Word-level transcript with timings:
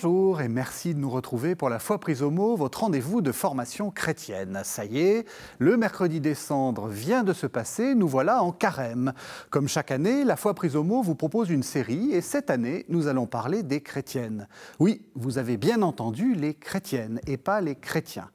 Bonjour 0.00 0.40
et 0.42 0.48
merci 0.48 0.94
de 0.94 1.00
nous 1.00 1.10
retrouver 1.10 1.56
pour 1.56 1.68
la 1.68 1.80
foi 1.80 1.98
prise 1.98 2.22
au 2.22 2.30
mot, 2.30 2.54
votre 2.54 2.82
rendez-vous 2.82 3.20
de 3.20 3.32
formation 3.32 3.90
chrétienne. 3.90 4.60
Ça 4.62 4.84
y 4.84 5.00
est, 5.00 5.26
le 5.58 5.76
mercredi 5.76 6.20
décembre 6.20 6.86
vient 6.86 7.24
de 7.24 7.32
se 7.32 7.48
passer, 7.48 7.96
nous 7.96 8.06
voilà 8.06 8.44
en 8.44 8.52
carême. 8.52 9.12
Comme 9.50 9.66
chaque 9.66 9.90
année, 9.90 10.22
la 10.22 10.36
foi 10.36 10.54
prise 10.54 10.76
au 10.76 10.84
mot 10.84 11.02
vous 11.02 11.16
propose 11.16 11.50
une 11.50 11.64
série 11.64 12.12
et 12.12 12.20
cette 12.20 12.48
année, 12.48 12.84
nous 12.88 13.08
allons 13.08 13.26
parler 13.26 13.64
des 13.64 13.80
chrétiennes. 13.80 14.46
Oui, 14.78 15.02
vous 15.16 15.36
avez 15.36 15.56
bien 15.56 15.82
entendu 15.82 16.32
les 16.36 16.54
chrétiennes 16.54 17.20
et 17.26 17.36
pas 17.36 17.60
les 17.60 17.74
chrétiens. 17.74 18.30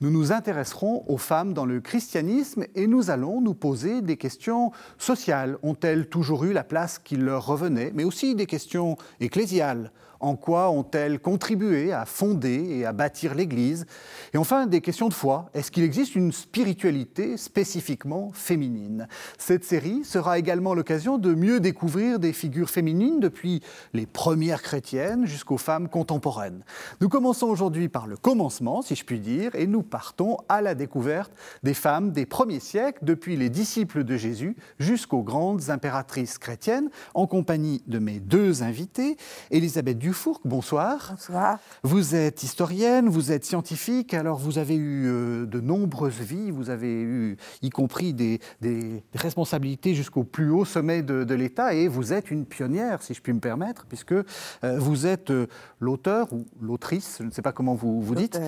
Nous 0.00 0.12
nous 0.12 0.30
intéresserons 0.30 1.02
aux 1.08 1.18
femmes 1.18 1.52
dans 1.52 1.66
le 1.66 1.80
christianisme 1.80 2.64
et 2.76 2.86
nous 2.86 3.10
allons 3.10 3.40
nous 3.40 3.54
poser 3.54 4.02
des 4.02 4.18
questions 4.18 4.70
sociales. 4.98 5.58
Ont-elles 5.64 6.08
toujours 6.08 6.44
eu 6.44 6.52
la 6.52 6.62
place 6.62 7.00
qui 7.00 7.16
leur 7.16 7.44
revenait 7.44 7.90
Mais 7.92 8.04
aussi 8.04 8.36
des 8.36 8.46
questions 8.46 8.96
ecclésiales? 9.18 9.90
En 10.20 10.34
quoi 10.34 10.70
ont-elles 10.70 11.20
contribué 11.20 11.92
à 11.92 12.04
fonder 12.04 12.66
et 12.70 12.84
à 12.84 12.92
bâtir 12.92 13.34
l'Église 13.34 13.86
Et 14.34 14.38
enfin, 14.38 14.66
des 14.66 14.80
questions 14.80 15.08
de 15.08 15.14
foi. 15.14 15.48
Est-ce 15.54 15.70
qu'il 15.70 15.84
existe 15.84 16.16
une 16.16 16.32
spiritualité 16.32 17.36
spécifiquement 17.36 18.30
féminine? 18.32 19.06
Cette 19.38 19.64
série 19.64 20.04
sera 20.04 20.38
également 20.38 20.74
l'occasion 20.74 21.18
de 21.18 21.34
mieux 21.34 21.60
découvrir 21.60 22.18
des 22.18 22.32
figures 22.32 22.70
féminines 22.70 23.20
depuis 23.20 23.62
les 23.92 24.06
premières 24.06 24.62
chrétiennes 24.62 25.26
jusqu'aux 25.26 25.58
femmes 25.58 25.88
contemporaines. 25.88 26.64
Nous 27.00 27.08
commençons 27.08 27.46
aujourd'hui 27.46 27.88
par 27.88 28.06
le 28.06 28.16
commencement, 28.16 28.82
si 28.82 28.96
je 28.96 29.04
puis 29.04 29.20
dire, 29.20 29.54
et 29.54 29.66
nous 29.66 29.82
partons 29.82 30.38
à 30.48 30.62
la 30.62 30.74
découverte 30.74 31.32
des 31.62 31.74
femmes 31.74 32.10
des 32.10 32.26
premiers 32.26 32.60
siècles, 32.60 32.98
depuis 33.02 33.36
les 33.36 33.50
disciples 33.50 34.04
de 34.04 34.16
Jésus 34.16 34.56
jusqu'aux 34.78 35.22
grandes 35.22 35.70
impératrices 35.70 36.38
chrétiennes, 36.38 36.90
en 37.14 37.26
compagnie 37.26 37.82
de 37.86 37.98
mes 37.98 38.18
deux 38.18 38.62
invités, 38.62 39.16
Elisabeth 39.50 39.98
Dufourc, 40.08 40.40
bonsoir. 40.46 41.08
Bonsoir. 41.10 41.58
Vous 41.82 42.14
êtes 42.14 42.42
historienne, 42.42 43.10
vous 43.10 43.30
êtes 43.30 43.44
scientifique, 43.44 44.14
alors 44.14 44.38
vous 44.38 44.56
avez 44.56 44.74
eu 44.74 45.06
euh, 45.06 45.44
de 45.44 45.60
nombreuses 45.60 46.20
vies, 46.20 46.50
vous 46.50 46.70
avez 46.70 47.02
eu 47.02 47.36
y 47.60 47.68
compris 47.68 48.14
des, 48.14 48.40
des 48.62 49.04
responsabilités 49.14 49.94
jusqu'au 49.94 50.24
plus 50.24 50.48
haut 50.48 50.64
sommet 50.64 51.02
de, 51.02 51.34
l'État 51.34 51.74
et 51.74 51.88
vous 51.88 52.14
êtes 52.14 52.30
une 52.30 52.46
pionnière, 52.46 53.02
si 53.02 53.12
je 53.12 53.20
puis 53.20 53.34
me 53.34 53.38
permettre, 53.38 53.84
puisque 53.84 54.12
euh, 54.12 54.24
vous 54.62 55.06
êtes 55.06 55.30
euh, 55.30 55.46
l'auteur 55.78 56.32
ou 56.32 56.46
l'autrice, 56.62 57.16
je 57.20 57.24
ne 57.24 57.30
sais 57.30 57.42
pas 57.42 57.52
comment 57.52 57.74
vous, 57.74 58.00
vous 58.00 58.14
dites, 58.14 58.40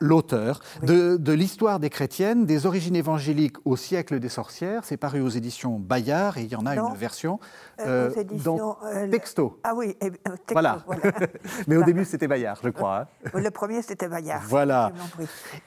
l'auteur 0.00 0.60
de, 0.82 1.16
de 1.16 1.32
l'histoire 1.32 1.80
des 1.80 1.88
chrétiennes, 1.88 2.44
des 2.44 2.66
origines 2.66 2.94
évangéliques 2.94 3.56
au 3.64 3.76
siècle 3.76 4.20
des 4.20 4.28
sorcières. 4.28 4.84
C'est 4.84 4.98
paru 4.98 5.22
aux 5.22 5.30
éditions 5.30 5.78
Bayard 5.78 6.36
et 6.36 6.42
il 6.42 6.52
y 6.52 6.56
en 6.56 6.66
a 6.66 6.76
une 6.76 6.94
version 6.94 7.40
dans 7.78 8.76
texto. 9.10 9.58
Ah 9.64 9.72
oui, 9.74 9.94
texto. 9.94 10.30
Voilà. 10.50 10.84
Mais 11.66 11.76
au 11.76 11.82
début, 11.82 12.04
c'était 12.04 12.28
Bayard, 12.28 12.58
je 12.62 12.68
crois. 12.70 13.06
Hein. 13.24 13.40
Le 13.40 13.50
premier, 13.50 13.82
c'était 13.82 14.08
Bayard. 14.08 14.42
Voilà. 14.46 14.92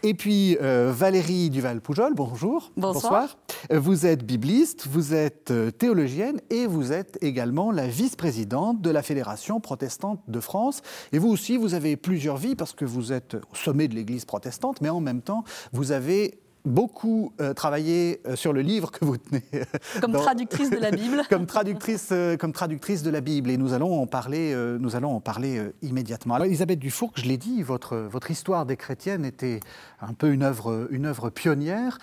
Et 0.02 0.14
puis, 0.14 0.58
euh, 0.62 0.92
Valérie 0.94 1.50
Duval-Poujol, 1.50 2.14
bonjour. 2.14 2.72
Bonsoir. 2.78 3.38
Euh, 3.72 3.80
vous 3.80 4.06
êtes 4.06 4.26
bibliste, 4.26 4.88
vous 4.88 5.14
êtes 5.14 5.52
euh, 5.52 5.72
théologienne 5.72 6.40
et 6.50 6.68
vous 6.68 6.92
êtes 6.92 7.18
également 7.22 7.72
la 7.72 7.88
vice-présidente 7.88 8.82
de 8.82 8.90
la 8.90 9.02
Fédération 9.02 9.60
protestante 9.60 10.22
de 10.28 10.40
France. 10.40 10.82
Et 11.12 11.20
vous 11.20 11.30
aussi, 11.30 11.58
vous 11.58 11.74
avez 11.74 11.96
plusieurs 11.96 12.38
vies 12.38 12.56
parce 12.56 12.74
que 12.74 12.86
vous 12.86 13.14
êtes 13.14 13.36
au 13.36 13.56
sommet 13.56 13.88
de 13.88 13.96
l'Église 13.96 14.26
protestante, 14.26 14.82
mais 14.82 14.90
en 14.90 15.02
même 15.02 15.22
temps, 15.22 15.44
vous 15.72 15.92
avez 15.92 16.43
beaucoup 16.66 17.34
euh, 17.42 17.54
travaillé 17.54 18.22
euh, 18.26 18.36
sur 18.36 18.54
le 18.54 18.62
livre 18.62 18.92
que 18.92 19.04
vous 19.04 19.18
tenez. 19.18 19.44
Euh, 19.54 19.64
comme 20.02 20.14
traductrice 20.14 20.70
de 20.70 20.78
la 20.78 20.92
Bible. 20.92 21.22
comme, 21.30 21.46
traductrice, 21.46 22.14
comme 22.40 22.54
traductrice 22.54 23.04
de 23.04 23.10
la 23.10 23.22
Bible. 23.22 23.50
Et 23.50 23.58
nous 23.58 23.74
allons 23.74 24.02
en 24.02 24.08
parler, 24.08 24.56
nous 24.80 24.96
allons 24.96 25.12
en 25.16 25.20
parler 25.20 25.62
immédiatement. 25.82 26.36
Alors, 26.36 26.48
Elisabeth 26.48 26.80
Dufour, 26.80 27.12
je 27.16 27.24
l'ai 27.24 27.38
dit, 27.38 27.64
votre, 27.64 27.98
votre 27.98 28.32
histoire 28.32 28.66
des 28.66 28.78
chrétiennes 28.78 29.26
était 29.26 29.60
un 30.02 30.14
peu 30.14 30.32
une 30.32 30.44
œuvre, 30.44 30.88
une 30.92 31.06
œuvre 31.06 31.30
pionnière. 31.30 31.98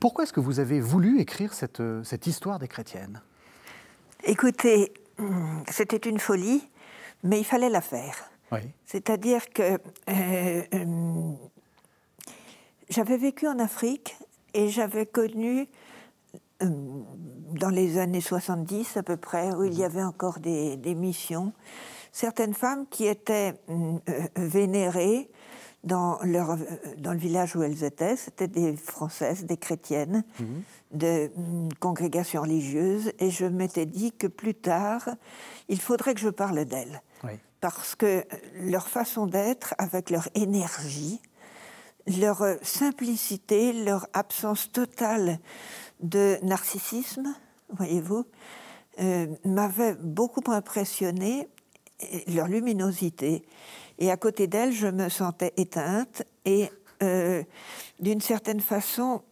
Pourquoi 0.00 0.24
est-ce 0.24 0.32
que 0.32 0.40
vous 0.40 0.60
avez 0.60 0.80
voulu 0.80 1.20
écrire 1.20 1.54
cette, 1.54 1.82
cette 2.04 2.26
histoire 2.26 2.58
des 2.58 2.68
chrétiennes? 2.68 3.20
Écoutez, 4.24 4.92
c'était 5.68 6.08
une 6.08 6.18
folie, 6.18 6.68
mais 7.22 7.40
il 7.40 7.44
fallait 7.44 7.70
la 7.70 7.80
faire. 7.80 8.30
Oui. 8.50 8.60
C'est-à-dire 8.84 9.48
que 9.50 9.78
j'avais 12.92 13.16
vécu 13.16 13.48
en 13.48 13.58
Afrique 13.58 14.16
et 14.54 14.68
j'avais 14.68 15.06
connu, 15.06 15.66
euh, 16.62 16.66
dans 17.54 17.70
les 17.70 17.98
années 17.98 18.20
70 18.20 18.98
à 18.98 19.02
peu 19.02 19.16
près, 19.16 19.52
où 19.54 19.64
il 19.64 19.74
y 19.74 19.78
mhm. 19.78 19.84
avait 19.84 20.02
encore 20.02 20.38
des, 20.38 20.76
missions, 20.94 21.52
certaines 22.12 22.54
femmes 22.54 22.86
qui 22.88 23.06
étaient 23.06 23.54
euh, 23.70 23.98
vénérées 24.36 25.30
dans, 25.84 26.18
leur, 26.22 26.58
dans 26.98 27.12
le 27.12 27.18
village 27.18 27.56
où 27.56 27.62
elles 27.62 27.82
étaient. 27.82 28.16
C'était 28.16 28.46
des 28.46 28.76
Françaises, 28.76 29.46
des 29.46 29.56
chrétiennes, 29.56 30.22
mhm. 30.38 30.62
de 30.92 31.30
mm, 31.34 31.68
congrégations 31.80 32.42
religieuses. 32.42 33.12
Et 33.18 33.30
je 33.30 33.46
m'étais 33.46 33.86
dit 33.86 34.12
que 34.12 34.26
plus 34.26 34.54
tard, 34.54 35.08
il 35.68 35.80
faudrait 35.80 36.14
que 36.14 36.20
je 36.20 36.28
parle 36.30 36.64
d'elles. 36.66 37.02
Parce 37.60 37.94
que 37.94 38.24
leur 38.56 38.88
façon 38.88 39.28
d'être, 39.28 39.76
avec 39.78 40.10
leur 40.10 40.26
énergie, 40.34 41.20
leur 42.06 42.44
simplicité, 42.62 43.72
leur 43.72 44.06
absence 44.12 44.70
totale 44.72 45.38
de 46.00 46.38
narcissisme, 46.42 47.34
voyez-vous, 47.70 48.24
euh, 49.00 49.26
m'avait 49.44 49.94
beaucoup 49.94 50.50
impressionné, 50.50 51.48
leur 52.28 52.48
luminosité. 52.48 53.44
Et 53.98 54.10
à 54.10 54.16
côté 54.16 54.46
d'elle, 54.46 54.72
je 54.72 54.88
me 54.88 55.08
sentais 55.08 55.52
éteinte 55.56 56.24
et 56.44 56.68
euh, 57.02 57.42
d'une 58.00 58.20
certaine 58.20 58.60
façon 58.60 59.22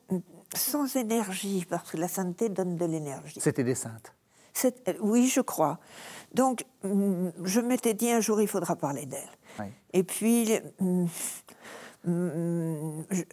sans 0.54 0.96
énergie, 0.96 1.66
parce 1.68 1.90
que 1.90 1.96
la 1.96 2.08
sainteté 2.08 2.48
donne 2.48 2.76
de 2.76 2.84
l'énergie. 2.84 3.40
C'était 3.40 3.64
des 3.64 3.74
saintes 3.74 4.12
euh, 4.64 4.92
Oui, 5.00 5.28
je 5.28 5.40
crois. 5.40 5.78
Donc, 6.34 6.64
mm, 6.82 7.28
je 7.44 7.60
m'étais 7.60 7.94
dit 7.94 8.10
un 8.10 8.20
jour, 8.20 8.40
il 8.40 8.48
faudra 8.48 8.76
parler 8.76 9.06
d'elle. 9.06 9.68
Et 9.92 10.04
puis, 10.04 10.52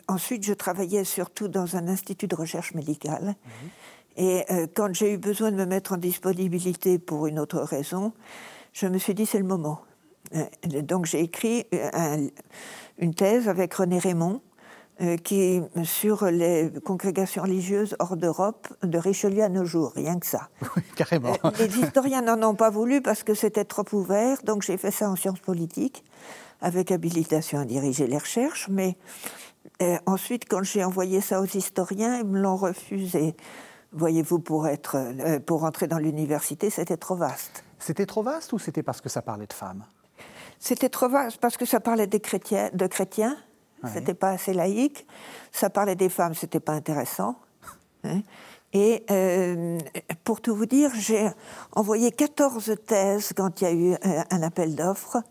ensuite, 0.07 0.43
je 0.43 0.53
travaillais 0.53 1.03
surtout 1.03 1.47
dans 1.47 1.75
un 1.75 1.87
institut 1.87 2.27
de 2.27 2.35
recherche 2.35 2.73
médicale. 2.73 3.35
Mhm. 3.45 3.69
Et 4.17 4.43
euh, 4.49 4.67
quand 4.75 4.93
j'ai 4.93 5.13
eu 5.13 5.17
besoin 5.17 5.51
de 5.51 5.55
me 5.55 5.65
mettre 5.65 5.93
en 5.93 5.97
disponibilité 5.97 6.97
pour 6.97 7.27
une 7.27 7.39
autre 7.39 7.59
raison, 7.59 8.13
je 8.73 8.87
me 8.87 8.97
suis 8.97 9.13
dit 9.13 9.25
c'est 9.25 9.37
le 9.37 9.45
moment. 9.45 9.81
Euh, 10.35 10.43
donc 10.81 11.05
j'ai 11.05 11.21
écrit 11.21 11.65
euh, 11.73 12.27
une 12.97 13.13
thèse 13.13 13.47
avec 13.47 13.73
René 13.75 13.99
Raymond 13.99 14.41
qui 15.23 15.61
sur 15.83 16.25
les 16.25 16.71
congrégations 16.83 17.43
religieuses 17.43 17.95
hors 17.99 18.17
d'Europe, 18.17 18.67
de 18.81 18.97
Richelieu 18.97 19.43
à 19.43 19.49
nos 19.49 19.63
jours, 19.63 19.91
rien 19.95 20.17
que 20.17 20.25
ça. 20.25 20.49
Oui, 20.75 20.81
carrément. 20.95 21.33
les 21.59 21.77
historiens 21.77 22.23
n'en 22.23 22.41
ont 22.41 22.55
pas 22.55 22.71
voulu 22.71 23.03
parce 23.03 23.21
que 23.21 23.35
c'était 23.35 23.63
trop 23.63 23.85
ouvert, 23.93 24.39
donc 24.43 24.63
j'ai 24.63 24.75
fait 24.75 24.89
ça 24.89 25.07
en 25.07 25.15
sciences 25.15 25.39
politiques 25.39 26.03
avec 26.61 26.91
habilitation 26.91 27.59
à 27.59 27.65
diriger 27.65 28.07
les 28.07 28.17
recherches, 28.17 28.67
mais 28.69 28.97
euh, 29.81 29.97
ensuite, 30.05 30.47
quand 30.49 30.63
j'ai 30.63 30.83
envoyé 30.83 31.21
ça 31.21 31.39
aux 31.41 31.45
historiens, 31.45 32.19
ils 32.19 32.25
me 32.25 32.39
l'ont 32.39 32.55
refusé. 32.55 33.35
Voyez-vous, 33.91 34.39
pour, 34.39 34.67
être, 34.67 34.95
euh, 34.95 35.39
pour 35.39 35.63
entrer 35.63 35.87
dans 35.87 35.99
l'université, 35.99 36.69
c'était 36.69 36.97
trop 36.97 37.15
vaste. 37.15 37.63
C'était 37.79 38.05
trop 38.05 38.23
vaste 38.23 38.53
ou 38.53 38.59
c'était 38.59 38.83
parce 38.83 39.01
que 39.01 39.09
ça 39.09 39.21
parlait 39.21 39.45
de 39.45 39.53
femmes? 39.53 39.85
C'était 40.59 40.89
trop 40.89 41.09
vaste 41.09 41.37
parce 41.37 41.57
que 41.57 41.65
ça 41.65 41.79
parlait 41.79 42.07
des 42.07 42.19
chrétiens, 42.19 42.71
de 42.73 42.87
chrétiens, 42.87 43.37
c'était 43.93 44.15
pas 44.15 44.31
assez 44.31 44.53
laïque. 44.53 45.05
Ça 45.51 45.69
parlait 45.69 45.95
des 45.95 46.09
femmes, 46.09 46.33
c'était 46.33 46.59
pas 46.59 46.73
intéressant. 46.73 47.35
Hein. 48.03 48.21
Et 48.73 49.05
euh, 49.11 49.77
pour 50.23 50.41
tout 50.41 50.55
vous 50.55 50.65
dire, 50.65 50.89
j'ai 50.95 51.29
envoyé 51.73 52.11
14 52.11 52.75
thèses 52.87 53.33
quand 53.35 53.61
il 53.61 53.63
y 53.63 53.67
a 53.67 53.73
eu 53.73 53.95
un 54.31 54.41
appel 54.41 54.75
d'offres. 54.75 55.21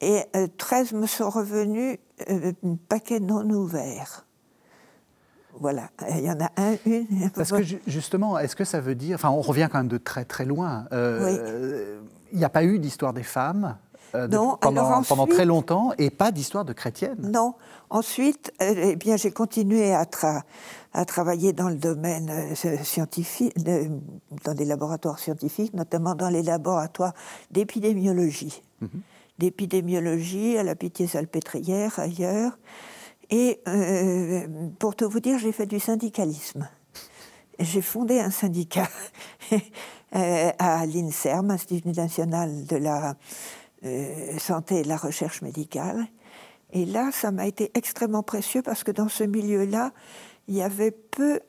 Et 0.00 0.24
13 0.58 0.92
euh, 0.92 0.96
me 0.98 1.06
sont 1.06 1.30
revenus 1.30 1.98
euh, 2.30 2.52
un 2.64 2.76
paquet 2.88 3.20
non 3.20 3.48
ouvert. 3.50 4.24
Voilà, 5.60 5.90
il 6.10 6.20
y 6.20 6.30
en 6.30 6.38
a 6.40 6.50
un, 6.56 6.76
une. 6.86 7.30
Parce 7.34 7.50
que 7.50 7.64
justement, 7.88 8.38
est-ce 8.38 8.54
que 8.54 8.64
ça 8.64 8.80
veut 8.80 8.94
dire, 8.94 9.16
enfin, 9.16 9.30
on 9.30 9.40
revient 9.40 9.68
quand 9.70 9.78
même 9.78 9.88
de 9.88 9.98
très 9.98 10.24
très 10.24 10.44
loin. 10.44 10.86
Euh, 10.92 12.00
il 12.32 12.38
n'y 12.38 12.44
a 12.44 12.48
pas 12.48 12.62
eu 12.62 12.78
d'histoire 12.78 13.12
des 13.12 13.24
femmes 13.24 13.76
non, 14.14 14.56
pendant, 14.60 15.02
pendant, 15.02 15.26
très 15.26 15.44
longtemps 15.44 15.92
et 15.98 16.10
pas 16.10 16.30
d'histoire 16.30 16.64
de 16.64 16.72
chrétiennes. 16.72 17.30
Non. 17.32 17.54
Ensuite, 17.90 18.52
eh 18.60 18.94
bien, 18.96 19.16
j'ai 19.16 19.32
continué 19.32 19.92
à, 19.92 20.06
à, 20.92 21.04
travailler 21.04 21.52
dans 21.52 21.68
le 21.68 21.74
domaine 21.74 22.54
scientifique, 22.54 23.54
dans 24.44 24.54
des 24.54 24.64
laboratoires 24.64 25.18
scientifiques, 25.18 25.74
notamment 25.74 26.14
dans 26.14 26.28
les 26.28 26.42
laboratoires 26.42 27.14
d'épidémiologie. 27.50 28.62
Mhm 28.80 29.02
d'épidémiologie 29.38 30.58
à 30.58 30.62
la 30.62 30.74
Pitié-Salpêtrière, 30.74 31.98
ailleurs. 31.98 32.58
Et 33.30 33.60
euh, 33.68 34.46
pour 34.78 34.96
tout 34.96 35.08
vous 35.08 35.20
dire, 35.20 35.38
j'ai 35.38 35.52
fait 35.52 35.66
du 35.66 35.80
syndicalisme. 35.80 36.68
J'ai 37.58 37.82
fondé 37.82 38.20
un 38.20 38.30
syndicat 38.30 38.88
euh, 39.52 40.50
à 40.58 40.86
l'INSERM, 40.86 41.50
Institut 41.50 41.88
national 41.88 42.64
de 42.64 42.76
la 42.76 43.16
euh, 43.84 44.38
santé 44.38 44.78
et 44.78 44.82
de 44.82 44.88
la 44.88 44.96
recherche 44.96 45.42
médicale. 45.42 46.06
Et 46.72 46.84
là, 46.84 47.10
ça 47.12 47.30
m'a 47.30 47.46
été 47.46 47.70
extrêmement 47.74 48.22
précieux 48.22 48.62
parce 48.62 48.84
que 48.84 48.90
dans 48.90 49.08
ce 49.08 49.24
milieu-là, 49.24 49.92
il 50.46 50.54
y 50.54 50.62
avait 50.62 50.90
peu 50.90 51.40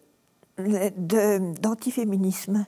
d'antiféminisme. 0.57 2.65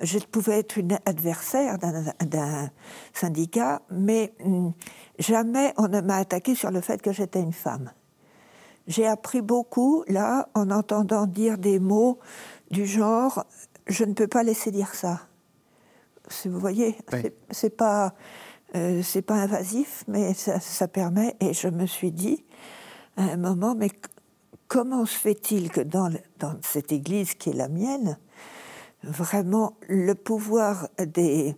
Je 0.00 0.18
pouvais 0.18 0.58
être 0.58 0.78
une 0.78 0.98
adversaire 1.06 1.78
d'un 1.78 2.70
syndicat, 3.12 3.82
mais 3.90 4.32
hum, 4.44 4.72
jamais 5.18 5.72
on 5.76 5.88
ne 5.88 6.00
m'a 6.00 6.16
attaqué 6.16 6.54
sur 6.54 6.70
le 6.70 6.80
fait 6.80 7.02
que 7.02 7.12
j'étais 7.12 7.40
une 7.40 7.52
femme. 7.52 7.90
J'ai 8.86 9.06
appris 9.06 9.42
beaucoup, 9.42 10.04
là, 10.08 10.48
en 10.54 10.70
entendant 10.70 11.26
dire 11.26 11.58
des 11.58 11.78
mots 11.78 12.18
du 12.70 12.86
genre 12.86 13.44
je 13.88 14.04
ne 14.04 14.12
peux 14.12 14.26
pas 14.26 14.42
laisser 14.42 14.70
dire 14.70 14.94
ça. 14.94 15.20
Vous 16.44 16.58
voyez, 16.58 16.96
c'est 17.50 17.74
pas 17.74 18.14
euh, 18.76 19.02
c'est 19.02 19.22
pas 19.22 19.36
invasif, 19.36 20.04
mais 20.08 20.34
ça, 20.34 20.88
permet. 20.88 21.36
Et 21.40 21.54
je 21.54 21.68
me 21.68 21.86
suis 21.86 22.12
dit 22.12 22.44
à 23.16 23.22
un 23.22 23.36
moment, 23.38 23.74
mais 23.74 23.90
comment 24.68 25.06
se 25.06 25.18
fait-il 25.18 25.70
que 25.70 25.80
dans, 25.80 26.12
dans 26.38 26.54
cette 26.62 26.92
église 26.92 27.34
qui 27.34 27.50
est 27.50 27.54
la 27.54 27.68
mienne, 27.68 28.18
vraiment 29.02 29.76
le 29.88 30.14
pouvoir 30.14 30.88
des 30.98 31.56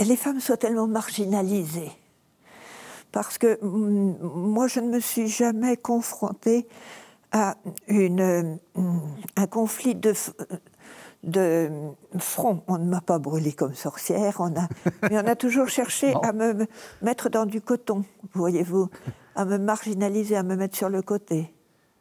les 0.00 0.16
femmes 0.16 0.40
soient 0.40 0.56
tellement 0.56 0.86
marginalisées. 0.86 1.92
Parce 3.10 3.36
que 3.38 3.62
moi, 3.62 4.68
je 4.68 4.80
ne 4.80 4.88
me 4.88 5.00
suis 5.00 5.28
jamais 5.28 5.76
confrontée 5.76 6.66
à 7.30 7.56
une, 7.88 8.58
un 9.36 9.46
conflit 9.46 9.94
de, 9.94 10.14
de 11.22 11.70
front. 12.18 12.62
On 12.68 12.78
ne 12.78 12.88
m'a 12.88 13.00
pas 13.00 13.18
brûlée 13.18 13.52
comme 13.52 13.74
sorcière, 13.74 14.36
on 14.40 14.54
a, 14.58 14.68
mais 15.10 15.18
on 15.18 15.26
a 15.26 15.36
toujours 15.36 15.68
cherché 15.68 16.14
à 16.22 16.32
me 16.32 16.66
mettre 17.02 17.28
dans 17.28 17.46
du 17.46 17.60
coton, 17.60 18.04
voyez-vous, 18.32 18.88
à 19.34 19.44
me 19.44 19.58
marginaliser, 19.58 20.36
à 20.36 20.42
me 20.42 20.56
mettre 20.56 20.76
sur 20.76 20.88
le 20.88 21.02
côté, 21.02 21.52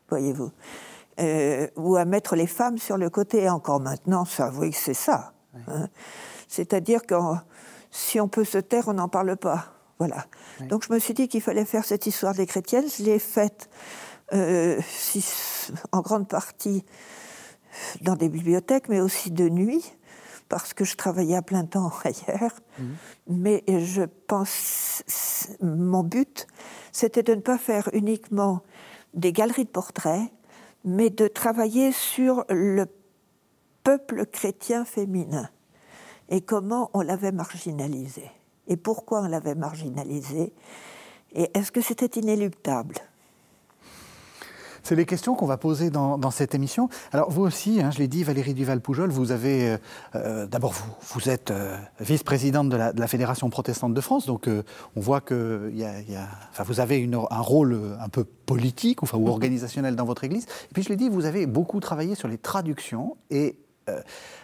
voyez-vous, 0.09 0.51
euh, 1.21 1.67
ou 1.75 1.95
à 1.95 2.05
mettre 2.05 2.35
les 2.35 2.47
femmes 2.47 2.77
sur 2.77 2.97
le 2.97 3.09
côté. 3.09 3.43
Et 3.43 3.49
encore 3.49 3.79
maintenant, 3.79 4.25
ça, 4.25 4.49
vous 4.49 4.57
voyez 4.57 4.71
que 4.71 4.77
c'est 4.77 4.93
ça. 4.93 5.33
Hein. 5.67 5.87
C'est-à-dire 6.47 7.05
que 7.05 7.15
si 7.91 8.19
on 8.19 8.27
peut 8.27 8.45
se 8.45 8.57
taire, 8.57 8.87
on 8.87 8.93
n'en 8.93 9.09
parle 9.09 9.37
pas. 9.37 9.73
Voilà. 9.99 10.25
Donc 10.61 10.83
je 10.87 10.91
me 10.91 10.97
suis 10.97 11.13
dit 11.13 11.27
qu'il 11.27 11.41
fallait 11.41 11.65
faire 11.65 11.85
cette 11.85 12.07
histoire 12.07 12.33
des 12.33 12.47
chrétiennes. 12.47 12.85
Je 12.97 13.03
l'ai 13.03 13.19
faite 13.19 13.69
euh, 14.33 14.81
en 15.91 16.01
grande 16.01 16.27
partie 16.27 16.83
dans 18.01 18.15
des 18.15 18.29
bibliothèques, 18.29 18.89
mais 18.89 18.99
aussi 18.99 19.31
de 19.31 19.47
nuit, 19.47 19.93
parce 20.49 20.73
que 20.73 20.85
je 20.85 20.95
travaillais 20.95 21.35
à 21.35 21.41
plein 21.41 21.65
temps 21.65 21.91
ailleurs. 22.03 22.59
Mhm. 22.79 22.95
Mais 23.27 23.63
je 23.67 24.03
pense, 24.27 25.03
mon 25.61 26.03
but, 26.03 26.47
c'était 26.91 27.23
de 27.23 27.35
ne 27.35 27.41
pas 27.41 27.57
faire 27.57 27.89
uniquement 27.93 28.61
des 29.13 29.33
galeries 29.33 29.65
de 29.65 29.69
portraits, 29.69 30.31
mais 30.83 31.09
de 31.09 31.27
travailler 31.27 31.91
sur 31.91 32.45
le 32.49 32.85
peuple 33.83 34.25
chrétien 34.25 34.85
féminin 34.85 35.49
et 36.29 36.41
comment 36.41 36.89
on 36.93 37.01
l'avait 37.01 37.31
marginalisé. 37.31 38.31
Et 38.67 38.77
pourquoi 38.77 39.21
on 39.21 39.27
l'avait 39.27 39.55
marginalisé? 39.55 40.53
Et 41.33 41.49
est-ce 41.53 41.71
que 41.71 41.81
c'était 41.81 42.19
inéluctable? 42.19 42.95
C'est 44.83 44.95
les 44.95 45.05
questions 45.05 45.35
qu'on 45.35 45.45
va 45.45 45.57
poser 45.57 45.89
dans, 45.89 46.31
cette 46.31 46.55
émission. 46.55 46.89
Alors 47.11 47.29
vous 47.29 47.41
aussi, 47.41 47.81
hein, 47.81 47.91
je 47.91 47.99
l'ai 47.99 48.07
dit, 48.07 48.23
Valérie 48.23 48.53
Duval-Poujol, 48.53 49.09
vous 49.09 49.31
avez, 49.31 49.71
euh, 49.71 49.77
euh, 50.15 50.47
d'abord 50.47 50.71
vous, 50.71 50.91
vous 51.13 51.29
êtes 51.29 51.51
euh, 51.51 51.77
vice-présidente 51.99 52.69
de 52.69 52.77
la, 52.77 53.07
Fédération 53.07 53.49
protestante 53.49 53.93
de 53.93 53.99
France, 53.99 54.25
donc 54.25 54.47
on 54.95 55.01
voit 55.01 55.19
que 55.19 55.69
y 55.73 55.83
a, 55.83 56.27
enfin, 56.51 56.63
vous 56.63 56.79
avez 56.79 56.97
une, 56.97 57.15
un 57.15 57.41
rôle 57.41 57.77
un 57.99 58.07
peu 58.07 58.23
politique 58.23 59.03
enfin, 59.03 59.17
ou 59.17 59.27
organisationnel 59.27 59.97
dans 59.97 60.05
votre 60.05 60.23
Église. 60.23 60.45
Et 60.45 60.73
puis 60.73 60.83
je 60.83 60.89
l'ai 60.89 60.95
dit, 60.95 61.09
vous 61.09 61.25
avez 61.25 61.45
beaucoup 61.45 61.81
travaillé 61.81 62.15
sur 62.15 62.29
les 62.29 62.37
traductions 62.37 63.17
et 63.29 63.57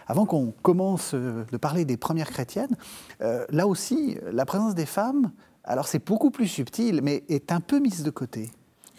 avant 0.06 0.26
qu'on 0.26 0.52
commence 0.62 1.14
de 1.14 1.56
parler 1.56 1.86
des 1.86 1.96
premières 1.96 2.28
chrétiennes, 2.28 2.76
là 3.20 3.66
aussi, 3.66 4.18
la 4.30 4.44
présence 4.44 4.74
des 4.74 4.84
femmes, 4.84 5.30
alors 5.64 5.86
c'est 5.86 6.04
beaucoup 6.04 6.30
plus 6.30 6.48
subtil, 6.48 7.00
mais 7.02 7.24
est 7.28 7.52
un 7.52 7.60
peu 7.60 7.78
mise 7.78 8.02
de 8.02 8.10
côté. 8.10 8.50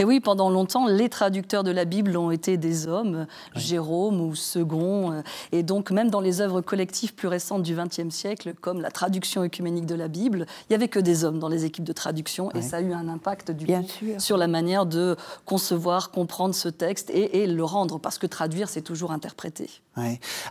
Et 0.02 0.06
oui, 0.06 0.22
pendant 0.22 0.50
longtemps, 0.50 0.88
les 0.88 1.10
traducteurs 1.10 1.66
de 1.66 1.72
la 1.72 1.84
Bible 1.84 2.16
ont 2.16 2.32
été 2.32 2.56
des 2.56 2.88
hommes, 2.88 3.28
Jérôme 3.54 4.22
ou 4.22 4.34
Second. 4.34 5.12
Euh, 5.12 5.22
et 5.52 5.62
donc, 5.62 5.92
même 5.92 6.10
dans 6.10 6.22
les 6.22 6.40
œuvres 6.40 6.62
collectives 6.62 7.14
plus 7.14 7.28
récentes 7.28 7.64
du 7.64 7.76
XXe 7.76 8.10
siècle, 8.10 8.54
comme 8.62 8.80
la 8.80 8.92
traduction 8.92 9.44
œcuménique 9.44 9.86
de 9.86 9.96
la 9.96 10.08
Bible, 10.08 10.46
il 10.48 10.72
n'y 10.72 10.76
avait 10.78 10.88
que 10.88 11.00
des 11.00 11.26
hommes 11.26 11.38
dans 11.38 11.50
les 11.50 11.66
équipes 11.66 11.84
de 11.84 11.92
traduction. 11.92 12.50
Et 12.54 12.62
ça 12.62 12.78
a 12.78 12.82
eu 12.82 12.94
un 12.94 13.10
impact 13.10 13.52
du 13.52 13.66
coup, 13.66 13.74
sur 14.20 14.38
la 14.38 14.48
manière 14.48 14.86
de 14.86 15.18
concevoir, 15.46 16.12
comprendre 16.12 16.56
ce 16.56 16.70
texte 16.70 17.10
et, 17.10 17.46
le 17.46 17.64
rendre. 17.66 18.00
Parce 18.00 18.18
que 18.18 18.28
traduire, 18.28 18.70
c'est 18.70 18.82
toujours 18.82 19.12
interpréter. 19.12 19.70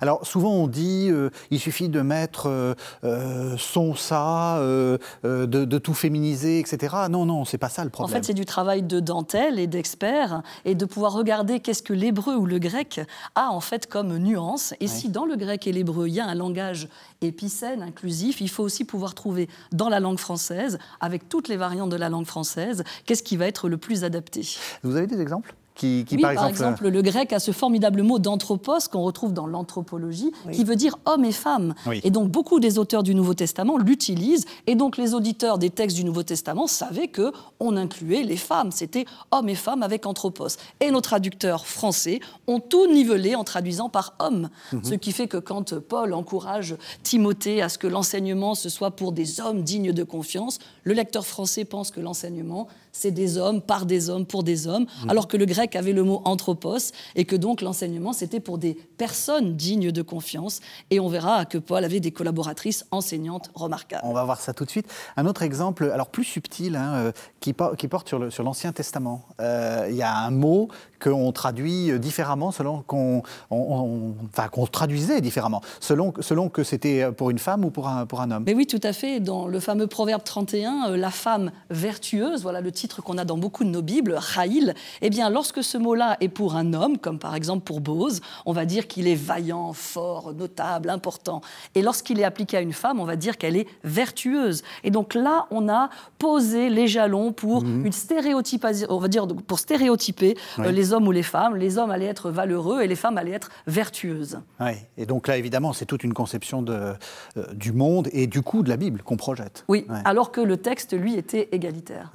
Alors, 0.02 0.26
souvent, 0.26 0.52
on 0.52 0.66
dit 0.66 1.08
euh, 1.10 1.30
il 1.50 1.58
suffit 1.58 1.88
de 1.88 2.02
mettre 2.02 2.74
euh, 3.02 3.56
son, 3.56 3.94
ça, 3.94 4.58
de, 4.60 5.78
tout 5.78 5.94
féminiser, 5.94 6.58
etc. 6.58 6.94
Non, 7.08 7.24
non, 7.24 7.46
c'est 7.46 7.56
pas 7.56 7.70
ça 7.70 7.82
le 7.82 7.88
problème. 7.88 8.14
En 8.14 8.18
fait, 8.18 8.26
c'est 8.26 8.34
du 8.34 8.44
travail 8.44 8.82
de 8.82 9.00
dentelle 9.00 9.37
et 9.38 9.66
d'experts 9.66 10.42
et 10.64 10.74
de 10.74 10.84
pouvoir 10.84 11.12
regarder 11.12 11.60
qu'est-ce 11.60 11.82
que 11.82 11.92
l'hébreu 11.92 12.34
ou 12.34 12.46
le 12.46 12.58
grec 12.58 13.00
a 13.34 13.50
en 13.50 13.60
fait 13.60 13.86
comme 13.86 14.18
nuance. 14.18 14.74
Et 14.80 14.88
si 14.88 15.08
dans 15.08 15.24
le 15.24 15.36
grec 15.36 15.66
et 15.66 15.72
l'hébreu, 15.72 16.08
il 16.08 16.14
y 16.14 16.20
a 16.20 16.26
un 16.26 16.34
langage 16.34 16.88
épicène, 17.20 17.82
inclusif, 17.82 18.40
il 18.40 18.48
faut 18.48 18.64
aussi 18.64 18.84
pouvoir 18.84 19.14
trouver 19.14 19.48
dans 19.72 19.88
la 19.88 20.00
langue 20.00 20.18
française, 20.18 20.78
avec 21.00 21.28
toutes 21.28 21.48
les 21.48 21.56
variantes 21.56 21.90
de 21.90 21.96
la 21.96 22.08
langue 22.08 22.26
française, 22.26 22.82
qu'est-ce 23.06 23.22
qui 23.22 23.36
va 23.36 23.46
être 23.46 23.68
le 23.68 23.76
plus 23.76 24.04
adapté. 24.04 24.56
Vous 24.82 24.96
avez 24.96 25.06
des 25.06 25.20
exemples? 25.20 25.54
Oui, 25.82 26.04
par, 26.20 26.46
exemple, 26.46 26.88
le 26.88 27.02
grec 27.02 27.32
a 27.32 27.38
ce 27.38 27.52
formidable 27.52 28.02
mot 28.02 28.18
d'anthropos 28.18 28.88
qu'on 28.90 29.02
retrouve 29.02 29.32
dans 29.32 29.46
l'anthropologie, 29.46 30.32
qui 30.52 30.64
veut 30.64 30.76
dire 30.76 30.98
homme 31.06 31.24
et 31.24 31.32
femme. 31.32 31.74
Et 32.02 32.10
donc 32.10 32.30
beaucoup 32.30 32.60
des 32.60 32.78
auteurs 32.78 33.02
du 33.02 33.14
Nouveau 33.14 33.34
Testament 33.34 33.78
l'utilisent, 33.78 34.46
et 34.66 34.74
donc 34.74 34.96
les 34.96 35.14
auditeurs 35.14 35.58
des 35.58 35.70
textes 35.70 35.96
du 35.96 36.04
Nouveau 36.04 36.22
Testament 36.22 36.66
savaient 36.66 37.08
que 37.08 37.32
on 37.60 37.76
incluait 37.76 38.22
les 38.22 38.36
femmes, 38.36 38.70
c'était 38.70 39.04
homme 39.30 39.48
et 39.48 39.54
femme 39.54 39.82
avec 39.82 40.06
anthropos. 40.06 40.48
Et 40.80 40.90
nos 40.90 41.00
traducteurs 41.00 41.66
français 41.66 42.20
ont 42.46 42.60
tout 42.60 42.86
nivelé 42.86 43.34
en 43.34 43.44
traduisant 43.44 43.88
par 43.88 44.14
homme, 44.18 44.48
mhm. 44.72 44.84
ce 44.84 44.94
qui 44.94 45.12
fait 45.12 45.28
que 45.28 45.36
quand 45.36 45.78
Paul 45.78 46.14
encourage 46.14 46.76
Timothée 47.02 47.62
à 47.62 47.68
ce 47.68 47.78
que 47.78 47.86
l'enseignement 47.86 48.54
ce 48.54 48.68
soit 48.68 48.90
pour 48.90 49.12
des 49.12 49.40
hommes 49.40 49.62
dignes 49.62 49.92
de 49.92 50.02
confiance, 50.02 50.58
le 50.84 50.94
lecteur 50.94 51.26
français 51.26 51.64
pense 51.64 51.90
que 51.90 52.00
l'enseignement 52.00 52.68
c'est 52.98 53.12
des 53.12 53.38
hommes, 53.38 53.60
par 53.60 53.86
des 53.86 54.10
hommes, 54.10 54.26
pour 54.26 54.42
des 54.42 54.66
hommes, 54.66 54.86
mhm. 55.02 55.10
alors 55.10 55.28
que 55.28 55.36
le 55.36 55.46
grec 55.46 55.76
avait 55.76 55.92
le 55.92 56.02
mot 56.02 56.20
anthropos 56.24 56.92
et 57.14 57.24
que 57.24 57.36
donc 57.36 57.60
l'enseignement, 57.60 58.12
c'était 58.12 58.40
pour 58.40 58.58
des 58.58 58.74
personnes 58.74 59.56
dignes 59.56 59.92
de 59.92 60.02
confiance. 60.02 60.60
Et 60.90 60.98
on 60.98 61.08
verra 61.08 61.44
que 61.44 61.58
Paul 61.58 61.84
avait 61.84 62.00
des 62.00 62.10
collaboratrices 62.10 62.84
enseignantes 62.90 63.50
remarquables. 63.54 64.02
On 64.04 64.12
va 64.12 64.24
voir 64.24 64.40
ça 64.40 64.52
tout 64.52 64.64
de 64.64 64.70
suite. 64.70 64.86
Un 65.16 65.26
autre 65.26 65.42
exemple, 65.42 65.90
alors 65.92 66.08
plus 66.08 66.24
subtil, 66.24 66.74
hein, 66.74 66.94
euh, 66.94 67.12
qui, 67.40 67.52
porte 67.52 68.08
sur 68.08 68.42
l'Ancien 68.42 68.72
Testament. 68.72 69.24
Euh, 69.40 69.86
il 69.88 69.96
y 69.96 70.02
a 70.02 70.16
un 70.16 70.30
mot 70.30 70.68
qu'on 71.00 71.30
traduit 71.30 71.98
différemment 72.00 72.50
selon 72.50 72.82
qu'on 72.82 73.22
enfin, 73.50 74.48
qu'on 74.48 74.66
traduisait 74.66 75.20
différemment, 75.20 75.60
selon, 75.80 76.12
selon 76.20 76.48
que 76.48 76.64
c'était 76.64 77.12
pour 77.12 77.30
une 77.30 77.38
femme 77.38 77.64
ou 77.64 77.70
pour 77.70 77.88
un, 77.88 78.06
pour 78.06 78.20
un 78.20 78.30
homme. 78.30 78.42
Mais 78.46 78.54
oui, 78.54 78.66
tout 78.66 78.80
à 78.82 78.92
fait. 78.92 79.20
Dans 79.20 79.46
le 79.46 79.60
fameux 79.60 79.86
Proverbe 79.86 80.24
31, 80.24 80.90
euh, 80.90 80.96
la 80.96 81.10
femme 81.10 81.52
vertueuse, 81.70 82.42
voilà 82.42 82.60
le 82.60 82.72
titre 82.72 82.87
qu'on 82.96 83.18
a 83.18 83.24
dans 83.24 83.38
beaucoup 83.38 83.64
de 83.64 83.70
nos 83.70 83.82
Bibles, 83.82 84.16
Raïl, 84.16 84.74
eh 85.02 85.10
bien, 85.10 85.30
lorsque 85.30 85.62
ce 85.62 85.78
mot-là 85.78 86.16
est 86.20 86.28
pour 86.28 86.56
un 86.56 86.72
homme, 86.74 86.98
comme 86.98 87.18
par 87.18 87.34
exemple 87.34 87.64
pour 87.64 87.80
Bose, 87.80 88.20
on 88.46 88.52
va 88.52 88.64
dire 88.64 88.86
qu'il 88.86 89.06
est 89.08 89.14
vaillant, 89.14 89.72
fort, 89.72 90.32
notable, 90.34 90.90
important. 90.90 91.40
Et 91.74 91.82
lorsqu'il 91.82 92.20
est 92.20 92.24
appliqué 92.24 92.56
à 92.56 92.60
une 92.60 92.72
femme, 92.72 93.00
on 93.00 93.04
va 93.04 93.16
dire 93.16 93.38
qu'elle 93.38 93.56
est 93.56 93.66
vertueuse. 93.84 94.62
Et 94.84 94.90
donc 94.90 95.14
là, 95.14 95.46
on 95.50 95.68
a 95.68 95.90
posé 96.18 96.70
les 96.70 96.88
jalons 96.88 97.32
pour 97.32 97.64
mhm. 97.64 97.86
une 97.86 97.92
stéréotypation, 97.92 98.86
on 98.90 98.98
va 98.98 99.08
dire 99.08 99.26
pour 99.26 99.58
stéréotyper 99.58 100.36
euh, 100.58 100.70
les 100.70 100.92
hommes 100.92 101.06
ou 101.06 101.12
les 101.12 101.22
femmes. 101.22 101.56
Les 101.56 101.78
hommes 101.78 101.90
allaient 101.90 102.06
être 102.06 102.30
valeureux 102.30 102.82
et 102.82 102.86
les 102.86 102.96
femmes 102.96 103.18
allaient 103.18 103.32
être 103.32 103.50
vertueuses. 103.66 104.40
Oui. 104.60 104.72
Et 104.96 105.06
donc 105.06 105.28
là, 105.28 105.36
évidemment, 105.36 105.72
c'est 105.72 105.86
toute 105.86 106.04
une 106.04 106.14
conception 106.14 106.62
de, 106.62 106.94
euh, 107.36 107.44
du 107.52 107.72
monde 107.72 108.08
et 108.12 108.26
du 108.26 108.42
coup 108.42 108.62
de 108.62 108.68
la 108.68 108.76
Bible 108.76 109.02
qu'on 109.02 109.16
projette. 109.16 109.64
Oui, 109.68 109.86
alors 110.04 110.32
que 110.32 110.40
le 110.40 110.56
texte, 110.56 110.92
lui, 110.92 111.14
était 111.14 111.48
égalitaire. 111.52 112.12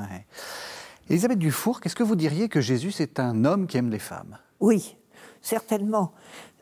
Elisabeth 1.10 1.39
Dufour, 1.39 1.81
qu'est-ce 1.81 1.95
que 1.95 2.03
vous 2.03 2.15
diriez 2.15 2.50
que 2.50 2.62
Jésus 2.62 2.93
est 3.01 3.19
un 3.19 3.45
homme 3.45 3.67
qui 3.67 3.77
aime 3.77 3.89
les 3.89 4.00
femmes? 4.00 4.38
Oui, 4.60 4.95
certainement. 5.41 6.13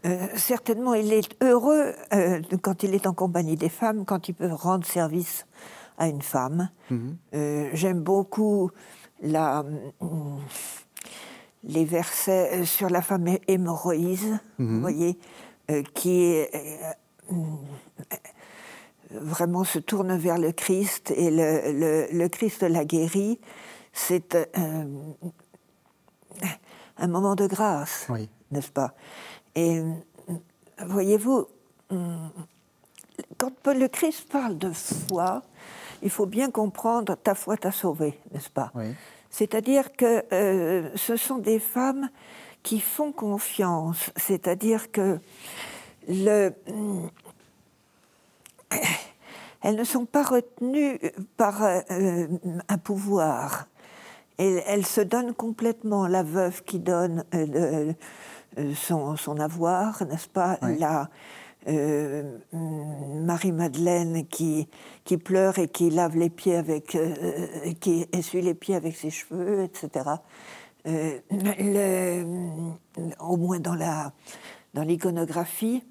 Euh, 0.06 0.28
certainement, 0.36 0.96
il 0.96 1.14
est 1.14 1.36
heureux 1.44 1.94
euh, 2.14 2.42
quand 2.62 2.84
il 2.84 2.96
est 2.96 3.06
en 3.06 3.14
compagnie 3.14 3.56
des 3.56 3.70
femmes, 3.70 4.04
quand 4.04 4.28
il 4.30 4.34
peut 4.34 4.52
rendre 4.52 4.86
service 4.86 5.46
à 5.98 6.08
une 6.08 6.24
femme. 6.24 6.70
Mhm. 6.90 7.18
Euh, 7.36 7.70
j'aime 7.74 8.02
beaucoup 8.02 8.72
la, 9.22 9.64
les 11.64 11.86
versets 11.86 12.66
sur 12.66 12.90
la 12.90 13.04
femme 13.04 13.38
hémorroïse, 13.48 14.40
mhm. 14.58 14.76
vous 14.76 14.82
voyez, 14.82 15.20
qui 15.94 16.24
est 16.24 16.50
vraiment 19.12 19.64
se 19.64 19.80
tourne 19.80 20.18
vers 20.18 20.38
le 20.38 20.52
Christ 20.52 21.12
et 21.16 21.30
le, 21.32 22.28
Christ 22.28 22.64
la 22.64 22.86
guérit, 22.86 23.40
c'est 23.94 24.38
un 26.98 27.08
moment 27.08 27.36
de 27.36 27.48
grâce, 27.48 28.08
n'est-ce 28.52 28.72
pas? 28.72 28.94
Et 29.56 29.82
voyez-vous, 30.86 31.48
quand 33.38 33.68
le 33.68 33.88
Christ 33.88 34.30
parle 34.30 34.58
de 34.58 34.72
foi, 34.72 35.44
il 36.02 36.10
faut 36.10 36.26
bien 36.26 36.50
comprendre 36.50 37.16
ta 37.16 37.36
foi 37.36 37.58
t'a 37.58 37.72
sauvé, 37.72 38.20
n'est-ce 38.32 38.50
pas? 38.50 38.72
C'est-à-dire 39.30 39.94
que 39.94 40.26
euh, 40.34 40.90
ce 40.96 41.16
sont 41.16 41.38
des 41.38 41.60
femmes 41.60 42.10
qui 42.64 42.80
font 42.80 43.12
confiance, 43.12 44.12
c'est-à-dire 44.16 44.92
que 44.92 45.20
le, 46.08 46.54
elles 49.62 49.76
ne 49.76 49.84
sont 49.84 50.06
pas 50.06 50.24
retenues 50.24 51.00
par 51.38 51.64
euh, 51.64 52.28
un 52.68 52.78
pouvoir. 52.78 53.68
Elles, 54.38 54.64
elles, 54.66 54.86
se 54.86 55.02
donnent 55.02 55.34
complètement. 55.34 56.08
La 56.08 56.24
veuve 56.24 56.64
qui 56.64 56.80
donne 56.80 57.26
euh, 57.34 57.94
son, 58.76 59.16
son, 59.16 59.40
avoir, 59.40 60.06
n'est-ce 60.06 60.28
pas 60.28 60.58
la, 60.62 61.10
euh, 61.68 62.40
Marie-Madeleine 62.54 64.26
qui, 64.28 64.68
qui 65.04 65.18
pleure 65.18 65.60
et 65.60 65.68
qui 65.68 65.92
lave 65.92 66.18
les 66.18 66.32
pieds 66.32 66.56
avec, 66.56 66.96
euh, 66.96 67.74
qui 67.80 68.08
essuie 68.12 68.42
les 68.42 68.56
pieds 68.56 68.76
avec 68.76 68.96
ses 68.96 69.12
cheveux, 69.12 69.64
etc. 69.64 70.10
Euh, 70.88 71.20
au 73.20 73.38
moins 73.38 73.60
dans 73.60 73.76
la 73.76 74.12
dans 74.74 74.82
l'iconographie. 74.82 75.84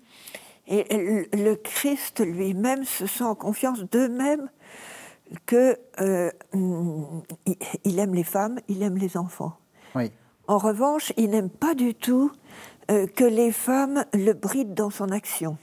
Et 0.66 0.84
le, 1.32 1.54
Christ 1.54 2.20
lui-même 2.24 2.84
se 2.84 3.06
sent 3.06 3.24
en 3.24 3.34
confiance 3.34 3.80
d'eux-mêmes 3.80 4.48
que 5.46 5.78
il 7.84 7.98
aime 7.98 8.14
les 8.14 8.24
femmes, 8.24 8.58
il 8.68 8.82
aime 8.82 8.96
les 8.96 9.16
enfants. 9.16 9.56
Oui. 9.94 10.10
En 10.50 10.58
revanche, 10.58 11.12
il 11.16 11.30
n'aime 11.30 11.48
pas 11.48 11.74
du 11.74 11.94
tout 11.94 12.32
euh, 12.90 13.06
que 13.06 13.22
les 13.22 13.52
femmes 13.52 14.04
le 14.12 14.32
brident 14.32 14.74
dans 14.74 14.90
son 14.90 15.10
action. 15.10 15.56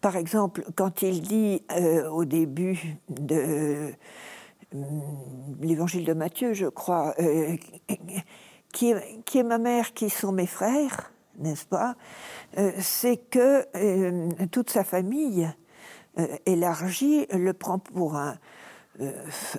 Par 0.00 0.16
exemple, 0.16 0.64
quand 0.76 1.02
il 1.02 1.20
dit 1.20 1.62
euh, 1.72 2.08
au 2.08 2.24
début 2.24 2.96
de 3.10 3.92
euh, 4.72 4.82
l'évangile 5.60 6.06
de 6.06 6.14
Matthieu, 6.14 6.54
je 6.54 6.64
crois, 6.64 7.14
qui, 8.72 8.92
est, 8.92 9.42
ma 9.42 9.58
mère, 9.58 9.92
qui 9.92 10.08
sont 10.08 10.32
mes 10.32 10.46
frères, 10.46 11.12
n'est-ce 11.38 11.66
pas 11.66 11.94
C'est 12.78 13.16
que 13.16 13.66
toute 14.46 14.70
sa 14.70 14.84
famille 14.84 15.50
élargie 16.46 17.26
le 17.30 17.52
prend 17.52 17.78
pour 17.78 18.16
un, 18.16 18.38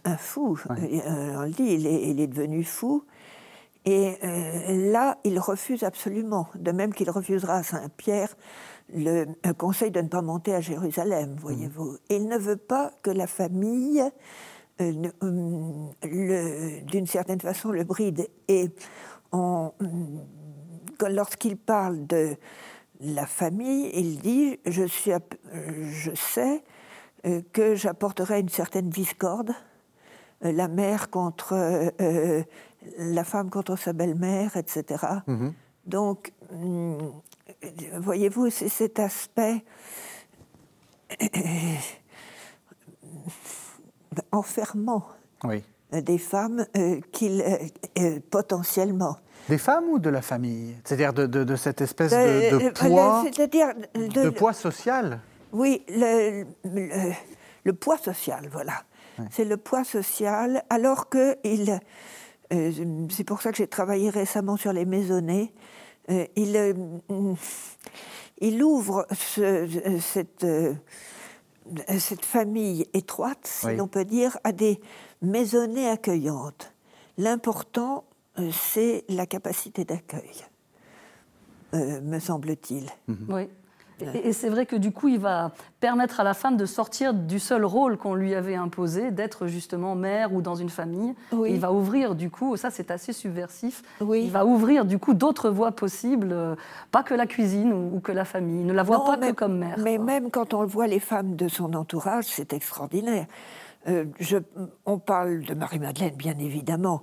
un 0.03 0.17
fou. 0.17 0.60
On 0.69 0.74
le 0.74 1.51
dit, 1.51 1.63
il 1.63 1.88
est, 1.88 2.10
il 2.10 2.19
est 2.19 2.27
devenu 2.27 2.63
fou. 2.63 3.03
Et 3.86 4.17
euh, 4.24 4.91
là, 4.91 5.17
il 5.24 5.39
refuse 5.39 5.84
absolument, 5.84 6.48
de 6.55 6.72
même 6.72 6.93
qu'il 6.93 7.10
refusera 7.10 7.55
à 7.55 7.63
Saint-Pierre 7.63 8.36
le 8.93 9.25
conseil 9.53 9.91
de 9.91 10.01
ne 10.01 10.08
pas 10.08 10.22
monter 10.22 10.53
à 10.53 10.62
Jérusalem, 10.62 11.36
voyez-vous. 11.39 11.91
Mmh. 11.91 11.98
Il 12.10 12.27
ne 12.27 12.38
veut 12.38 12.58
pas 12.58 12.91
que 13.03 13.12
la 13.12 13.27
famille, 13.27 14.03
euh, 14.81 14.93
d'une 16.84 17.08
certaine 17.08 17.39
façon, 17.39 17.72
le 17.72 17.84
bride. 17.84 18.27
Et 18.48 18.69
lorsqu'il 21.08 21.55
parle 21.55 22.08
de 22.08 22.36
la 23.00 23.25
famille, 23.25 23.91
il 23.93 24.19
dit 24.19 24.60
Je, 24.65 24.84
suis, 24.84 25.12
je 25.53 26.12
sais 26.15 26.55
euh, 26.55 26.58
que 27.53 27.75
j'apporterai 27.75 28.39
une 28.39 28.49
certaine 28.49 28.89
discorde, 28.89 29.51
la 30.41 30.67
mère 30.67 31.09
contre 31.09 31.91
la 32.97 33.23
femme 33.23 33.49
contre 33.49 33.75
sa 33.75 33.93
belle-mère, 33.93 34.55
etc. 34.57 35.05
Mhm. 35.27 35.53
Donc, 35.85 36.31
mm, 36.51 36.97
voyez-vous, 37.99 38.49
c'est 38.49 38.69
cet 38.69 38.99
aspect 38.99 39.63
enfermant 44.31 45.05
des 45.91 46.17
femmes 46.17 46.65
euh, 46.77 46.99
qu'il 47.11 47.41
euh, 47.41 47.57
euh, 47.97 48.19
potentiellement. 48.29 49.17
Des 49.47 49.57
femmes 49.57 49.85
ou 49.85 49.99
de 49.99 50.09
la 50.09 50.21
famille? 50.21 50.75
C'est-à-dire 50.83 51.13
de, 51.13 51.55
cette 51.55 51.81
espèce 51.81 52.11
de, 52.11 52.69
poids, 52.69 53.23
de, 53.23 54.29
poids 54.29 54.53
social? 54.53 55.19
Oui, 55.51 55.83
le, 55.89 56.45
le, 57.63 57.73
poids 57.73 57.97
social, 57.97 58.49
voilà. 58.51 58.83
C'est 59.31 59.45
le 59.45 59.57
poids 59.57 59.83
social, 59.83 60.63
alors 60.69 61.09
qu'il 61.09 61.79
euh, 62.51 63.07
c'est 63.09 63.23
pour 63.23 63.41
ça 63.41 63.51
que 63.51 63.57
j'ai 63.57 63.67
travaillé 63.67 64.09
récemment 64.09 64.57
sur 64.57 64.73
les 64.73 64.85
maisonnées. 64.85 65.53
Euh, 66.09 66.25
il, 66.35 66.57
euh, 66.57 66.73
il 68.39 68.63
ouvre 68.63 69.05
cette, 69.11 70.45
cette 71.99 72.25
famille 72.25 72.87
étroite, 72.93 73.45
si 73.45 73.75
l'on 73.75 73.87
peut 73.87 74.05
dire, 74.05 74.37
à 74.43 74.51
des 74.51 74.79
maisonnées 75.21 75.89
accueillantes. 75.89 76.73
L'important, 77.17 78.05
c'est 78.51 79.03
la 79.09 79.25
capacité 79.25 79.83
d'accueil, 79.83 80.45
me 81.73 82.19
semble-t-il. 82.19 82.89
Oui. 83.27 83.49
Et, 84.23 84.33
c'est 84.33 84.49
vrai 84.49 84.65
que 84.65 84.75
du 84.75 84.91
coup, 84.91 85.07
il 85.07 85.19
va 85.19 85.51
permettre 85.79 86.19
à 86.19 86.23
la 86.23 86.33
femme 86.33 86.57
de 86.57 86.65
sortir 86.65 87.13
du 87.13 87.39
seul 87.39 87.65
rôle 87.65 87.97
qu'on 87.97 88.13
lui 88.13 88.35
avait 88.35 88.55
imposé, 88.55 89.11
d'être 89.11 89.47
justement 89.47 89.95
mère 89.95 90.33
ou 90.33 90.41
dans 90.41 90.55
une 90.55 90.69
famille. 90.69 91.15
Il 91.31 91.59
va 91.59 91.71
ouvrir 91.71 92.15
du 92.15 92.29
coup, 92.29 92.57
ça 92.57 92.69
c'est 92.69 92.91
assez 92.91 93.13
subversif, 93.13 93.83
il 94.01 94.31
va 94.31 94.45
ouvrir 94.45 94.85
du 94.85 94.99
coup 94.99 95.13
d'autres 95.13 95.49
voies 95.49 95.71
possibles, 95.71 96.29
euh, 96.31 96.55
pas 96.91 97.03
que 97.03 97.13
la 97.13 97.27
cuisine 97.27 97.73
ou, 97.73 97.99
que 97.99 98.11
la 98.11 98.25
famille. 98.25 98.61
Il 98.61 98.67
ne 98.67 98.73
la 98.73 98.83
voit 98.83 99.05
pas 99.05 99.17
que 99.17 99.31
comme 99.31 99.57
mère. 99.57 99.77
Mais 99.79 99.97
même 99.97 100.31
quand 100.31 100.53
on 100.53 100.65
voit 100.65 100.87
les 100.87 100.99
femmes 100.99 101.35
de 101.35 101.47
son 101.47 101.73
entourage, 101.73 102.25
c'est 102.25 102.53
extraordinaire. 102.53 103.25
Euh, 103.89 104.05
je, 104.19 104.38
on 104.86 105.00
parle 105.00 105.41
de 105.41 105.53
Marie-Madeleine, 105.53 106.15
bien 106.15 106.38
évidemment, 106.38 107.01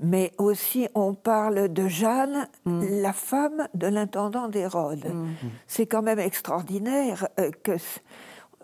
mais 0.00 0.32
aussi 0.38 0.88
on 0.94 1.14
parle 1.14 1.72
de 1.72 1.88
Jeanne, 1.88 2.48
mm. 2.64 3.02
la 3.02 3.12
femme 3.12 3.68
de 3.74 3.86
l'intendant 3.86 4.48
d'Hérode. 4.48 5.04
Mm. 5.04 5.28
C'est 5.66 5.86
quand 5.86 6.02
même 6.02 6.18
extraordinaire 6.18 7.28
euh, 7.38 7.50
que. 7.62 7.72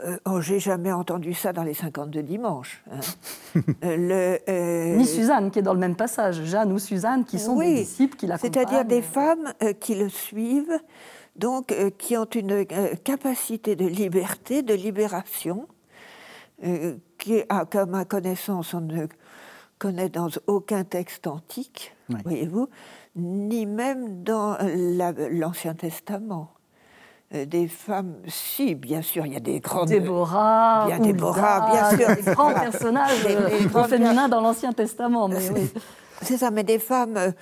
Euh, 0.04 0.16
oh, 0.26 0.40
j'ai 0.40 0.60
jamais 0.60 0.92
entendu 0.92 1.34
ça 1.34 1.52
dans 1.52 1.64
les 1.64 1.74
52 1.74 2.22
dimanches. 2.22 2.84
Hein. 2.90 3.00
le, 3.82 4.96
Ni 4.96 5.04
Suzanne, 5.04 5.50
qui 5.50 5.58
est 5.58 5.62
dans 5.62 5.74
le 5.74 5.80
même 5.80 5.96
passage. 5.96 6.44
Jeanne 6.44 6.72
ou 6.72 6.78
Suzanne, 6.78 7.24
qui 7.24 7.40
sont 7.40 7.58
des 7.58 7.74
disciples 7.74 8.16
qui 8.16 8.28
l'accompagnent. 8.28 8.52
C'est-à-dire 8.52 8.84
des 8.84 9.02
femmes 9.02 9.52
qui 9.80 9.96
le 9.96 10.08
suivent, 10.08 10.78
donc 11.34 11.74
qui 11.98 12.16
ont 12.16 12.26
une 12.26 12.64
capacité 13.02 13.74
de 13.74 13.86
liberté, 13.86 14.62
de 14.62 14.74
libération, 14.74 15.66
qui, 17.18 17.42
à, 17.48 17.66
ma 17.86 18.04
connaissance, 18.04 18.74
on 18.74 18.80
ne 18.80 19.06
connaît 19.78 20.08
dans 20.08 20.28
aucun 20.46 20.84
texte 20.84 21.26
antique, 21.26 21.94
voyez-vous, 22.24 22.68
ni 23.16 23.66
même 23.66 24.22
dans 24.22 24.56
l'Ancien 25.30 25.74
Testament. 25.74 26.52
Euh, 27.34 27.44
des 27.44 27.68
femmes, 27.68 28.14
si, 28.26 28.74
bien 28.74 29.02
sûr, 29.02 29.26
il 29.26 29.34
y 29.34 29.36
a 29.36 29.40
des 29.40 29.60
grandes. 29.60 29.88
Déborah, 29.88 30.86
bien 30.86 30.98
Déborah, 30.98 31.70
bien 31.70 31.90
sûr. 31.90 32.16
Des 32.16 32.32
grands 32.32 32.54
personnages 32.54 33.26
euh, 33.26 33.84
féminins 33.84 34.30
dans 34.30 34.40
l'Ancien 34.40 34.72
Testament. 34.72 35.28
Mais 35.28 35.50
oui. 35.50 35.70
C'est 36.22 36.38
ça, 36.38 36.50
mais 36.50 36.64
des 36.64 36.78
femmes, 36.78 37.18
euh, 37.18 37.32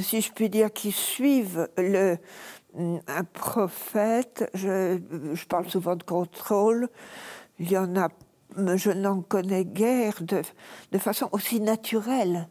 si 0.00 0.20
je 0.20 0.32
puis 0.32 0.48
dire, 0.48 0.72
qui 0.72 0.92
suivent 0.92 1.68
le, 1.76 2.16
un 2.78 3.24
prophète, 3.24 4.48
je, 4.54 5.00
je 5.32 5.46
parle 5.46 5.68
souvent 5.68 5.96
de 5.96 6.04
contrôle, 6.04 6.88
il 7.58 7.72
y 7.72 7.76
en 7.76 7.96
a 7.96 8.08
je 8.56 8.90
n'en 8.90 9.20
connais 9.20 9.64
guère 9.64 10.22
de, 10.22 10.42
de, 10.92 10.98
façon 10.98 11.28
aussi 11.32 11.60
naturelle. 11.60 12.48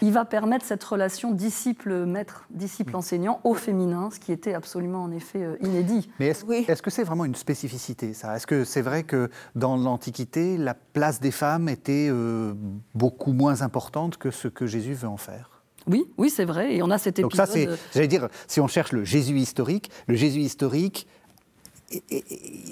Il 0.00 0.12
va 0.12 0.24
permettre 0.24 0.64
cette 0.64 0.82
relation 0.82 1.32
disciple-maître, 1.32 2.46
disciple-enseignant 2.50 3.40
au 3.44 3.54
féminin, 3.54 4.10
ce 4.12 4.18
qui 4.18 4.32
était 4.32 4.54
absolument 4.54 5.02
en 5.02 5.12
effet 5.12 5.42
euh, 5.42 5.56
inédit. 5.62 6.10
Mais 6.18 6.28
est-ce 6.28 6.82
que 6.82 6.90
c'est 6.90 7.04
vraiment 7.04 7.24
une 7.24 7.34
spécificité, 7.34 8.14
ça? 8.14 8.36
Est-ce 8.36 8.46
que 8.46 8.64
c'est 8.64 8.82
vrai 8.82 9.04
que 9.04 9.30
dans 9.54 9.76
l'Antiquité, 9.76 10.56
la 10.56 10.74
place 10.74 11.20
des 11.20 11.30
femmes 11.30 11.68
était 11.68 12.08
euh, 12.10 12.54
beaucoup 12.94 13.32
moins 13.32 13.62
importante 13.62 14.16
que 14.16 14.30
ce 14.30 14.48
que 14.48 14.66
Jésus 14.66 14.94
veut 14.94 15.08
en 15.08 15.16
faire? 15.16 15.62
Oui, 15.86 16.04
oui, 16.16 16.30
c'est 16.30 16.44
vrai. 16.44 16.76
Et 16.76 16.82
on 16.82 16.90
a 16.90 16.98
cet 16.98 17.18
épisode. 17.18 17.30
Donc 17.30 17.36
ça, 17.36 17.46
c'est, 17.46 17.68
j'allais 17.92 18.08
dire, 18.08 18.28
si 18.46 18.60
on 18.60 18.68
cherche 18.68 18.92
le 18.92 19.04
Jésus 19.04 19.36
historique, 19.38 19.90
le 20.06 20.14
Jésus 20.14 20.40
historique 20.40 21.06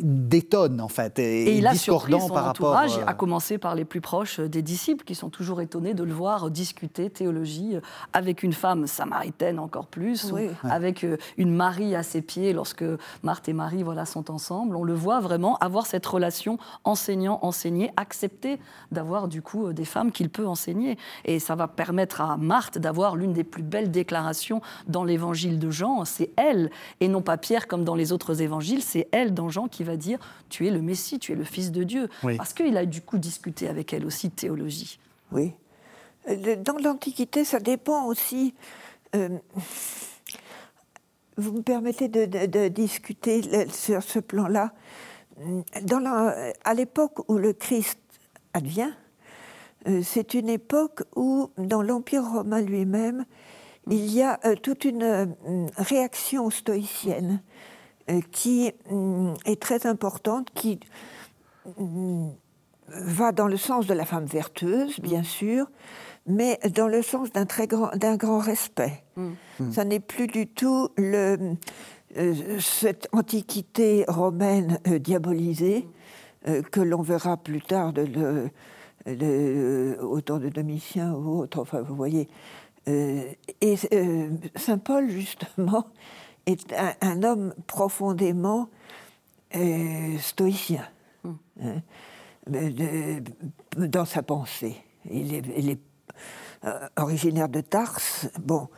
détonne 0.03 0.81
en 0.81 0.89
fait 0.89 1.19
et, 1.19 1.57
il 1.57 1.67
a 1.67 1.73
discordant 1.73 2.21
son 2.21 2.35
par 2.35 2.49
entourage, 2.49 2.93
rapport. 2.93 3.09
À 3.09 3.15
commencer 3.15 3.59
par 3.59 3.75
les 3.75 3.85
plus 3.85 4.01
proches 4.01 4.41
des 4.41 4.63
disciples 4.63 5.05
qui 5.05 5.15
sont 5.15 5.31
toujours 5.31 5.61
étonnés 5.61 5.95
de 5.95 6.05
le 6.05 6.13
voir 6.13 6.51
discuter 6.51 7.11
théologie 7.11 7.75
avec 8.13 8.43
une 8.43 8.53
femme 8.53 8.87
samaritaine 8.87 9.59
encore 9.59 9.87
plus, 9.87 10.33
ou 10.33 10.39
avec 10.65 11.07
une 11.37 11.55
Marie 11.55 11.95
à 11.95 12.03
ses 12.03 12.23
pieds 12.23 12.53
lorsque 12.53 12.85
Marthe 13.23 13.49
et 13.49 13.53
Marie 13.53 13.83
voilà 13.83 14.07
sont 14.07 14.31
ensemble. 14.31 14.77
On 14.77 14.85
le 14.85 14.95
voit 14.95 15.21
vraiment 15.21 15.57
avoir 15.59 15.87
cette 15.87 16.07
relation 16.07 16.59
enseignant-enseigné, 16.85 17.91
accepter 17.97 18.59
d'avoir 18.93 19.29
du 19.29 19.43
coup 19.43 19.73
des 19.73 19.85
femmes 19.85 20.13
qu'il 20.13 20.31
peut 20.31 20.47
enseigner. 20.47 20.99
Et 21.25 21.39
ça 21.39 21.55
va 21.55 21.69
permettre 21.69 22.21
à 22.21 22.37
Marthe 22.37 22.79
d'avoir 22.79 23.17
l'une 23.17 23.33
des 23.33 23.45
plus 23.45 23.63
belles 23.63 23.91
déclarations 23.91 24.61
dans 24.89 25.05
l'évangile 25.05 25.59
de 25.59 25.71
Jean. 25.71 26.05
C'est 26.05 26.31
elle, 26.37 26.71
et 27.01 27.09
non 27.09 27.23
pas 27.23 27.37
Pierre 27.37 27.69
comme 27.69 27.85
dans 27.85 27.95
les 27.95 28.13
autres 28.13 28.43
évangiles, 28.43 28.83
c'est 28.83 29.09
elle 29.13 29.35
dans 29.35 29.49
Jean 29.49 29.69
qui 29.69 29.85
va 29.85 29.97
dire 29.97 30.19
Tu 30.49 30.67
es 30.67 30.71
le 30.71 30.83
Messie, 30.83 31.19
tu 31.19 31.33
es 31.33 31.37
le 31.37 31.45
Fils 31.45 31.71
de 31.71 31.83
Dieu. 31.83 32.09
Parce 32.23 32.53
qu'il 32.53 32.77
a 32.77 32.87
du 32.87 33.01
coup 33.03 33.19
discuté 33.19 33.69
avec 33.69 33.93
elle 33.93 34.07
aussi 34.07 34.29
de 34.29 34.35
théologie. 34.35 34.99
Oui. 35.33 35.53
Euh, 36.29 36.57
dans 36.57 36.77
l'Antiquité, 36.79 37.45
ça 37.45 37.61
dépend 37.61 38.07
aussi. 38.07 38.55
Euh, 39.15 39.39
vous 41.37 41.53
me 41.53 41.63
permettez 41.63 42.09
de, 42.09 42.69
discuter 42.69 43.67
sur 43.71 44.03
ce 44.03 44.19
plan-là. 44.19 44.73
à 46.65 46.75
l'époque 46.75 47.29
où 47.31 47.39
le 47.39 47.55
Christ 47.55 47.99
advient, 48.53 48.93
euh, 49.89 50.03
c'est 50.05 50.35
une 50.35 50.51
époque 50.51 51.03
où, 51.17 51.51
dans 51.57 51.81
l'Empire 51.81 52.25
romain 52.25 52.61
lui-même, 52.61 53.25
il 53.89 54.13
y 54.13 54.23
a 54.23 54.39
toute 54.63 54.85
une 54.85 55.35
réaction 55.79 56.51
stoïcienne 56.51 57.41
qui 58.31 58.73
mm, 58.91 59.35
est 59.47 59.61
très 59.61 59.87
importante, 59.87 60.49
qui 60.55 60.81
mm, 61.79 62.29
va 62.89 63.33
dans 63.33 63.47
le 63.47 63.57
sens 63.57 63.87
de 63.87 63.95
la 63.95 64.05
femme 64.05 64.25
vertueuse, 64.25 65.01
bien 65.01 65.23
sûr, 65.23 65.67
mais 66.27 66.59
dans 66.75 66.89
le 66.89 67.03
sens 67.03 67.33
d'un 67.33 67.47
très 67.47 67.67
grand, 67.67 67.97
d'un 67.97 68.17
grand 68.17 68.39
respect. 68.39 69.05
Mm. 69.17 69.73
Ça 69.73 69.85
n'est 69.85 70.01
plus 70.01 70.27
du 70.27 70.47
tout 70.47 70.89
le, 70.97 71.57
cette 72.59 73.09
antiquité 73.13 74.05
romaine 74.09 74.79
diabolisée 74.87 75.87
que 76.73 76.81
l'on 76.81 77.03
verra 77.03 77.37
plus 77.37 77.61
tard 77.61 77.93
de 77.93 78.03
le, 78.03 78.51
de, 79.07 79.99
autant 80.03 80.39
de 80.39 80.49
Domitien 80.49 81.13
ou 81.13 81.41
autre. 81.41 81.61
Enfin, 81.61 81.83
vous 81.83 81.95
voyez. 81.95 82.29
Euh, 82.89 83.25
et 83.61 83.77
euh, 83.93 84.31
Saint 84.57 84.79
Paul, 84.79 85.09
justement, 85.11 85.87
est 86.51 86.75
un, 87.01 87.23
homme 87.23 87.55
profondément 87.67 88.69
euh, 89.55 90.19
stoïcien 90.19 90.89
hmm. 91.25 91.35
hein, 91.63 93.21
dans 93.77 94.05
sa 94.05 94.23
pensée. 94.23 94.77
Il 95.11 95.35
est, 95.35 95.45
il 95.57 95.71
est 95.71 95.81
originaire 96.97 97.49
de 97.49 97.61
Tarse. 97.61 98.29
Bon, 98.39 98.69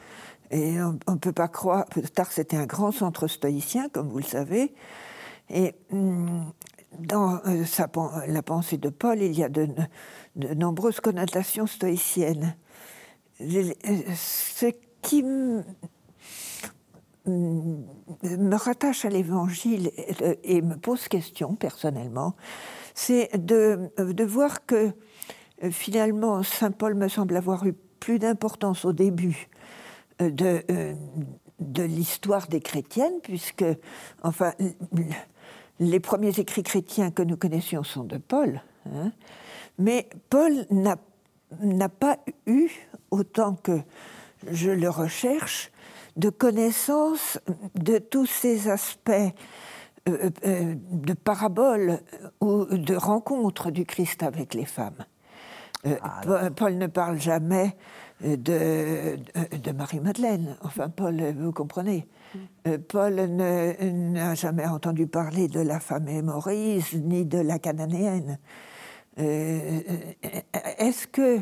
et 0.50 0.81
on 0.83 1.12
ne 1.12 1.19
peut 1.19 1.33
pas 1.33 1.49
croire. 1.49 1.87
Tarse 2.14 2.38
était 2.38 2.57
un 2.57 2.67
grand 2.67 2.93
centre 2.93 3.26
stoïcien, 3.26 3.88
comme 3.88 4.09
vous 4.09 4.19
le 4.19 4.25
savez. 4.25 4.75
Et 5.49 5.75
hum, 5.91 6.52
dans 6.99 7.41
euh, 7.47 7.64
la 8.29 8.43
pensée 8.43 8.76
de 8.76 8.88
Paul, 8.91 9.21
il 9.21 9.37
y 9.38 9.43
a 9.43 9.49
de, 9.49 9.69
nombreuses 10.37 11.00
connotations 11.00 11.67
stoïciennes. 11.67 12.55
Ce 13.41 14.67
qui 15.00 15.25
me 17.26 18.57
rattache 18.57 19.05
à 19.05 19.09
l'Évangile 19.09 19.91
et 20.43 20.61
me 20.62 20.76
pose 20.76 21.09
question 21.09 21.55
personnellement, 21.55 22.35
c'est 22.95 23.31
de, 23.37 24.25
voir 24.25 24.67
que 24.67 24.93
euh, 25.62 25.71
finalement 25.71 26.43
Saint 26.43 26.73
Paul 26.73 26.95
me 26.95 27.08
semble 27.08 27.37
avoir 27.37 27.65
eu 27.67 27.75
plus 28.00 28.19
d'importance 28.19 28.85
au 28.85 28.93
début 28.93 29.49
euh, 30.21 30.30
de, 30.30 30.97
de 31.61 31.82
l'histoire 31.82 32.49
des 32.49 32.61
chrétiennes, 32.61 33.21
puisque, 33.23 33.65
enfin, 34.23 34.52
les 35.78 36.00
premiers 36.00 36.39
écrits 36.39 36.63
chrétiens 36.63 37.11
que 37.11 37.23
nous 37.23 37.37
connaissions 37.37 37.85
sont 37.85 38.04
de 38.04 38.19
Paul, 38.19 38.63
hein. 38.87 39.13
mais 39.78 40.08
Paul 40.28 40.67
n'a 40.71 41.89
pas 41.89 42.19
eu, 42.47 42.69
autant 43.11 43.54
que 43.54 43.80
je 44.50 44.71
le 44.71 44.91
recherche, 44.91 45.71
de 46.17 46.31
connaissance 46.31 47.39
de 47.75 47.99
tous 47.99 48.27
ces 48.27 48.69
aspects 48.69 49.11
euh, 50.09 50.31
euh, 50.45 50.75
de 50.91 51.13
paraboles 51.15 52.01
ou 52.41 52.65
de 52.65 52.95
rencontres 52.95 53.71
du 53.71 53.85
Christ 53.85 54.23
avec 54.23 54.55
les 54.55 54.65
femmes. 54.65 55.05
Euh, 55.87 55.97
ah, 56.03 56.51
Paul 56.55 56.77
ne 56.77 56.87
parle 56.87 57.21
jamais 57.21 57.77
de, 58.21 59.17
de 59.17 59.73
Marie-Madeleine. 59.73 60.57
Enfin, 60.63 60.89
Paul, 60.89 61.21
vous 61.39 61.53
comprenez. 61.53 62.07
Euh, 62.67 62.79
Paul 62.79 63.15
n'a 63.15 64.35
jamais 64.35 64.67
entendu 64.67 65.07
parler 65.07 65.49
de 65.49 65.61
la 65.61 65.81
femme 65.81 66.09
Maurice 66.23 66.95
ni 66.95 67.25
de 67.25 67.39
la 67.39 67.59
cananéenne. 67.59 68.39
Euh, 69.19 69.81
est-ce 70.79 71.07
que 71.07 71.41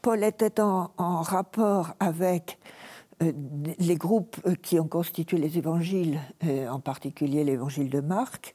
Paul 0.00 0.24
était 0.24 0.60
en, 0.60 0.88
rapport 1.22 1.94
avec 2.00 2.58
euh, 2.62 2.79
les 3.20 3.96
groupes 3.96 4.36
qui 4.62 4.80
ont 4.80 4.88
constitué 4.88 5.36
les 5.36 5.58
évangiles, 5.58 6.20
en 6.70 6.80
particulier 6.80 7.44
l'évangile 7.44 7.90
de 7.90 8.00
Marc, 8.00 8.54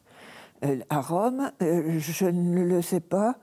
à 0.90 1.02
Rome 1.02 1.52
Je 1.60 2.26
ne 2.26 2.64
le 2.64 2.82
sais 2.82 3.00
pas. 3.00 3.38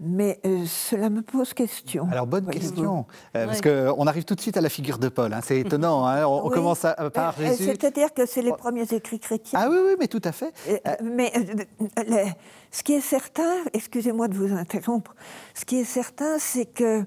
Mais 0.00 0.38
euh, 0.46 0.64
cela 0.64 1.10
me 1.10 1.22
pose 1.22 1.54
question. 1.54 2.06
Alors, 2.12 2.28
bonne 2.28 2.46
question, 2.46 3.06
euh, 3.34 3.46
parce 3.46 3.60
qu'on 3.60 4.06
arrive 4.06 4.24
tout 4.24 4.36
de 4.36 4.40
suite 4.40 4.56
à 4.56 4.60
la 4.60 4.68
figure 4.68 4.98
de 4.98 5.08
Paul. 5.08 5.32
Hein. 5.32 5.40
c'est 5.42 5.58
étonnant, 5.58 6.06
hein. 6.06 6.24
on, 6.24 6.48
commence 6.50 6.84
à, 6.84 6.94
par 7.10 7.34
euh, 7.40 7.46
Jésus. 7.46 7.64
C'est-à-dire 7.64 8.14
que 8.14 8.24
c'est 8.24 8.42
les 8.42 8.52
premiers 8.52 8.86
écrits 8.94 9.18
chrétiens. 9.18 9.58
Ah 9.60 9.68
oui, 9.68 9.78
oui, 9.84 9.96
mais 9.98 10.06
tout 10.06 10.22
à 10.22 10.30
fait. 10.30 10.52
mais 11.02 11.32
ce 12.70 12.84
qui 12.84 12.92
est 12.92 13.00
certain, 13.00 13.50
excusez-moi 13.72 14.28
de 14.28 14.34
vous 14.34 14.54
interrompre, 14.54 15.16
ce 15.54 15.64
qui 15.64 15.80
est 15.80 15.84
certain, 15.84 16.38
c'est 16.38 16.66
que 16.66 17.04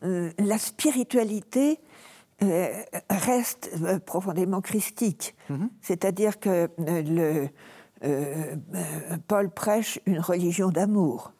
la 0.00 0.58
spiritualité 0.58 1.78
reste 3.10 3.70
profondément 4.04 4.60
christique. 4.60 5.34
Mm-hmm. 5.50 5.68
C'est-à-dire 5.80 6.40
que 6.40 6.68
le, 6.78 7.48
Paul 9.28 9.50
prêche 9.50 9.98
une 10.06 10.20
religion 10.20 10.70
d'amour. 10.70 11.32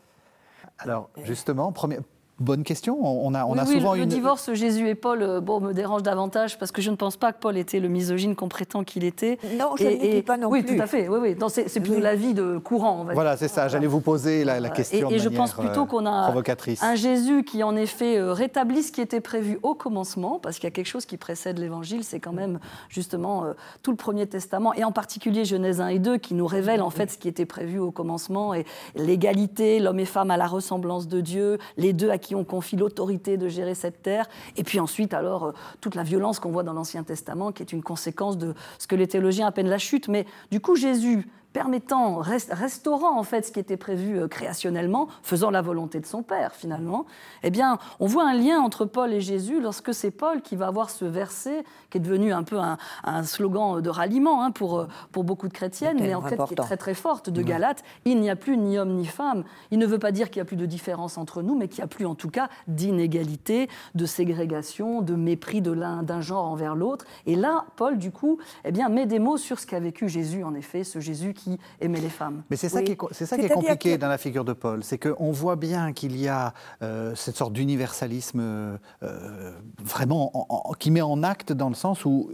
Alors, 0.78 1.10
justement, 1.24 1.72
première, 1.72 2.00
Bonne 2.40 2.64
question. 2.64 2.98
On 3.00 3.32
a, 3.32 3.44
on 3.44 3.56
a 3.56 3.64
souvent 3.64 3.94
le, 3.94 4.00
le 4.00 4.06
divorce 4.06 4.52
Jésus 4.54 4.88
et 4.88 4.96
Paul, 4.96 5.22
euh, 5.22 5.40
bon, 5.40 5.60
me 5.60 5.72
dérange 5.72 6.02
davantage 6.02 6.58
parce 6.58 6.72
que 6.72 6.82
je 6.82 6.90
ne 6.90 6.96
pense 6.96 7.16
pas 7.16 7.32
que 7.32 7.38
Paul 7.38 7.56
était 7.56 7.78
le 7.78 7.86
misogyne 7.86 8.34
qu'on 8.34 8.48
prétend 8.48 8.82
qu'il 8.82 9.04
était. 9.04 9.38
Non, 9.56 9.76
je 9.78 9.84
ne 9.84 10.20
pas 10.20 10.36
non 10.36 10.48
oui, 10.48 10.62
plus. 10.62 10.72
Oui, 10.72 10.76
tout 10.76 10.82
à 10.82 10.86
fait. 10.88 11.08
Oui, 11.08 11.18
oui. 11.22 11.36
C'est 11.48 11.80
plutôt 11.80 12.00
la 12.00 12.16
vie 12.16 12.34
de 12.34 12.58
courant. 12.58 12.98
On 13.00 13.04
va 13.04 13.14
voilà, 13.14 13.36
c'est 13.36 13.46
ça. 13.46 13.68
J'allais 13.68 13.86
vous 13.86 14.00
poser 14.00 14.42
la, 14.42 14.68
question. 14.70 15.10
Et, 15.10 15.14
et 15.14 15.18
je 15.20 15.28
pense 15.28 15.52
plutôt 15.52 15.82
euh, 15.82 15.86
qu'on 15.86 16.06
a 16.06 16.34
un 16.82 16.94
Jésus 16.96 17.44
qui, 17.44 17.62
en 17.62 17.76
effet, 17.76 18.18
euh, 18.18 18.32
rétablit 18.32 18.82
ce 18.82 18.90
qui 18.90 19.00
était 19.00 19.20
prévu 19.20 19.60
au 19.62 19.74
commencement, 19.74 20.40
parce 20.40 20.56
qu'il 20.56 20.64
y 20.64 20.72
a 20.72 20.72
quelque 20.72 20.88
chose 20.88 21.06
qui 21.06 21.16
précède 21.16 21.60
l'Évangile, 21.60 22.02
c'est 22.02 22.18
quand 22.18 22.32
même 22.32 22.58
justement 22.88 23.44
tout 23.82 23.92
le 23.92 23.96
Premier 23.96 24.26
Testament, 24.26 24.74
et 24.74 24.82
en 24.82 24.90
particulier 24.92 25.44
Genèse 25.44 25.80
1 25.80 25.88
et 25.88 25.98
2, 26.00 26.16
qui 26.16 26.34
nous 26.34 26.46
révèle 26.46 26.82
en 26.82 26.90
fait 26.90 27.12
ce 27.12 27.18
qui 27.18 27.28
était 27.28 27.46
prévu 27.46 27.78
au 27.78 27.92
commencement, 27.92 28.54
et 28.54 28.64
l'égalité, 28.96 29.78
l'homme 29.78 30.00
et 30.00 30.04
femme 30.04 30.32
à 30.32 30.36
la 30.36 30.48
ressemblance 30.48 31.06
de 31.06 31.20
Dieu, 31.20 31.58
les 31.76 31.92
deux 31.92 32.10
à 32.10 32.18
qui 32.24 32.34
on 32.34 32.42
confie 32.42 32.76
l'autorité 32.76 33.36
de 33.36 33.48
gérer 33.48 33.74
cette 33.74 34.02
terre. 34.02 34.26
Et 34.56 34.64
puis 34.64 34.80
ensuite, 34.80 35.12
alors, 35.12 35.44
euh, 35.44 35.52
toute 35.80 35.94
la 35.94 36.02
violence 36.02 36.40
qu'on 36.40 36.50
voit 36.50 36.62
dans 36.62 36.72
l'Ancien 36.72 37.04
Testament, 37.04 37.52
qui 37.52 37.62
est 37.62 37.72
une 37.72 37.82
conséquence 37.82 38.38
de 38.38 38.54
ce 38.78 38.86
que 38.86 38.96
les 38.96 39.06
théologiens 39.06 39.46
appellent 39.46 39.68
la 39.68 39.78
chute. 39.78 40.08
Mais 40.08 40.26
du 40.50 40.60
coup, 40.60 40.74
Jésus 40.74 41.28
permettant, 41.54 42.16
restaurant 42.18 43.18
en 43.18 43.22
fait 43.22 43.46
ce 43.46 43.52
qui 43.52 43.60
était 43.60 43.76
prévu 43.76 44.18
euh, 44.18 44.28
créationnellement, 44.28 45.08
faisant 45.22 45.50
la 45.50 45.62
volonté 45.62 46.00
de 46.00 46.06
son 46.06 46.22
Père 46.22 46.52
finalement, 46.52 47.06
eh 47.44 47.50
bien, 47.50 47.78
on 48.00 48.06
voit 48.06 48.28
un 48.28 48.34
lien 48.34 48.60
entre 48.60 48.84
Paul 48.84 49.12
et 49.12 49.20
Jésus 49.20 49.60
lorsque 49.60 49.94
c'est 49.94 50.10
Paul 50.10 50.42
qui 50.42 50.56
va 50.56 50.66
avoir 50.66 50.90
ce 50.90 51.04
verset 51.04 51.64
qui 51.90 51.98
est 51.98 52.00
devenu 52.00 52.32
un 52.32 52.42
peu 52.42 52.58
un, 52.58 53.22
slogan 53.22 53.80
de 53.80 53.88
ralliement 53.88 54.42
hein, 54.42 54.50
pour, 54.50 54.80
euh, 54.80 54.88
pour 55.12 55.22
beaucoup 55.22 55.46
de 55.46 55.52
chrétiennes, 55.52 55.98
mais 56.00 56.14
en 56.14 56.22
fait 56.22 56.36
qui 56.44 56.54
est 56.54 56.56
très 56.56 56.76
très 56.76 56.94
forte, 56.94 57.30
de 57.30 57.42
Galate, 57.42 57.84
il 58.04 58.20
n'y 58.20 58.30
a 58.30 58.36
plus 58.36 58.56
ni 58.56 58.76
homme 58.76 58.94
ni 58.94 59.06
femme. 59.06 59.44
Il 59.70 59.78
ne 59.78 59.86
veut 59.86 60.00
pas 60.00 60.10
dire 60.10 60.30
qu'il 60.30 60.40
n'y 60.40 60.42
a 60.42 60.46
plus 60.46 60.56
de 60.56 60.66
différence 60.66 61.16
entre 61.18 61.42
nous, 61.42 61.56
mais 61.56 61.68
qu'il 61.68 61.78
n'y 61.78 61.84
a 61.84 61.88
plus 61.88 62.04
en 62.04 62.16
tout 62.16 62.30
cas 62.30 62.48
d'inégalité, 62.66 63.68
de 63.94 64.06
ségrégation, 64.06 65.02
de 65.02 65.14
mépris 65.14 65.62
de 65.62 65.70
l'un 65.70 66.02
d'un 66.02 66.20
genre 66.20 66.46
envers 66.46 66.74
l'autre. 66.74 67.04
Et 67.26 67.36
là, 67.36 67.64
Paul, 67.76 67.96
du 67.96 68.10
coup, 68.10 68.38
eh 68.64 68.72
bien, 68.72 68.88
met 68.88 69.06
des 69.06 69.20
mots 69.20 69.36
sur 69.36 69.60
ce 69.60 69.66
qu'a 69.66 69.78
vécu 69.78 70.08
Jésus, 70.08 70.42
en 70.42 70.54
effet, 70.54 70.82
ce 70.82 70.98
Jésus 70.98 71.32
qui 71.32 71.43
qui 71.44 71.58
aimait 71.80 72.00
les 72.00 72.08
femmes. 72.08 72.42
Mais 72.50 72.56
c'est 72.56 72.68
ça, 72.68 72.82
qui 72.82 72.92
est, 72.92 72.96
qui 72.96 73.48
compliqué 73.48 73.98
dans 73.98 74.08
la 74.08 74.18
figure 74.18 74.44
de 74.44 74.52
Paul, 74.52 74.82
c'est 74.82 74.98
qu'on 74.98 75.30
voit 75.30 75.56
bien 75.56 75.92
qu'il 75.92 76.16
y 76.18 76.28
a 76.28 76.54
euh, 76.82 77.14
cette 77.14 77.36
sorte 77.36 77.52
d'universalisme 77.52 78.40
euh, 78.40 79.52
vraiment 79.82 80.32
qui 80.78 80.90
met 80.90 81.02
en 81.02 81.22
acte 81.22 81.52
dans 81.52 81.68
le 81.68 81.74
sens 81.74 82.04
où 82.04 82.30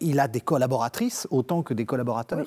il, 0.00 0.20
a 0.20 0.28
des 0.28 0.40
collaboratrices 0.40 1.26
autant 1.30 1.62
que 1.62 1.74
des 1.74 1.84
collaborateurs. 1.84 2.46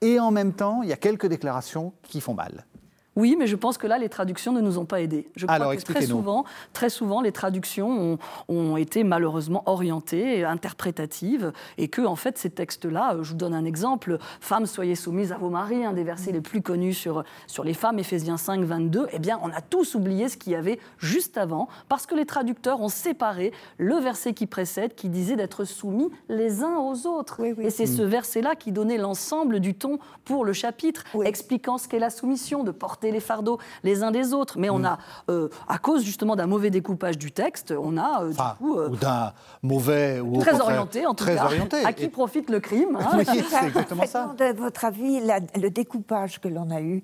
et 0.00 0.18
en 0.18 0.30
même 0.30 0.52
temps, 0.52 0.82
il 0.82 0.88
y 0.88 0.92
a 0.92 0.96
quelques 0.96 1.26
déclarations 1.26 1.92
qui 2.02 2.20
font 2.20 2.34
mal. 2.34 2.64
Oui, 3.14 3.36
mais 3.38 3.46
je 3.46 3.56
pense 3.56 3.76
que 3.76 3.86
là, 3.86 3.98
les 3.98 4.08
traductions 4.08 4.52
ne 4.52 4.60
nous 4.60 4.78
ont 4.78 4.86
pas 4.86 5.02
aidés. 5.02 5.28
Je 5.36 5.44
crois 5.44 5.56
Alors, 5.56 5.76
que 5.76 5.82
très 5.82 6.06
souvent, 6.06 6.44
très 6.72 6.88
souvent, 6.88 7.20
les 7.20 7.32
traductions 7.32 8.18
ont, 8.48 8.76
été 8.76 9.04
malheureusement 9.04 9.62
orientées, 9.66 10.44
interprétatives, 10.44 11.52
et 11.76 11.88
que, 11.88 12.00
en 12.00 12.16
fait, 12.16 12.38
ces 12.38 12.48
textes-là, 12.48 13.18
je 13.20 13.30
vous 13.30 13.36
donne 13.36 13.52
un 13.52 13.66
exemple, 13.66 14.18
Femmes, 14.40 14.64
soyez 14.64 14.94
soumises 14.94 15.30
à 15.30 15.36
vos 15.36 15.50
maris, 15.50 15.84
un 15.84 15.92
des 15.92 16.04
versets 16.04 16.32
les 16.32 16.40
plus 16.40 16.62
connus 16.62 16.94
sur, 16.94 17.22
sur 17.46 17.64
les 17.64 17.74
femmes, 17.74 17.98
Éphésiens 17.98 18.38
5, 18.38 18.62
22, 18.62 19.08
eh 19.12 19.18
bien, 19.18 19.38
on 19.42 19.50
a 19.50 19.60
tous 19.60 19.94
oublié 19.94 20.30
ce 20.30 20.38
qu'il 20.38 20.52
y 20.52 20.56
avait 20.56 20.78
juste 20.98 21.36
avant, 21.36 21.68
parce 21.90 22.06
que 22.06 22.14
les 22.14 22.24
traducteurs 22.24 22.80
ont 22.80 22.88
séparé 22.88 23.52
le 23.76 23.96
verset 23.96 24.32
qui 24.32 24.46
précède, 24.46 24.94
qui 24.94 25.10
disait 25.10 25.36
d'être 25.36 25.64
soumis 25.64 26.10
les 26.30 26.62
uns 26.62 26.78
aux 26.78 27.06
autres. 27.06 27.42
Et 27.60 27.70
c'est 27.70 27.86
ce 27.86 28.02
verset-là 28.02 28.54
qui 28.56 28.72
donnait 28.72 28.98
l'ensemble 28.98 29.60
du 29.60 29.74
ton 29.74 29.98
pour 30.24 30.46
le 30.46 30.54
chapitre, 30.54 31.04
expliquant 31.24 31.76
ce 31.76 31.88
qu'est 31.88 31.98
la 31.98 32.10
soumission, 32.10 32.64
de 32.64 32.70
porter 32.70 33.01
les 33.10 33.20
fardeaux 33.20 33.58
les 33.82 34.02
uns 34.02 34.10
des 34.10 34.32
autres. 34.32 34.58
Mais 34.58 34.70
on 34.70 34.80
mm. 34.80 34.84
a, 34.84 34.98
euh, 35.30 35.48
à 35.68 35.78
cause 35.78 36.04
justement 36.04 36.36
d'un 36.36 36.46
mauvais 36.46 36.70
découpage 36.70 37.18
du 37.18 37.32
texte, 37.32 37.74
on 37.76 37.96
a 37.96 38.22
euh, 38.22 38.32
euh, 38.62 38.88
ou 38.88 38.96
d'un 38.96 39.32
mauvais 39.62 40.20
ou 40.20 40.38
très 40.38 40.60
orienté 40.60 41.06
en 41.06 41.14
tout 41.14 41.24
très 41.24 41.36
cas. 41.36 41.44
Orienté. 41.44 41.84
À 41.84 41.92
qui 41.92 42.08
profite 42.08 42.50
le 42.50 42.60
crime 42.60 42.96
hein 43.00 43.10
Oui, 43.18 43.24
c'est 43.26 43.66
exactement 43.66 44.06
ça. 44.06 44.34
De 44.38 44.52
votre 44.56 44.84
avis, 44.84 45.20
le 45.20 45.68
découpage 45.68 46.40
que 46.40 46.48
l'on 46.48 46.70
a 46.70 46.80
eu 46.80 47.02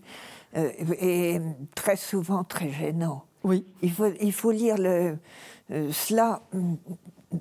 est 0.54 1.42
très 1.74 1.96
souvent 1.96 2.44
très 2.44 2.70
gênant. 2.70 3.24
Oui. 3.44 3.64
Il 3.82 3.92
faut, 3.92 4.06
il 4.20 4.32
faut 4.32 4.50
lire 4.50 4.76
le, 4.78 5.16
cela 5.92 6.40
mm, 6.52 6.74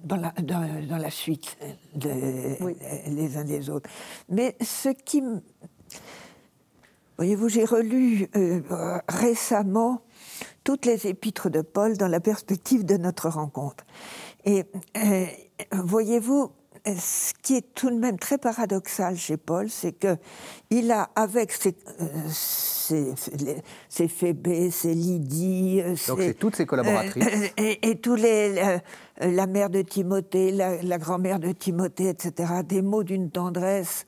dans 0.03 0.17
la, 0.17 0.33
dans, 0.41 0.97
la, 0.97 1.09
suite 1.09 1.57
de, 1.95 2.09
les 3.09 3.37
uns 3.37 3.45
des 3.45 3.69
autres. 3.69 3.89
Mais 4.29 4.55
ce 4.61 4.89
qui 4.89 5.23
Voyez-vous, 7.17 7.49
j'ai 7.49 7.65
relu 7.65 8.29
euh, 8.35 8.61
récemment 9.07 10.01
toutes 10.63 10.85
les 10.85 11.07
épîtres 11.07 11.49
de 11.49 11.61
Paul 11.61 11.97
dans 11.97 12.07
la 12.07 12.19
perspective 12.19 12.85
de 12.85 12.95
notre 12.97 13.29
rencontre. 13.29 13.85
Et 14.45 14.65
euh, 14.97 15.25
voyez-vous, 15.71 16.51
ce 16.85 17.33
qui 17.41 17.55
est 17.55 17.73
tout 17.73 17.89
de 17.89 17.97
même 17.97 18.19
très 18.19 18.37
paradoxal 18.37 19.17
chez 19.17 19.35
Paul, 19.35 19.67
c'est 19.69 19.93
que 19.93 20.15
il 20.69 20.91
a 20.91 21.09
avec 21.15 21.51
ses, 21.51 21.75
euh, 21.99 22.05
ses, 22.29 23.15
ses 23.89 24.07
Phébé, 24.07 24.69
ses 24.69 24.93
Lydie, 24.93 25.81
donc 26.07 26.19
c'est 26.21 26.35
toutes 26.35 26.55
ses 26.55 26.67
collaboratrices 26.67 27.25
et, 27.57 27.99
tous 27.99 28.15
les 28.15 28.79
la 29.19 29.47
mère 29.47 29.71
de 29.71 29.81
Timothée, 29.81 30.51
la, 30.51 30.81
la 30.83 30.97
grand-mère 30.99 31.39
de 31.39 31.51
Timothée, 31.51 32.09
etc. 32.09 32.61
Des 32.63 32.83
mots 32.83 33.03
d'une 33.03 33.31
tendresse 33.31 34.05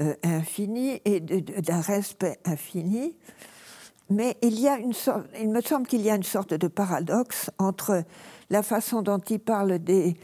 euh, 0.00 0.14
infini 0.22 1.00
et 1.04 1.20
d'un 1.20 1.80
respect 1.80 2.38
infini. 2.44 3.16
Mais 4.10 4.36
il, 4.42 4.58
y 4.60 4.68
a 4.68 4.76
une 4.76 4.92
sorte, 4.92 5.26
il 5.40 5.50
me 5.50 5.60
semble 5.60 5.86
qu'il 5.86 6.02
y 6.02 6.10
a 6.10 6.16
une 6.16 6.22
sorte 6.22 6.52
de 6.52 6.68
paradoxe 6.68 7.50
entre 7.58 8.04
la 8.50 8.62
façon 8.62 9.02
dont 9.02 9.18
il 9.18 9.40
parle 9.40 9.78
des, 9.78 10.16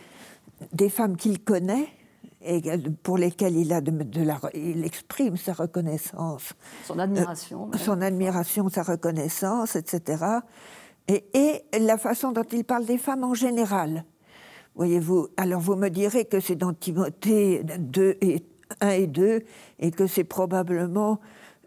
des 0.72 0.88
femmes 0.90 1.16
qu'il 1.16 1.42
connaît 1.42 1.88
et 2.42 2.62
pour 3.02 3.18
lesquelles 3.18 3.56
il, 3.56 3.72
a 3.72 3.80
de, 3.80 4.22
la, 4.22 4.40
il 4.54 4.84
exprime 4.84 5.36
sa 5.36 5.52
reconnaissance. 5.52 6.52
Son 6.84 6.98
admiration. 6.98 7.70
Euh, 7.72 7.78
son 7.78 8.00
admiration, 8.00 8.68
sa 8.68 8.82
reconnaissance, 8.82 9.76
etc. 9.76 10.24
Et, 11.06 11.24
et, 11.34 11.78
la 11.78 11.98
façon 11.98 12.32
dont 12.32 12.46
il 12.52 12.64
parle 12.64 12.86
des 12.86 12.98
femmes 12.98 13.24
en 13.24 13.34
général. 13.34 14.04
Voyez-vous, 14.74 15.28
alors 15.36 15.60
vous 15.60 15.76
me 15.76 15.88
direz 15.88 16.24
que 16.24 16.40
c'est 16.40 16.56
dans 16.56 16.72
Timothée 16.72 17.62
2 17.64 18.16
et 18.20 18.40
1 18.80 18.90
et 18.90 19.06
2, 19.06 19.42
et 19.78 19.90
que 19.90 20.06
c'est 20.06 20.24
probablement 20.24 21.20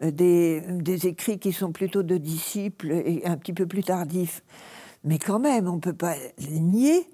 euh, 0.04 0.12
des, 0.12 1.08
écrits 1.08 1.40
qui 1.40 1.52
sont 1.52 1.72
plutôt 1.72 2.04
de 2.04 2.18
disciples 2.18 2.92
et 2.92 3.22
un 3.26 3.38
petit 3.38 3.54
peu 3.54 3.66
plus 3.66 3.84
tardifs. 3.84 4.44
Mais 5.04 5.20
quand 5.20 5.40
même, 5.40 5.68
on 5.68 5.76
ne 5.76 5.82
peut 5.82 5.94
pas 5.94 6.16
nier 6.50 7.10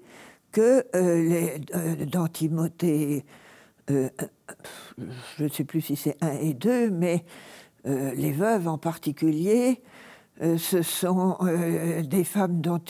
que 0.52 0.84
euh, 0.94 1.22
les, 1.22 1.60
euh, 1.74 2.28
Timothée, 2.32 3.24
je 3.88 5.44
ne 5.44 5.48
sais 5.48 5.64
plus 5.64 5.80
si 5.80 5.96
c'est 5.96 6.16
1 6.20 6.32
et 6.40 6.54
2, 6.54 6.90
mais 6.90 7.24
les 7.84 8.30
veuves 8.30 8.68
en 8.68 8.78
particulier, 8.78 9.82
ce 10.40 10.82
sont 10.82 11.38
des 12.04 12.22
femmes 12.22 12.60
dont 12.60 12.80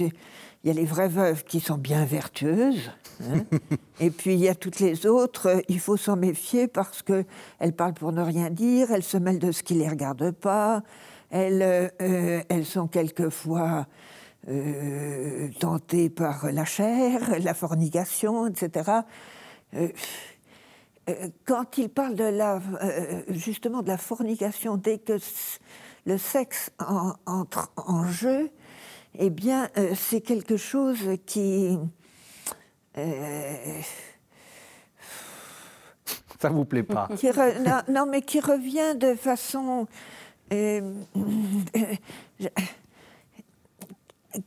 il 0.63 0.69
y 0.69 0.71
a 0.71 0.75
les 0.75 0.85
vraies 0.85 1.09
veuves 1.09 1.45
qui 1.45 1.61
sont 1.61 1.79
bien 1.79 2.05
vertueuses, 2.05 2.91
hein. 3.23 3.45
et 4.01 4.11
puis 4.11 4.35
il 4.35 4.41
y 4.41 4.49
a 4.49 4.55
toutes 4.55 4.79
les 4.81 5.07
autres, 5.07 5.49
euh, 5.49 5.61
il 5.69 5.81
faut 5.81 5.97
s'en 5.97 6.17
méfier 6.17 6.69
parce 6.69 7.03
qu'elles 7.03 7.73
parlent 7.77 7.95
pour 7.95 8.13
ne 8.13 8.23
rien 8.23 8.51
dire, 8.51 8.91
elles 8.91 9.03
se 9.03 9.17
mêlent 9.17 9.39
de 9.39 9.53
ce 9.53 9.63
qui 9.63 9.75
ne 9.75 9.81
les 9.81 9.89
regarde 9.89 10.33
pas, 10.33 10.83
elles, 11.31 11.91
euh, 12.01 12.43
elles 12.49 12.67
sont 12.67 12.89
quelquefois 12.89 13.87
euh, 14.49 15.49
tentées 15.61 16.11
par 16.11 16.53
la 16.53 16.65
chair, 16.65 17.39
la 17.41 17.55
fornication, 17.55 18.47
etc. 18.47 18.91
quand 21.45 21.79
il 21.79 21.89
parle 21.89 22.15
de 22.15 22.25
la, 22.25 22.61
justement 23.29 23.83
de 23.83 23.89
la 23.89 23.99
fornication, 23.99 24.77
dès 24.77 24.99
que 24.99 25.19
le 26.07 26.19
sexe 26.19 26.71
entre 27.27 27.71
en 27.77 28.07
jeu, 28.07 28.51
eh 29.19 29.31
bien, 29.31 29.69
euh, 29.77 29.95
c'est 29.95 30.21
quelque 30.21 30.57
chose 30.57 30.99
qui... 31.27 31.79
Euh, 32.97 33.81
Ça 36.39 36.49
vous 36.49 36.65
plaît 36.65 36.83
pas. 36.83 37.09
non, 37.89 38.07
mais 38.07 38.23
qui 38.23 38.41
revient 38.41 38.97
de 38.97 39.15
façon... 39.15 39.87
Euh, 40.53 40.95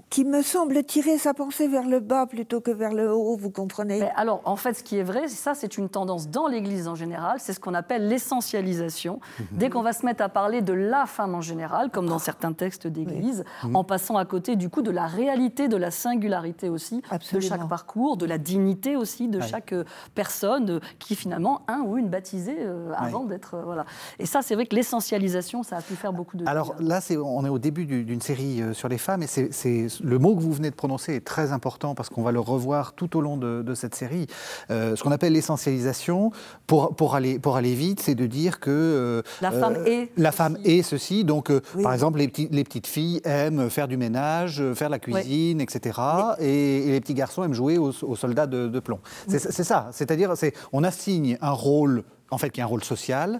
qui 0.09 0.23
me 0.23 0.41
semble 0.41 0.83
tirer 0.83 1.17
sa 1.17 1.33
pensée 1.33 1.67
vers 1.67 1.87
le 1.87 1.99
bas 1.99 2.25
plutôt 2.25 2.61
que 2.61 2.71
vers 2.71 2.93
le 2.93 3.13
haut, 3.13 3.35
vous 3.35 3.49
comprenez? 3.49 4.01
Alors, 4.15 4.41
en 4.45 4.55
fait, 4.55 4.73
ce 4.75 4.83
qui 4.83 4.97
est 4.97 5.03
vrai, 5.03 5.27
ça, 5.27 5.53
c'est 5.55 5.77
une 5.77 5.89
tendance 5.89 6.29
dans 6.29 6.47
l'Église 6.47 6.87
en 6.87 6.95
général, 6.95 7.37
c'est 7.39 7.53
ce 7.53 7.59
qu'on 7.59 7.73
appelle 7.73 8.07
l'essentialisation. 8.07 9.19
Mhm. 9.39 9.45
Dès 9.51 9.69
qu'on 9.69 9.81
va 9.81 9.93
se 9.93 10.05
mettre 10.05 10.23
à 10.23 10.29
parler 10.29 10.61
de 10.61 10.73
la 10.73 11.05
femme 11.05 11.35
en 11.35 11.41
général, 11.41 11.89
comme 11.89 12.07
dans 12.07 12.19
certains 12.19 12.53
textes 12.53 12.87
d'Église, 12.87 13.43
mhm. 13.63 13.75
en 13.75 13.83
passant 13.83 14.17
à 14.17 14.25
côté, 14.25 14.55
du 14.55 14.69
coup, 14.69 14.81
de 14.81 14.91
la 14.91 15.05
réalité, 15.05 15.67
de 15.67 15.77
la 15.77 15.91
singularité 15.91 16.69
aussi, 16.69 17.01
de 17.33 17.39
chaque 17.39 17.67
parcours, 17.67 18.17
de 18.17 18.25
la 18.25 18.37
dignité 18.37 18.95
aussi 18.95 19.27
de 19.27 19.41
chaque 19.41 19.73
euh, 19.73 19.83
personne 20.15 20.69
euh, 20.69 20.79
qui, 20.99 21.15
finalement, 21.15 21.61
un 21.67 21.81
ou 21.81 21.97
une 21.97 22.09
baptisée 22.09 22.57
euh, 22.59 22.91
avant 22.95 23.25
d'être... 23.25 23.61
voilà. 23.63 23.85
Et 24.19 24.25
ça, 24.25 24.41
c'est 24.41 24.55
vrai 24.55 24.65
que 24.65 24.75
l'essentialisation, 24.75 25.63
ça 25.63 25.77
a 25.77 25.81
pu 25.81 25.95
faire 25.95 26.13
beaucoup 26.13 26.37
de... 26.37 26.45
Alors 26.47 26.75
là, 26.79 26.99
on 27.23 27.45
est 27.45 27.49
au 27.49 27.59
début 27.59 27.85
d'une 27.85 28.21
série 28.21 28.61
sur 28.73 28.87
les 28.87 28.97
femmes, 28.97 29.23
et 29.23 29.27
c'est 29.27 29.72
le 30.03 30.19
mot 30.19 30.35
que 30.35 30.41
vous 30.41 30.53
venez 30.53 30.69
de 30.69 30.75
prononcer 30.75 31.15
est 31.15 31.25
très 31.25 31.51
important 31.51 31.95
parce 31.95 32.09
qu'on 32.09 32.23
va 32.23 32.31
le 32.31 32.39
revoir 32.39 32.93
tout 32.93 33.17
au 33.17 33.21
long 33.21 33.37
de, 33.37 33.73
cette 33.75 33.95
série. 33.95 34.27
Euh, 34.69 34.95
ce 34.95 35.03
qu'on 35.03 35.11
appelle 35.11 35.33
l'essentialisation, 35.33 36.31
pour, 36.67 36.95
pour, 36.95 37.15
aller, 37.15 37.39
pour 37.39 37.55
aller 37.55 37.73
vite, 37.73 38.01
c'est 38.01 38.15
de 38.15 38.27
dire 38.27 38.59
que 38.59 38.69
euh, 38.69 39.21
la 39.41 39.51
femme 39.51 39.75
euh, 39.77 39.85
est 39.85 40.11
la 40.17 40.31
femme 40.31 40.57
est 40.63 40.83
ceci. 40.83 41.23
Donc, 41.23 41.51
par 41.81 41.93
exemple, 41.93 42.19
les, 42.19 42.31
les, 42.51 42.63
petites 42.63 42.87
filles 42.87 43.21
aiment 43.23 43.69
faire 43.69 43.87
du 43.87 43.97
ménage, 43.97 44.63
faire 44.73 44.89
la 44.89 44.99
cuisine, 44.99 45.59
etc. 45.61 45.99
Et, 46.39 46.91
les 46.91 47.01
petits 47.01 47.15
garçons 47.15 47.43
aiment 47.43 47.53
jouer 47.53 47.77
aux, 47.77 48.15
soldats 48.15 48.47
de, 48.47 48.79
plomb. 48.79 48.99
C'est 49.27 49.39
ça. 49.39 49.89
C'est-à-dire, 49.91 50.33
on 50.71 50.83
assigne 50.83 51.37
un 51.41 51.51
rôle 51.51 52.03
en 52.33 52.37
fait, 52.37 52.49
qui 52.49 52.59
est 52.59 52.63
un 52.63 52.67
rôle 52.67 52.83
social, 52.83 53.39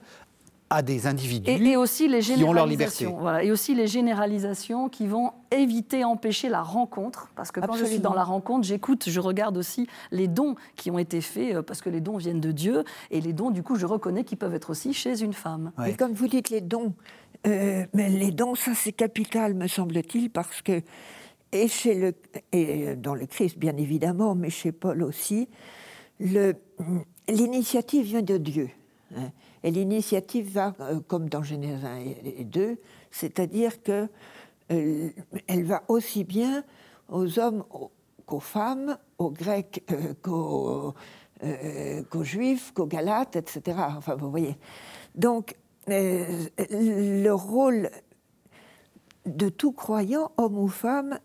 à 0.74 0.82
des 0.82 1.06
individus 1.06 1.52
et, 1.52 1.78
aussi 1.78 2.08
les 2.08 2.20
qui 2.20 2.44
ont 2.44 2.52
leur 2.52 2.66
liberté. 2.66 3.06
Voilà, 3.06 3.44
et 3.44 3.52
aussi 3.52 3.76
les 3.76 3.88
généralisations 3.88 4.90
qui 4.90 5.06
vont 5.06 5.32
éviter, 5.52 6.04
empêcher 6.04 6.50
la 6.50 6.64
rencontre. 6.64 7.30
Parce 7.36 7.52
que 7.52 7.60
quand 7.60 7.76
je 7.76 7.86
suis 7.86 8.00
dans 8.00 8.14
la 8.14 8.24
rencontre, 8.24 8.68
j'écoute, 8.68 9.08
je 9.08 9.20
regarde 9.20 9.56
aussi 9.56 9.88
les 10.12 10.28
dons 10.28 10.56
qui 10.76 10.90
ont 10.90 10.98
été 10.98 11.22
faits, 11.22 11.56
euh, 11.56 11.62
parce 11.62 11.82
que 11.82 11.90
les 11.90 12.02
dons 12.02 12.18
viennent 12.18 12.42
de 12.42 12.52
Dieu. 12.52 12.84
Et 13.12 13.22
les 13.22 13.34
dons, 13.34 13.52
du 13.52 13.62
coup, 13.62 13.76
je 13.76 13.86
reconnais 13.86 14.24
qu'ils 14.24 14.38
peuvent 14.38 14.56
être 14.56 14.72
aussi 14.72 14.94
chez 14.94 15.22
une 15.22 15.34
femme. 15.34 15.72
Et 15.88 15.94
comme 15.94 16.14
vous 16.14 16.28
dites, 16.28 16.50
les 16.50 16.62
dons, 16.62 16.94
euh, 17.46 17.86
mais 17.94 18.10
les 18.10 18.32
dons, 18.32 18.56
ça 18.56 18.74
c'est 18.74 18.94
capital, 18.94 19.54
me 19.54 19.68
semble-t-il, 19.68 20.32
parce 20.32 20.62
que, 20.62 20.82
et, 21.52 21.68
chez 21.68 21.96
le, 21.96 22.14
et 22.52 22.96
dans 22.96 23.14
le 23.14 23.28
Christ, 23.28 23.60
bien 23.60 23.78
évidemment, 23.78 24.34
mais 24.34 24.50
chez 24.50 24.72
Paul 24.72 25.04
aussi, 25.04 25.50
l'initiative 27.28 28.06
vient 28.06 28.24
de 28.24 28.38
Dieu. 28.38 28.70
Hein. 29.16 29.30
Et 29.64 29.72
l'initiative 29.72 30.52
va, 30.52 30.74
euh, 30.82 31.00
comme 31.08 31.30
dans 31.30 31.42
Genèse 31.42 31.86
1 31.86 31.98
et 32.26 32.44
2, 32.44 32.78
c'est-à-dire 33.12 33.82
qu'elle 33.82 34.10
euh, 34.72 35.10
elle 35.48 35.64
va 35.64 35.84
aussi 35.88 36.24
bien 36.24 36.64
aux 37.10 37.40
hommes 37.40 37.64
qu'aux 38.26 38.40
femmes, 38.40 38.98
aux 39.18 39.32
Grecs 39.32 39.84
euh, 39.92 40.14
qu'aux, 42.04 42.24
Juifs, 42.24 42.74
qu'aux 42.74 42.86
Galates, 42.86 43.36
etc. 43.36 43.78
Enfin, 43.98 44.16
vous 44.16 44.30
voyez. 44.30 44.58
Donc, 45.16 45.56
le 45.88 47.32
rôle 47.32 47.90
de 49.26 49.50
tout 49.50 49.74
croyant, 49.74 50.32
homme 50.38 50.58
ou 50.58 50.70
femme, 50.70 51.20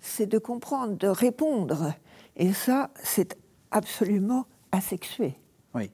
c'est 0.00 0.26
de 0.26 0.38
comprendre, 0.38 0.96
de 0.96 1.08
répondre. 1.08 1.92
Et 2.36 2.52
ça, 2.52 2.90
c'est 3.02 3.36
absolument 3.70 4.46
asexué. 4.72 5.34
Oui. 5.74 5.90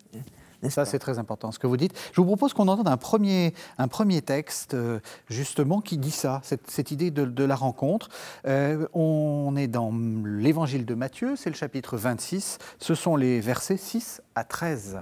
Ça, 0.70 0.85
c'est 0.85 0.98
très 0.98 1.18
important 1.18 1.51
ce 1.53 1.59
que 1.59 1.66
vous 1.66 1.77
dites. 1.77 1.92
Je 2.12 2.20
vous 2.20 2.27
propose 2.27 2.53
qu'on 2.53 2.68
entende 2.68 2.88
un 2.88 2.96
premier, 2.96 3.55
un 3.79 3.88
premier 3.88 4.22
texte, 4.22 4.75
euh, 4.75 5.01
justement, 5.29 5.81
qui 5.81 5.98
dit 5.98 6.11
ça, 6.11 6.40
cette, 6.44 6.90
idée 6.90 7.11
de, 7.11 7.44
la 7.44 7.57
rencontre. 7.57 8.09
Euh, 8.46 8.87
on 8.92 9.55
est 9.57 9.66
dans 9.66 9.92
l'évangile 10.25 10.87
de 10.87 10.94
Matthieu, 10.94 11.35
c'est 11.37 11.51
le 11.51 11.57
chapitre 11.57 11.96
26. 11.96 12.59
Ce 12.79 12.94
sont 12.94 13.16
les 13.16 13.40
versets 13.40 13.77
6 13.77 14.22
à 14.35 14.44
13. 14.44 15.01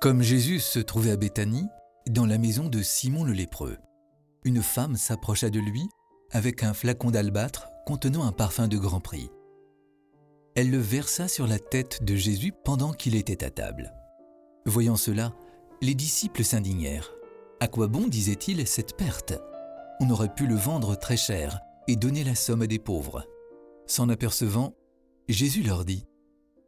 Comme 0.00 0.22
Jésus 0.22 0.60
se 0.60 0.78
trouvait 0.78 1.10
à 1.10 1.16
Béthanie, 1.16 1.68
dans 2.08 2.26
la 2.26 2.38
maison 2.38 2.68
de 2.68 2.82
Simon 2.82 3.24
le 3.24 3.32
lépreux, 3.32 3.78
une 4.44 4.62
femme 4.62 4.96
s'approcha 4.96 5.50
de 5.50 5.58
lui 5.58 5.88
avec 6.30 6.62
un 6.62 6.74
flacon 6.74 7.10
d'albâtre 7.10 7.70
contenant 7.86 8.24
un 8.24 8.32
parfum 8.32 8.68
de 8.68 8.76
grand 8.76 9.00
prix. 9.00 9.30
Elle 10.58 10.72
le 10.72 10.78
versa 10.78 11.28
sur 11.28 11.46
la 11.46 11.60
tête 11.60 12.02
de 12.02 12.16
Jésus 12.16 12.52
pendant 12.64 12.92
qu'il 12.92 13.14
était 13.14 13.44
à 13.44 13.50
table. 13.50 13.94
Voyant 14.66 14.96
cela, 14.96 15.32
les 15.80 15.94
disciples 15.94 16.42
s'indignèrent. 16.42 17.14
À 17.60 17.68
quoi 17.68 17.86
bon, 17.86 18.08
disait-il, 18.08 18.66
cette 18.66 18.96
perte? 18.96 19.34
On 20.00 20.10
aurait 20.10 20.34
pu 20.34 20.48
le 20.48 20.56
vendre 20.56 20.96
très 20.96 21.16
cher 21.16 21.60
et 21.86 21.94
donner 21.94 22.24
la 22.24 22.34
somme 22.34 22.62
à 22.62 22.66
des 22.66 22.80
pauvres. 22.80 23.24
S'en 23.86 24.08
apercevant, 24.08 24.74
Jésus 25.28 25.62
leur 25.62 25.84
dit 25.84 26.06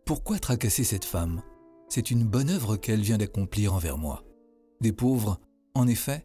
Pourquoi 0.07 0.39
tracasser 0.39 0.85
cette 0.85 1.05
femme? 1.05 1.43
C'est 1.89 2.13
une 2.13 2.23
bonne 2.23 2.51
œuvre 2.51 2.77
qu'elle 2.77 3.01
vient 3.01 3.19
d'accomplir 3.19 3.75
envers 3.75 3.99
moi. 3.99 4.23
Des 4.81 4.93
pauvres, 4.93 5.41
en 5.75 5.89
effet, 5.89 6.25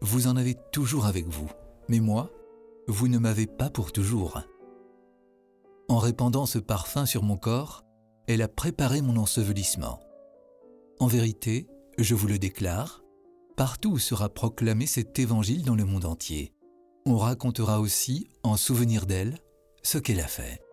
vous 0.00 0.26
en 0.26 0.36
avez 0.36 0.56
toujours 0.72 1.06
avec 1.06 1.28
vous, 1.28 1.48
mais 1.88 2.00
moi, 2.00 2.32
vous 2.88 3.06
ne 3.06 3.18
m'avez 3.18 3.46
pas 3.46 3.70
pour 3.70 3.92
toujours. 3.92 4.42
En 5.88 5.98
répandant 5.98 6.46
ce 6.46 6.58
parfum 6.58 7.06
sur 7.06 7.22
mon 7.22 7.36
corps, 7.36 7.84
elle 8.26 8.42
a 8.42 8.48
préparé 8.48 9.02
mon 9.02 9.16
ensevelissement. 9.16 10.00
En 10.98 11.06
vérité, 11.06 11.66
je 11.98 12.14
vous 12.14 12.26
le 12.26 12.38
déclare, 12.38 13.02
partout 13.56 13.92
où 13.92 13.98
sera 13.98 14.28
proclamé 14.28 14.86
cet 14.86 15.18
évangile 15.18 15.64
dans 15.64 15.76
le 15.76 15.84
monde 15.84 16.06
entier, 16.06 16.54
on 17.06 17.18
racontera 17.18 17.80
aussi, 17.80 18.28
en 18.42 18.56
souvenir 18.56 19.04
d'elle, 19.04 19.36
ce 19.82 19.98
qu'elle 19.98 20.20
a 20.20 20.26
fait. 20.26 20.63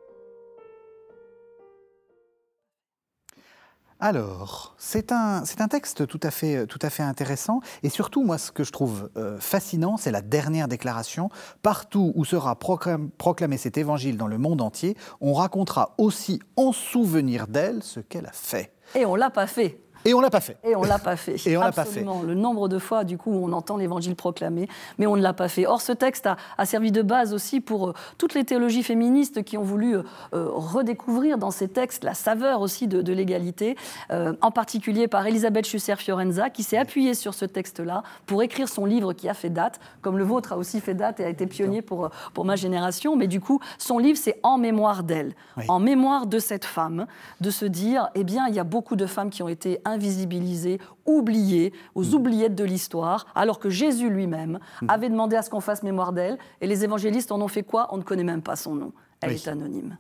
Alors, 4.04 4.74
c'est 4.80 5.12
un, 5.12 5.44
un, 5.60 5.68
texte 5.68 6.08
tout 6.08 6.20
à, 6.24 6.32
fait, 6.32 6.66
tout 6.66 6.80
à 6.82 6.90
fait 6.90 7.04
intéressant. 7.04 7.62
Et 7.84 7.90
surtout, 7.90 8.24
moi, 8.24 8.40
ce 8.40 8.52
que 8.52 8.64
je 8.64 8.72
trouve 8.72 9.12
euh, 9.16 9.40
fascinant, 9.40 9.96
c'est 9.96 10.10
la 10.10 10.22
dernière 10.22 10.68
déclaration. 10.68 11.30
Partout 11.62 12.12
où 12.16 12.26
sera 12.26 12.58
proclamé 12.58 13.58
cet 13.58 13.78
évangile 13.78 14.18
dans 14.18 14.26
le 14.26 14.40
monde 14.40 14.62
entier, 14.62 14.98
on 15.22 15.34
racontera 15.34 15.94
aussi 16.00 16.40
en 16.56 16.72
souvenir 16.72 17.46
d'elle 17.46 17.84
ce 17.84 18.00
qu'elle 18.00 18.26
a 18.26 18.32
fait. 18.32 18.74
Et 18.96 19.06
on 19.06 19.14
l'a 19.14 19.30
pas 19.30 19.46
fait. 19.46 19.80
Et 20.06 20.14
on 20.14 20.22
l'a 20.22 20.30
pas 20.30 20.42
fait. 20.42 20.58
Et 20.64 20.76
on 20.76 20.84
l'a 20.84 21.00
pas 21.00 21.16
fait. 21.16 21.36
Et 21.48 21.58
on 21.58 21.62
l'a 21.62 21.72
pas 21.72 21.86
fait. 21.86 22.04
Le 22.26 22.34
nombre 22.34 22.68
de 22.68 22.80
fois, 22.80 23.04
du 23.04 23.18
coup, 23.18 23.32
où 23.32 23.46
on 23.46 23.52
entend 23.54 23.78
l'évangile 23.78 24.16
proclamé, 24.16 24.68
mais 24.98 25.06
on 25.06 25.16
ne 25.16 25.22
l'a 25.22 25.34
pas 25.34 25.48
fait. 25.48 25.66
Or, 25.66 25.82
ce 25.82 25.92
texte 25.92 26.28
a, 26.58 26.66
servi 26.66 26.92
de 26.92 27.02
base 27.02 27.34
aussi 27.34 27.60
pour 27.60 27.90
euh, 27.90 27.94
toutes 28.18 28.34
les 28.34 28.44
théologies 28.44 28.84
féministes 28.84 29.44
qui 29.44 29.58
ont 29.58 29.64
voulu 29.64 29.96
euh, 29.96 30.04
euh, 30.34 30.48
redécouvrir 30.50 31.38
dans 31.38 31.52
ces 31.52 31.68
textes 31.68 32.04
la 32.04 32.14
saveur 32.14 32.62
aussi 32.62 32.88
de, 32.88 33.12
l'égalité, 33.12 33.76
en 34.10 34.52
particulier 34.52 35.08
par 35.10 35.28
Elisabeth 35.28 35.66
Schusser-Fiorenza, 35.66 36.50
qui 36.50 36.64
s'est 36.64 36.78
appuyée 36.78 37.14
sur 37.14 37.34
ce 37.34 37.44
texte-là 37.44 38.04
pour 38.26 38.42
écrire 38.42 38.70
son 38.70 38.86
livre 38.86 39.12
qui 39.12 39.28
a 39.28 39.34
fait 39.34 39.50
date, 39.50 39.82
comme 40.02 40.18
le 40.18 40.24
vôtre 40.24 40.54
a 40.54 40.58
aussi 40.58 40.80
fait 40.80 40.94
date 40.94 41.20
et 41.20 41.26
a 41.26 41.30
été 41.30 41.46
pionnier 41.46 41.82
pour, 41.82 42.10
pour 42.34 42.46
ma 42.46 42.56
génération. 42.56 43.18
Mais 43.18 43.28
du 43.28 43.42
coup, 43.42 43.60
son 43.78 43.98
livre, 43.98 44.18
c'est 44.18 44.40
En 44.44 44.58
mémoire 44.58 45.04
d'elle, 45.04 45.34
en 45.68 45.80
mémoire 45.80 46.26
de 46.26 46.40
cette 46.40 46.66
femme, 46.66 47.06
de 47.42 47.50
se 47.50 47.66
dire, 47.66 48.10
eh 48.16 48.24
bien, 48.24 48.48
il 48.48 48.56
y 48.56 48.60
a 48.60 48.64
beaucoup 48.64 48.96
de 48.96 49.06
femmes 49.06 49.30
qui 49.30 49.44
ont 49.44 49.50
été 49.50 49.82
invisibilisées, 49.92 50.80
oubliées, 51.06 51.74
aux 51.96 52.04
mm. 52.04 52.14
oubliettes 52.14 52.56
de 52.56 52.64
l'histoire, 52.64 53.26
alors 53.36 53.60
que 53.60 53.70
Jésus 53.70 54.10
lui-même 54.10 54.60
mm. 54.82 54.90
avait 54.90 55.10
demandé 55.10 55.36
à 55.36 55.42
ce 55.42 55.50
qu'on 55.50 55.62
fasse 55.62 55.84
mémoire 55.84 56.14
d'elle. 56.14 56.38
Et 56.62 56.68
les 56.68 56.84
évangélistes 56.84 57.32
en 57.32 57.42
ont 57.42 57.48
fait 57.48 57.64
quoi? 57.64 57.88
On 57.92 57.98
ne 57.98 58.04
connaît 58.04 58.24
même 58.24 58.42
pas 58.42 58.56
son 58.56 58.76
nom. 58.76 58.94
Elle 59.22 59.34
est 59.34 59.48
anonyme. 59.48 59.98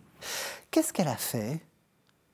Qu'est-ce 0.71 0.91
qu'elle 0.93 1.08
a 1.08 1.15
fait? 1.15 1.62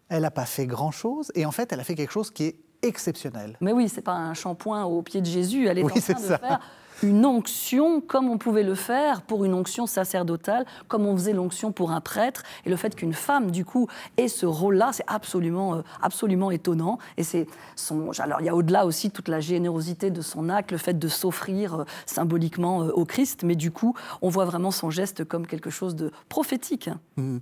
Elle 0.10 0.22
n'a 0.22 0.32
pas 0.32 0.46
fait 0.46 0.66
grand-chose. 0.66 1.32
Et 1.36 1.46
en 1.46 1.52
fait, 1.52 1.74
elle 1.74 1.80
a 1.80 1.84
fait 1.84 1.96
quelque 1.96 2.14
chose 2.14 2.32
qui 2.32 2.46
est 2.46 2.56
exceptionnel. 2.82 3.58
Mais 3.60 3.74
oui, 3.74 3.90
c'est 3.90 4.02
pas 4.02 4.16
un 4.16 4.34
shampoing 4.34 4.86
au 4.86 5.02
pied 5.02 5.22
de 5.22 5.26
Jésus. 5.26 5.68
Elle 5.68 5.80
est 5.80 5.84
en 5.84 5.88
train 5.88 6.14
de 6.14 6.20
faire 6.20 6.60
une 7.04 7.26
onction 7.26 8.02
comme 8.02 8.30
on 8.30 8.38
pouvait 8.38 8.64
le 8.64 8.76
faire 8.76 9.22
pour 9.22 9.46
une 9.46 9.54
onction 9.54 9.86
sacerdotale, 9.86 10.66
comme 10.88 11.06
on 11.06 11.16
faisait 11.16 11.34
l'onction 11.34 11.72
pour 11.72 11.92
un 11.92 12.02
prêtre. 12.02 12.44
Et 12.66 12.70
le 12.70 12.76
fait 12.76 12.96
qu'une 12.96 13.14
femme, 13.14 13.52
du 13.52 13.66
coup, 13.66 13.88
ait 14.18 14.28
ce 14.28 14.46
rôle-là, 14.46 14.92
c'est 14.94 15.06
absolument, 15.08 15.76
euh, 15.76 15.82
absolument 16.02 16.52
étonnant. 16.52 16.98
Et 17.18 17.24
c'est 17.24 17.48
son. 17.76 18.12
Alors, 18.20 18.42
il 18.42 18.46
y 18.46 18.50
a 18.50 18.56
au-delà 18.56 18.86
aussi 18.86 19.12
toute 19.12 19.28
la 19.28 19.40
générosité 19.40 20.12
de 20.12 20.22
son 20.22 20.50
acte, 20.50 20.72
le 20.72 20.78
fait 20.78 20.98
de 20.98 21.08
s'offrir 21.08 21.82
euh, 21.82 21.86
symboliquement 22.06 22.84
euh, 22.84 22.92
au 22.92 23.06
Christ. 23.06 23.44
Mais 23.44 23.56
du 23.56 23.72
coup, 23.72 23.96
on 24.22 24.30
voit 24.30 24.46
vraiment 24.46 24.72
son 24.72 24.90
geste 24.90 25.24
comme 25.24 25.46
quelque 25.46 25.70
chose 25.70 25.96
de 25.96 26.12
prophétique. 26.30 26.90
Mmh. 27.18 27.38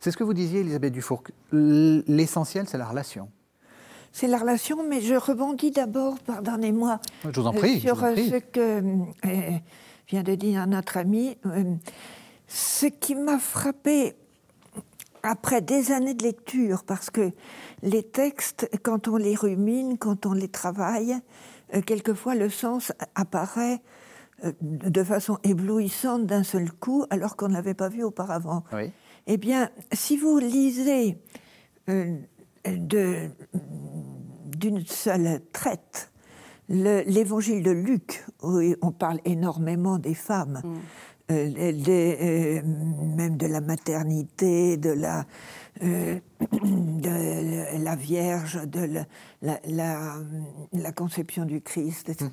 C'est 0.00 0.10
ce 0.10 0.16
que 0.16 0.24
vous 0.24 0.34
disiez, 0.34 0.60
Elisabeth 0.60 0.92
Dufour. 0.92 1.22
L'essentiel, 1.52 2.68
c'est 2.68 2.78
la 2.78 2.86
relation 2.86 3.28
c'est 4.16 4.28
la 4.28 4.38
relation, 4.38 4.82
mais 4.82 5.02
je 5.02 5.14
rebondis 5.14 5.72
d'abord, 5.72 6.18
pardonnez-moi, 6.20 7.00
je 7.22 7.38
vous 7.38 7.46
en 7.46 7.52
prie, 7.52 7.80
sur 7.80 8.02
euh, 8.02 8.16
ce 8.16 8.36
que 8.36 8.80
euh, 9.26 9.58
vient 10.08 10.22
de 10.22 10.34
dire 10.34 10.66
notre 10.66 10.96
ami. 10.96 11.36
Euh, 11.44 11.74
ce 12.48 12.86
qui 12.86 13.14
m'a 13.14 13.38
frappé 13.38 14.16
après 15.22 15.60
des 15.60 15.92
années 15.92 16.14
de 16.14 16.22
lecture, 16.22 16.84
parce 16.84 17.10
que 17.10 17.30
les 17.82 18.04
textes, 18.04 18.70
quand 18.82 19.06
on 19.06 19.18
les 19.18 19.34
rumine, 19.34 19.98
quand 19.98 20.24
on 20.24 20.32
les 20.32 20.48
travaille, 20.48 21.16
quelquefois 21.84 22.34
le 22.34 22.48
sens 22.48 22.92
apparaît 23.16 23.82
de 24.62 25.04
façon 25.04 25.36
éblouissante 25.44 26.24
d'un 26.24 26.42
seul 26.42 26.72
coup, 26.72 27.04
alors 27.10 27.36
qu'on 27.36 27.48
ne 27.48 27.54
l'avait 27.54 27.74
pas 27.74 27.90
vu 27.90 28.02
auparavant. 28.02 28.64
Eh 29.26 29.36
bien, 29.36 29.68
si 29.92 30.16
vous 30.16 30.38
lisez 30.38 31.18
d'une 34.58 34.84
seule 34.84 35.40
traite 35.52 36.10
l'évangile 36.68 37.62
de 37.62 37.70
Luc, 37.70 38.24
où 38.42 38.60
on 38.82 38.92
parle 38.92 39.20
énormément 39.24 39.98
des 39.98 40.14
femmes, 40.14 40.60
mm. 40.64 41.32
euh, 41.32 41.82
euh, 41.88 42.62
même 43.16 43.36
de 43.36 43.46
la 43.46 43.60
maternité, 43.60 44.76
de 44.76 44.90
la, 44.90 45.24
euh, 45.82 46.18
de 46.40 47.84
la 47.84 47.96
Vierge, 47.96 48.60
de 48.66 49.04
la, 49.42 49.60
la, 50.72 50.92
conception 50.92 51.44
du 51.44 51.60
Christ, 51.60 52.08
etc. 52.08 52.30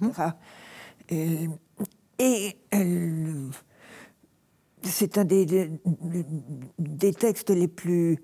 Mm-hmm. 1.11 1.49
et 2.19 2.57
c'est 4.81 5.17
un 5.17 5.25
des, 5.25 5.69
des, 6.79 7.13
textes 7.13 7.51
les 7.51 7.67
plus 7.67 8.19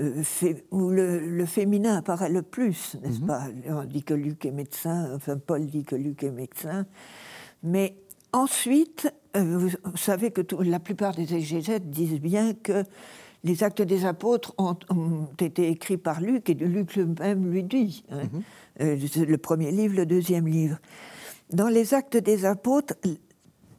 euh, 0.00 0.22
où 0.70 0.90
le, 0.90 1.44
féminin 1.44 1.98
apparaît 1.98 2.30
le 2.30 2.42
plus, 2.42 2.96
n'est-ce 3.02 3.20
mhm. 3.20 3.26
pas? 3.26 3.46
On 3.68 3.84
dit 3.84 4.02
que 4.02 4.14
Luc 4.14 4.46
est 4.46 4.50
médecin, 4.50 5.14
enfin 5.14 5.36
Paul 5.36 5.66
dit 5.66 5.84
que 5.84 5.96
Luc 5.96 6.22
est 6.22 6.30
médecin. 6.30 6.86
Mais 7.62 7.96
ensuite, 8.32 9.12
euh, 9.36 9.58
vous, 9.58 9.96
savez 9.96 10.30
que 10.30 10.42
la 10.62 10.80
plupart 10.80 11.14
des 11.14 11.34
exégètes 11.34 11.90
disent 11.90 12.20
bien 12.20 12.54
que 12.54 12.84
les 13.44 13.64
actes 13.64 13.82
des 13.82 14.06
apôtres 14.06 14.54
ont, 14.56 14.76
été 15.38 15.68
écrits 15.68 15.98
par 15.98 16.20
Luc 16.20 16.48
et 16.48 16.54
Luc 16.54 16.94
lui-même 16.94 17.50
lui 17.50 17.62
dit. 17.62 18.04
Hein. 18.10 18.22
Mhm. 18.32 18.42
Euh, 18.80 19.24
le 19.26 19.38
premier 19.38 19.70
livre, 19.72 19.96
le 19.96 20.06
deuxième 20.06 20.46
livre. 20.46 20.78
Dans 21.52 21.68
les 21.68 21.92
actes 21.92 22.16
des 22.16 22.46
apôtres, 22.46 22.94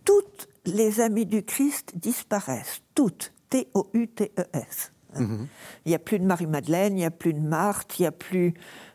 toutes 0.05 0.47
les 0.65 1.01
amies 1.01 1.25
du 1.25 1.43
Christ 1.43 1.93
disparaissent. 1.95 2.81
Toutes. 2.93 3.33
T-O-U-T-E-S. 3.49 4.92
Il 5.19 5.89
n'y 5.89 5.95
a 5.95 5.99
plus 5.99 6.19
de 6.19 6.25
Marie-Madeleine, 6.25 6.93
il 6.93 7.01
n'y 7.01 7.05
a 7.05 7.11
plus 7.11 7.33
de 7.33 7.39
Marthe, 7.39 7.99
il 7.99 8.03
n'y 8.03 8.07
a 8.07 8.11
plus 8.11 8.53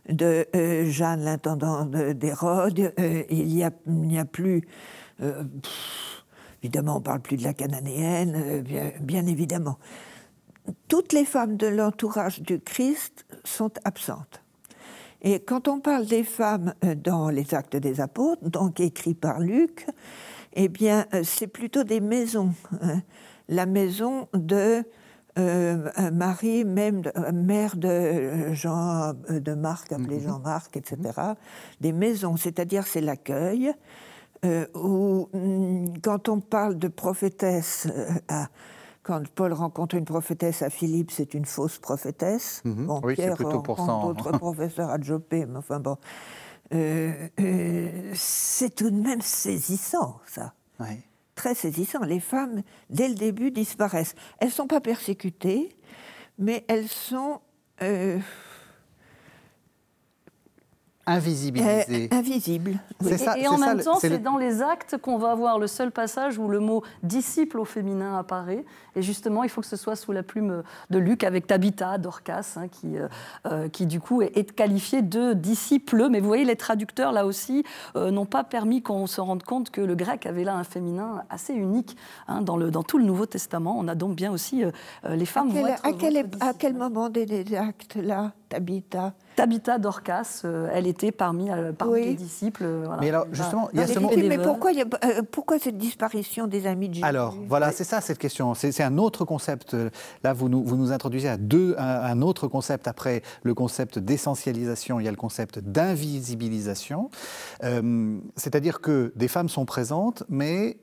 de 0.09 0.47
euh, 0.55 0.91
Jeanne, 0.91 1.25
l'intendant 1.25 1.85
d'Hérode, 1.85 2.93
euh, 2.99 3.23
il 3.31 3.47
n'y 3.47 3.65
a, 3.65 4.25
plus. 4.25 4.63
Euh, 5.21 5.45
évidemment, 6.63 6.97
on 6.97 6.99
ne 6.99 7.05
parle 7.05 7.21
plus 7.21 7.37
de 7.37 7.45
la 7.45 7.55
cananéenne, 7.55 8.63
bien, 8.63 8.93
bien, 9.01 9.27
évidemment. 9.27 9.79
Toutes 10.89 11.13
les 11.13 11.25
femmes 11.25 11.57
de 11.57 11.67
l'entourage 11.67 12.43
du 12.43 12.61
Christ 12.61 13.27
sont 13.45 13.73
absentes. 13.85 14.43
Et 15.23 15.41
quand 15.41 15.67
on 15.67 15.81
parle 15.81 16.07
des 16.07 16.23
femmes 16.23 16.75
dans 17.03 17.29
les 17.29 17.55
Actes 17.55 17.77
des 17.77 18.01
Apôtres, 18.01 18.49
donc 18.49 18.79
écrits 18.79 19.15
par 19.15 19.41
Luc, 19.41 19.87
eh 20.53 20.69
bien, 20.69 21.07
c'est 21.25 21.49
plutôt 21.49 21.85
des 21.85 22.01
maisons. 22.01 22.53
Hein. 22.81 23.03
La 23.49 23.67
maison 23.67 24.29
de 24.35 24.85
euh, 25.38 26.11
Marie, 26.12 26.64
même 26.64 27.03
euh, 27.16 27.33
mère 27.33 27.77
de 27.77 28.53
Jean 28.53 29.14
euh, 29.31 29.40
de 29.40 29.55
Marc, 29.55 29.92
appelé 29.92 30.16
mhm. 30.16 30.29
Jean-Marc, 30.29 30.77
etc. 30.77 30.96
Mhm. 31.16 31.35
Des 31.81 31.92
maisons, 31.92 32.37
c'est-à-dire 32.37 32.87
c'est 32.87 33.01
l'accueil. 33.01 33.72
où, 34.74 35.29
mm, 35.33 35.98
quand 36.03 36.29
on 36.29 36.40
parle 36.40 36.79
de 36.79 36.88
prophétesse, 36.88 37.88
quand 39.03 39.27
Paul 39.29 39.53
rencontre 39.55 39.94
une 39.94 40.05
prophétesse 40.05 40.62
à 40.62 40.70
Philippe, 40.70 41.11
c'est 41.11 41.33
une 41.33 41.46
fausse 41.46 41.79
prophétesse. 41.79 42.61
Mhm. 42.64 42.87
Bon, 42.87 43.01
oui, 43.03 43.14
Pierre 43.14 43.35
plutôt 43.35 43.62
pour 43.62 43.77
rencontre 43.77 44.22
d'autres 44.22 44.38
professeurs 44.38 44.90
à 44.90 45.01
Jopé, 45.01 45.46
mais 45.46 45.59
enfin 45.59 45.81
bon. 45.81 45.96
Euh, 46.74 47.29
euh, 47.40 48.11
c'est 48.14 48.74
tout 48.74 48.90
de 48.90 49.01
même 49.01 49.22
saisissant, 49.22 50.20
ça. 50.27 50.53
Très 51.38 51.55
saisissant. 51.55 52.05
Les 52.05 52.18
femmes, 52.18 52.62
dès 52.90 53.09
le 53.09 53.14
début, 53.14 53.53
disparaissent. 53.53 54.16
Elles 54.40 54.48
ne 54.48 54.53
sont 54.53 54.66
pas 54.66 54.81
persécutées, 54.81 55.68
mais 56.37 56.64
elles 56.66 56.88
sont... 56.88 57.40
Euh, 57.81 58.18
invisibilisé. 61.09 62.09
Euh, 62.12 62.16
invisible. 62.16 62.79
et, 63.37 63.49
en 63.49 63.59
même 63.59 63.81
temps, 63.81 63.99
c'est 63.99 64.23
dans 64.23 64.37
les 64.37 64.62
actes 64.62 64.99
qu'on 64.99 65.18
va 65.18 65.31
avoir 65.31 65.59
le 65.59 65.66
seul 65.66 65.90
passage 65.90 66.38
où 66.38 66.49
le 66.49 66.61
mot 66.61 66.83
disciple 67.03 67.59
au 67.59 67.64
féminin 67.64 68.18
apparaît. 68.18 68.64
Et 68.94 69.03
justement, 69.03 69.44
il 69.44 69.51
faut 69.51 69.61
que 69.61 69.66
ce 69.66 69.77
soit 69.77 69.97
sous 69.97 70.12
la 70.12 70.23
plume 70.23 70.62
de 70.90 70.99
Luc 70.99 71.25
avec 71.25 71.47
Tabitha, 71.47 71.99
Dorcas, 71.99 72.55
hein, 72.57 72.68
qui, 72.68 72.99
euh, 72.99 73.09
euh, 73.47 73.68
qui 73.68 73.87
du 73.87 74.01
coup 74.01 74.23
est, 74.23 74.37
est, 74.37 74.53
qualifié 74.53 75.03
de 75.03 75.33
disciple. 75.33 76.09
Mais 76.11 76.21
vous 76.21 76.27
voyez, 76.27 76.44
les 76.44 76.57
traducteurs, 76.57 77.12
là 77.12 77.27
aussi, 77.27 77.64
n'ont 77.94 78.27
pas 78.27 78.44
permis 78.44 78.83
qu'on 78.83 79.07
se 79.07 79.21
rende 79.21 79.42
compte 79.42 79.71
que 79.71 79.81
le 79.81 79.94
grec 79.94 80.27
avait 80.27 80.44
là 80.44 80.55
un 80.55 80.64
féminin 80.64 81.25
assez 81.31 81.55
unique 81.55 81.97
hein, 82.27 82.42
dans, 82.42 82.57
le, 82.57 82.71
dans 82.71 82.83
tout 82.83 82.99
le 82.99 83.05
Nouveau 83.05 83.27
Testament. 83.27 83.77
On 83.79 83.88
a 83.88 83.94
donc 83.94 84.14
bien 84.16 84.31
aussi 84.33 84.62
les 85.09 85.27
femmes. 85.27 85.53
À 85.83 85.92
quel, 85.92 86.29
à 86.40 86.53
quel, 86.53 86.75
moment 86.75 87.09
des 87.09 87.55
actes, 87.55 87.97
là, 87.97 88.33
Tabitha 88.49 89.15
Tabitha 89.37 89.79
Dorcas, 89.79 90.43
euh, 90.45 90.69
elle 90.73 90.89
était 90.89 91.13
parmi, 91.13 91.49
euh, 91.49 91.71
les 91.95 92.15
disciples. 92.15 92.65
Euh, 92.65 92.87
mais 93.01 93.11
alors, 93.11 93.27
justement, 93.31 93.69
il 93.73 93.79
y 93.79 93.83
a 93.83 93.87
ce 93.87 94.01
Mais 94.01 94.37
pourquoi, 94.37 94.73
pourquoi 95.31 95.61
cette 95.61 95.79
disparition 95.79 96.49
des 96.49 96.67
amis 96.67 96.89
de 96.89 96.95
Jésus? 96.95 97.07
Alors, 97.07 97.37
voilà, 97.47 97.71
c'est 97.71 97.85
ça 97.85 98.01
cette 98.01 98.19
question. 98.19 98.55
C'est 98.55 98.83
un 98.83 98.99
autre 98.99 99.25
concept. 99.25 99.77
Là, 100.25 100.33
vous 100.33 100.49
nous, 100.49 100.65
vous 100.65 100.77
nous 100.77 100.91
introduisez 100.91 101.29
à 101.29 101.37
deux, 101.37 101.77
un, 101.79 102.21
autre 102.21 102.49
concept 102.49 102.89
après 102.89 103.23
le 103.45 103.55
concept 103.55 104.01
d'essentialisation. 104.01 104.99
Il 104.99 105.05
y 105.05 105.09
a 105.09 105.13
le 105.13 105.17
concept 105.17 105.61
d'invisibilisation. 105.61 107.11
C'est-à-dire 108.35 108.81
que 108.81 109.13
des 109.15 109.29
femmes 109.29 109.49
sont 109.49 109.67
présentes, 109.67 110.25
mais 110.29 110.79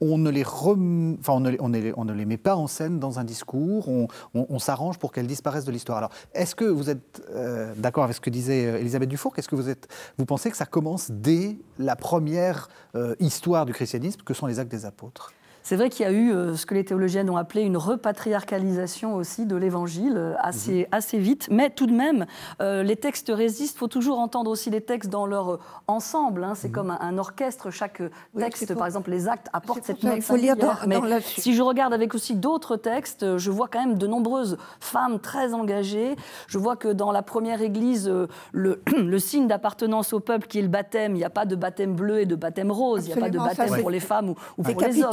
on 0.00 0.18
ne, 0.18 0.30
les 0.30 0.44
enfin, 0.44 1.32
on, 1.32 1.40
ne, 1.40 1.56
on, 1.58 1.68
ne 2.04 2.12
les, 2.12 2.24
met 2.24 2.36
pas 2.36 2.56
en 2.56 2.66
scène 2.66 2.98
dans 2.98 3.18
un 3.18 3.24
discours, 3.24 3.88
on, 4.34 4.58
s'arrange 4.58 4.98
pour 4.98 5.12
qu'elles 5.12 5.26
disparaissent 5.26 5.64
de 5.64 5.72
l'histoire. 5.72 5.98
Alors, 5.98 6.10
est-ce 6.34 6.54
que 6.54 6.64
vous 6.64 6.90
êtes 6.90 7.22
euh, 7.30 7.72
d'accord 7.76 8.04
avec 8.04 8.16
ce 8.16 8.20
que 8.20 8.30
disait 8.30 8.66
euh, 8.66 8.78
Elisabeth 8.78 9.08
Dufour 9.08 9.34
Qu'est-ce 9.34 9.48
que 9.48 9.56
vous 9.56 9.68
êtes 9.68 9.88
Vous 10.18 10.26
pensez 10.26 10.50
que 10.50 10.56
ça 10.56 10.66
commence 10.66 11.10
dès 11.10 11.56
la 11.78 11.96
première 11.96 12.68
euh, 12.94 13.14
histoire 13.20 13.64
du 13.66 13.72
christianisme, 13.72 14.20
que 14.24 14.34
sont 14.34 14.46
les 14.46 14.58
actes 14.58 14.70
des 14.70 14.84
apôtres? 14.84 15.32
C'est 15.66 15.74
vrai 15.74 15.90
qu'il 15.90 16.06
y 16.06 16.08
a 16.08 16.12
eu 16.12 16.32
euh, 16.32 16.54
ce 16.54 16.64
que 16.64 16.74
les 16.74 16.84
théologiennes 16.84 17.28
ont 17.28 17.36
appelé 17.36 17.62
une 17.62 17.76
repatriarcalisation 17.76 19.16
aussi 19.16 19.46
de 19.46 19.56
l'évangile 19.56 20.14
euh, 20.16 20.34
assez, 20.38 20.82
mhm. 20.82 20.86
assez 20.92 21.18
vite, 21.18 21.48
mais 21.50 21.70
tout 21.70 21.88
de 21.88 21.92
même, 21.92 22.26
euh, 22.62 22.84
les 22.84 22.94
textes 22.94 23.32
résistent. 23.34 23.74
Il 23.74 23.78
faut 23.78 23.88
toujours 23.88 24.20
entendre 24.20 24.48
aussi 24.48 24.70
les 24.70 24.80
textes 24.80 25.10
dans 25.10 25.26
leur 25.26 25.58
ensemble. 25.88 26.44
Hein. 26.44 26.52
C'est 26.54 26.68
mhm. 26.68 26.74
comme 26.74 26.96
un, 27.00 27.18
orchestre. 27.18 27.70
Chaque 27.70 28.00
texte, 28.38 28.76
par 28.76 28.86
exemple, 28.86 29.10
les 29.10 29.26
actes 29.26 29.48
apportent 29.52 29.82
cette 29.82 30.04
note. 30.04 30.14
Il 30.14 30.22
faut 30.22 30.36
lire 30.36 30.54
dans, 30.54 30.72
mais 30.86 31.00
si 31.22 31.52
je 31.52 31.62
regarde 31.62 31.92
avec 31.92 32.14
aussi 32.14 32.36
d'autres 32.36 32.76
textes, 32.76 33.36
je 33.36 33.50
vois 33.50 33.66
quand 33.66 33.80
même 33.80 33.98
de 33.98 34.06
nombreuses 34.06 34.58
femmes 34.78 35.18
très 35.18 35.52
engagées. 35.52 36.14
Je 36.46 36.58
vois 36.58 36.76
que 36.76 36.92
dans 36.92 37.10
la 37.10 37.22
première 37.22 37.60
église, 37.60 38.08
le, 38.52 38.82
le 38.96 39.18
signe 39.18 39.48
d'appartenance 39.48 40.12
au 40.12 40.20
peuple 40.20 40.46
qui 40.46 40.60
est 40.60 40.62
le 40.62 40.68
baptême, 40.68 41.16
il 41.16 41.18
n'y 41.18 41.24
a 41.24 41.30
pas 41.30 41.44
de 41.44 41.56
baptême 41.56 41.96
bleu 41.96 42.20
et 42.20 42.26
de 42.26 42.36
baptême 42.36 42.70
rose. 42.70 43.08
il 43.08 43.08
n'y 43.08 43.18
a 43.18 43.20
pas 43.20 43.30
de 43.30 43.38
baptême 43.38 43.80
pour 43.80 43.90
les 43.90 43.98
femmes 43.98 44.28
ou, 44.28 44.36
ou 44.58 44.62
pour 44.62 44.80
les 44.80 45.02
hommes. 45.02 45.10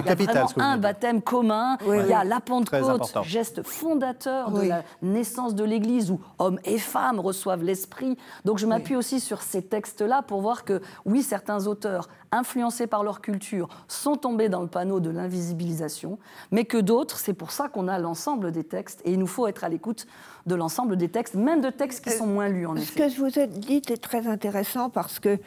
Il 0.00 0.06
y 0.06 0.10
a 0.10 0.14
vraiment 0.14 0.50
un 0.58 0.78
baptême 0.78 1.22
commun. 1.22 1.78
il 1.86 2.06
y 2.08 2.12
a 2.12 2.24
la 2.24 2.40
Pentecôte, 2.40 3.14
geste 3.24 3.62
fondateur 3.62 4.50
de 4.50 4.62
la 4.62 4.82
naissance 5.02 5.54
de 5.54 5.64
l'Église 5.64 6.10
où 6.10 6.20
hommes 6.38 6.58
et 6.64 6.78
femmes 6.78 7.20
reçoivent 7.20 7.62
l'Esprit. 7.62 8.16
Donc 8.44 8.58
je 8.58 8.66
m'appuie 8.66 8.96
aussi 8.96 9.20
sur 9.20 9.42
ces 9.42 9.62
textes-là 9.62 10.22
pour 10.22 10.40
voir 10.40 10.64
que 10.64 10.80
oui, 11.04 11.22
certains 11.22 11.66
auteurs 11.66 12.08
influencés 12.32 12.86
par 12.86 13.02
leur 13.02 13.20
culture 13.20 13.68
sont 13.88 14.16
tombés 14.16 14.48
dans 14.48 14.62
le 14.62 14.68
panneau 14.68 15.00
de 15.00 15.10
l'invisibilisation, 15.10 16.18
mais 16.50 16.64
que 16.64 16.78
d'autres, 16.78 17.18
c'est 17.18 17.34
pour 17.34 17.50
ça 17.50 17.68
qu'on 17.68 17.88
a 17.88 17.98
l'ensemble 17.98 18.52
des 18.52 18.64
textes 18.64 19.00
et 19.04 19.12
il 19.12 19.18
nous 19.18 19.26
faut 19.26 19.46
être 19.46 19.64
à 19.64 19.68
l'écoute 19.68 20.06
de 20.46 20.54
l'ensemble 20.54 20.96
des 20.96 21.08
textes, 21.08 21.34
même 21.34 21.60
de 21.60 21.70
textes 21.70 22.04
qui 22.04 22.10
euh, 22.10 22.18
sont 22.18 22.26
moins 22.26 22.48
lus 22.48 22.66
en 22.66 22.76
effet. 22.76 22.92
Ce 22.92 22.96
que 22.96 23.08
je 23.08 23.20
vous 23.20 23.38
ai 23.38 23.46
dit 23.46 23.82
est 23.88 24.02
très 24.02 24.26
intéressant 24.26 24.90
parce 24.90 25.18
que, 25.18 25.38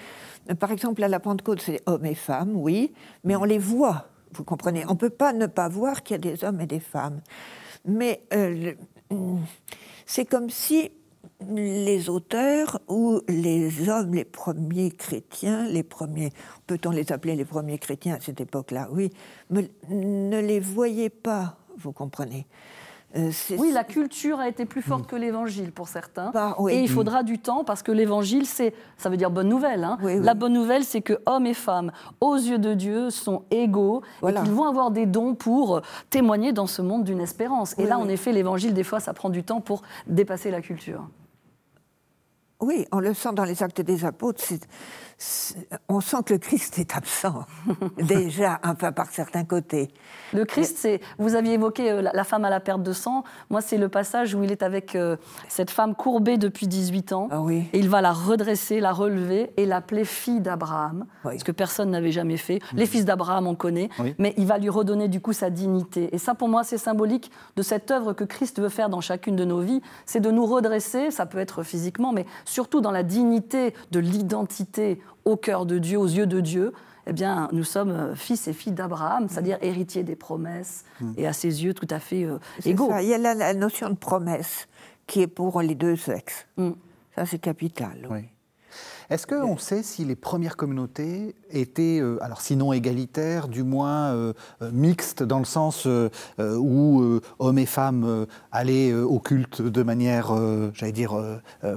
par 0.60 0.72
exemple, 0.72 1.04
à 1.04 1.08
la 1.08 1.20
Pentecôte, 1.20 1.62
c'est 1.62 1.82
hommes 1.86 2.06
et 2.06 2.16
femmes, 2.16 2.56
oui, 2.56 2.94
mais 3.24 3.36
on 3.36 3.44
les 3.44 3.60
voit. 3.60 4.08
Vous 4.34 4.44
comprenez 4.44 4.86
On 4.88 4.94
ne 4.94 4.98
peut 4.98 5.10
pas 5.10 5.34
ne 5.34 5.48
pas 5.48 5.70
voir 5.70 6.04
qu'il 6.04 6.15
y 6.15 6.20
a 6.28 6.32
des 6.32 6.44
hommes 6.44 6.62
et 6.62 6.68
des 6.68 6.80
femmes. 6.80 7.22
Mais 7.86 8.22
euh, 8.34 8.74
c'est 10.06 10.26
comme 10.26 10.50
si 10.50 10.92
les 11.48 12.10
auteurs 12.10 12.80
ou 12.88 13.22
les 13.28 13.89
hommes, 13.89 14.13
les 14.13 14.26
premiers 14.26 14.92
chrétiens, 14.92 15.68
les 15.68 15.84
premiers, 15.84 16.32
peut-on 16.68 16.92
les 16.92 17.12
appeler 17.12 17.36
les 17.36 17.46
premiers 17.46 17.78
chrétiens 17.78 18.15
à 18.15 18.20
cette 18.20 18.42
époque-là? 18.42 18.89
Oui, 18.92 19.10
ne 19.50 20.39
les 20.39 20.60
voyaient 20.60 21.10
pas, 21.10 21.58
vous 21.78 21.94
comprenez 21.94 22.46
euh, 23.17 23.32
oui, 23.58 23.72
la 23.72 23.84
culture 23.84 24.39
a 24.39 24.48
été 24.48 24.65
plus 24.65 24.84
forte 24.84 25.04
mm. 25.04 25.08
que 25.08 25.15
l'évangile 25.15 25.72
pour 25.72 25.88
certains. 25.88 26.30
Bah, 26.30 26.56
et 26.69 26.80
il 26.80 26.89
faudra 26.89 27.24
du 27.24 27.39
temps 27.39 27.63
parce 27.63 27.82
que 27.82 27.91
l'évangile, 27.91 28.45
c'est, 28.45 28.74
ça 28.98 29.10
veut 29.10 29.17
dire 29.17 29.32
bonne 29.32 29.50
nouvelle. 29.50 29.84
Hein. 29.84 29.98
La 30.04 30.36
bonne 30.36 30.54
nouvelle, 30.54 30.84
c'est 30.84 31.02
que 31.02 31.19
hommes 31.26 31.48
et 31.48 31.56
femmes, 31.56 31.91
aux 32.22 32.36
yeux 32.36 32.60
de 32.60 32.74
Dieu, 32.76 33.10
sont 33.10 33.43
égaux 33.50 34.04
et 34.28 34.32
qu'ils 34.34 34.52
vont 34.52 34.65
avoir 34.65 34.91
des 34.91 35.08
dons 35.08 35.34
pour 35.34 35.82
témoigner 36.12 36.54
dans 36.54 36.67
ce 36.67 36.84
monde 36.84 37.04
d'une 37.04 37.19
espérance. 37.19 37.78
Et 37.80 37.86
là, 37.86 37.98
en 37.98 38.08
effet, 38.08 38.32
l'évangile, 38.32 38.74
des 38.74 38.84
fois, 38.84 39.00
ça 39.00 39.13
prend 39.13 39.30
du 39.30 39.43
temps 39.43 39.62
pour 39.62 39.82
dépasser 40.06 40.52
la 40.52 40.62
culture. 40.62 41.08
Oui, 42.62 42.86
on 42.91 43.00
le 43.00 43.13
sent 43.13 43.30
dans 43.34 43.45
les 43.45 43.63
actes 43.63 43.82
des 43.82 44.04
apôtres. 44.04 44.43
On 45.90 46.00
sent 46.00 46.18
que 46.26 46.34
le 46.34 46.40
Christ 46.40 46.80
est 46.80 46.96
absent, 46.96 47.46
déjà, 47.98 48.60
un 48.64 48.74
peu 48.74 48.92
par 48.92 49.08
certains 49.08 49.44
côtés. 49.44 49.90
Le 50.34 50.46
Christ, 50.46 50.78
c'est. 50.78 51.02
Vous 51.18 51.36
aviez 51.36 51.54
évoqué 51.54 51.92
euh, 51.92 52.02
la, 52.02 52.24
femme 52.24 52.46
à 52.46 52.50
la 52.50 52.62
perte 52.62 52.84
de 52.84 52.94
sang. 52.94 53.24
Moi, 53.50 53.62
c'est 53.62 53.78
le 53.78 53.90
passage 53.90 54.34
où 54.34 54.44
il 54.44 54.52
est 54.52 54.64
avec 54.64 54.96
euh, 54.96 55.18
cette 55.50 55.72
femme 55.72 55.94
courbée 55.94 56.38
depuis 56.38 56.68
18 56.68 57.14
ans. 57.14 57.28
Ah 57.32 57.42
oui. 57.42 57.66
Et 57.74 57.80
il 57.80 57.90
va 57.90 58.00
la 58.02 58.14
redresser, 58.14 58.80
la 58.80 58.94
relever 58.94 59.52
et 59.58 59.66
l'appeler 59.66 60.06
fille 60.06 60.40
d'Abraham. 60.40 61.06
Ce 61.38 61.44
que 61.44 61.52
personne 61.52 61.90
n'avait 61.90 62.12
jamais 62.12 62.38
fait. 62.38 62.60
Les 62.74 62.86
fils 62.86 63.04
d'Abraham, 63.04 63.48
on 63.48 63.56
connaît. 63.56 63.90
Mais 64.18 64.34
il 64.38 64.46
va 64.46 64.58
lui 64.58 64.70
redonner, 64.70 65.10
du 65.10 65.20
coup, 65.20 65.34
sa 65.34 65.50
dignité. 65.50 66.16
Et 66.16 66.18
ça, 66.18 66.34
pour 66.34 66.48
moi, 66.48 66.64
c'est 66.64 66.78
symbolique 66.78 67.32
de 67.58 67.62
cette 67.62 67.92
œuvre 67.92 68.14
que 68.14 68.24
Christ 68.24 68.60
veut 68.62 68.70
faire 68.70 68.90
dans 68.90 69.02
chacune 69.02 69.36
de 69.36 69.44
nos 69.44 69.60
vies. 69.60 69.82
C'est 70.06 70.22
de 70.22 70.32
nous 70.32 70.46
redresser. 70.46 71.12
Ça 71.12 71.26
peut 71.26 71.40
être 71.40 71.64
physiquement, 71.64 72.14
mais 72.14 72.26
surtout 72.46 72.80
dans 72.80 72.92
la 72.92 73.04
dignité 73.04 73.74
de 73.92 74.00
l'identité 74.00 75.02
au 75.26 75.38
cœur 75.38 75.65
de 75.65 75.78
Dieu, 75.78 75.98
aux 75.98 76.08
yeux 76.08 76.28
de 76.28 76.39
Dieu, 76.39 76.74
eh 77.08 77.13
bien, 77.13 77.50
nous 77.52 77.63
sommes 77.63 77.91
euh, 77.91 78.15
fils 78.15 78.48
et 78.48 78.54
filles 78.54 78.74
d'Abraham, 78.74 79.28
c'est-à-dire 79.30 79.58
mm. 79.58 79.65
héritiers 79.65 80.04
des 80.04 80.15
promesses, 80.15 80.86
mm. 81.02 81.13
et 81.17 81.28
à 81.28 81.34
ses 81.34 81.63
yeux 81.63 81.74
tout 81.74 81.88
à 81.89 82.00
fait 82.00 82.24
euh, 82.24 82.38
égaux. 82.65 82.91
Il 83.02 83.08
y 83.08 83.13
a 83.13 83.17
la, 83.17 83.54
notion 83.54 83.89
de 83.89 83.95
promesse 83.95 84.67
qui 85.08 85.22
est 85.22 85.28
pour 85.28 85.62
les 85.62 85.76
deux 85.76 85.95
sexes. 85.95 86.45
Mm. 86.58 86.72
Ça, 87.15 87.26
c'est 87.26 87.39
capital. 87.39 88.08
Oui. 88.10 88.26
Est-ce 89.10 89.26
qu'on 89.26 89.58
sait 89.58 89.82
si 89.82 90.06
les 90.06 90.15
premières 90.15 90.56
communautés 90.56 91.34
étaient, 91.50 92.00
euh, 92.00 92.24
alors 92.24 92.41
sinon 92.41 92.74
égalitaires, 92.74 93.48
du 93.48 93.63
moins 93.63 94.13
euh, 94.13 94.34
euh, 94.62 94.69
mixtes, 94.72 95.24
dans 95.24 95.39
le 95.39 95.45
sens 95.45 95.88
où 96.38 97.19
hommes 97.39 97.58
et 97.58 97.65
femmes 97.65 98.28
allaient 98.52 98.93
au 98.93 99.19
culte 99.19 99.62
de 99.62 99.84
manière, 99.84 100.34
j'allais 100.74 100.91
dire, 100.91 101.19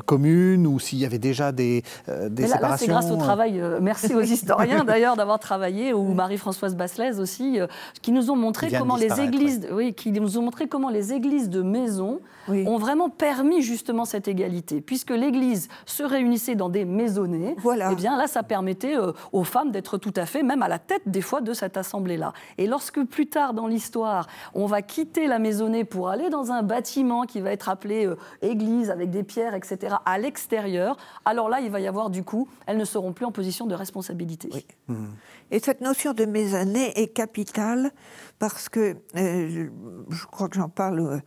commune, 0.07 0.66
ou 0.66 0.79
s'il 0.79 0.99
y 0.99 1.07
avait 1.07 1.18
déjà 1.18 1.53
des, 1.53 1.83
des 2.29 2.42
là, 2.42 2.49
séparations 2.49 2.92
là, 2.92 3.01
c'est 3.01 3.09
grâce 3.09 3.11
au 3.11 3.16
travail, 3.16 3.62
merci 3.81 4.14
aux 4.14 4.21
historiens 4.21 4.85
d'ailleurs 4.85 5.16
d'avoir 5.16 5.38
travaillé, 5.38 5.92
ou 5.92 6.12
Marie-Françoise 6.14 6.77
Basselès 6.77 7.18
aussi, 7.18 7.59
qui 8.03 8.12
nous 8.12 8.31
ont 8.31 8.37
montré 8.37 8.71
comment 8.71 8.97
les 8.97 9.21
églises, 9.21 9.68
oui, 9.73 9.95
qui 9.95 10.12
nous 10.12 10.38
ont 10.38 10.42
montré 10.42 10.68
comment 10.68 10.90
les 10.90 11.12
églises 11.12 11.49
de 11.49 11.62
maison 11.62 12.21
ont 12.48 12.79
vraiment 12.79 13.09
permis 13.09 13.63
justement 13.63 14.04
cette 14.04 14.29
égalité, 14.29 14.81
puisque 14.81 15.11
l'église 15.11 15.69
se 15.87 16.02
réunissait 16.02 16.54
dans 16.54 16.69
des 16.69 16.85
maisons 16.85 17.21
voilà. 17.58 17.90
eh 17.92 17.94
bien 17.94 18.16
là, 18.16 18.27
ça 18.27 18.42
permettait 18.42 18.96
euh, 18.96 19.12
aux 19.33 19.44
femmes 19.44 19.70
d'être 19.70 19.98
tout 19.98 20.12
à 20.16 20.27
fait, 20.27 20.42
même 20.42 20.62
à 20.62 20.68
la 20.68 20.79
tête 20.79 21.02
des 21.06 21.20
fois 21.20 21.40
de 21.40 21.52
cette 21.52 21.77
assemblée-là. 21.77 22.33
Et 22.58 22.66
lorsque 22.66 23.02
plus 23.04 23.27
tard 23.27 23.54
dans 23.54 23.66
l'histoire, 23.66 24.27
on 24.54 24.66
va 24.66 24.83
quitter 24.83 25.27
la 25.27 25.38
maisonnée 25.38 25.85
pour 25.85 26.08
aller 26.08 26.31
dans 26.31 26.52
un 26.52 26.62
bâtiment 26.62 27.23
qui 27.23 27.40
va 27.40 27.52
être 27.52 27.68
appelé 27.68 28.06
euh, 28.06 28.16
église 28.42 28.90
avec 28.90 29.10
des 29.10 29.23
pierres, 29.23 29.54
etc., 29.54 29.96
à 30.04 30.18
l'extérieur, 30.18 30.96
alors 31.25 31.48
là, 31.48 31.60
il 31.60 31.70
va 31.70 31.81
y 31.81 31.87
avoir 31.87 32.10
du 32.10 32.25
coup, 32.25 32.48
elles 32.66 32.79
ne 32.79 32.85
seront 32.85 33.12
plus 33.12 33.27
en 33.27 33.33
position 33.33 33.66
de 33.66 33.75
responsabilité. 33.75 34.48
Mmh. 34.88 35.06
Et 35.50 35.58
cette 35.58 35.81
notion 35.81 36.12
de 36.12 36.25
maisonnée 36.25 36.98
est 37.00 37.08
capitale 37.08 37.90
parce 38.38 38.68
que, 38.68 38.96
euh, 39.16 39.68
je 40.08 40.27
crois 40.27 40.48
que 40.48 40.56
j'en 40.56 40.68
parle 40.68 41.23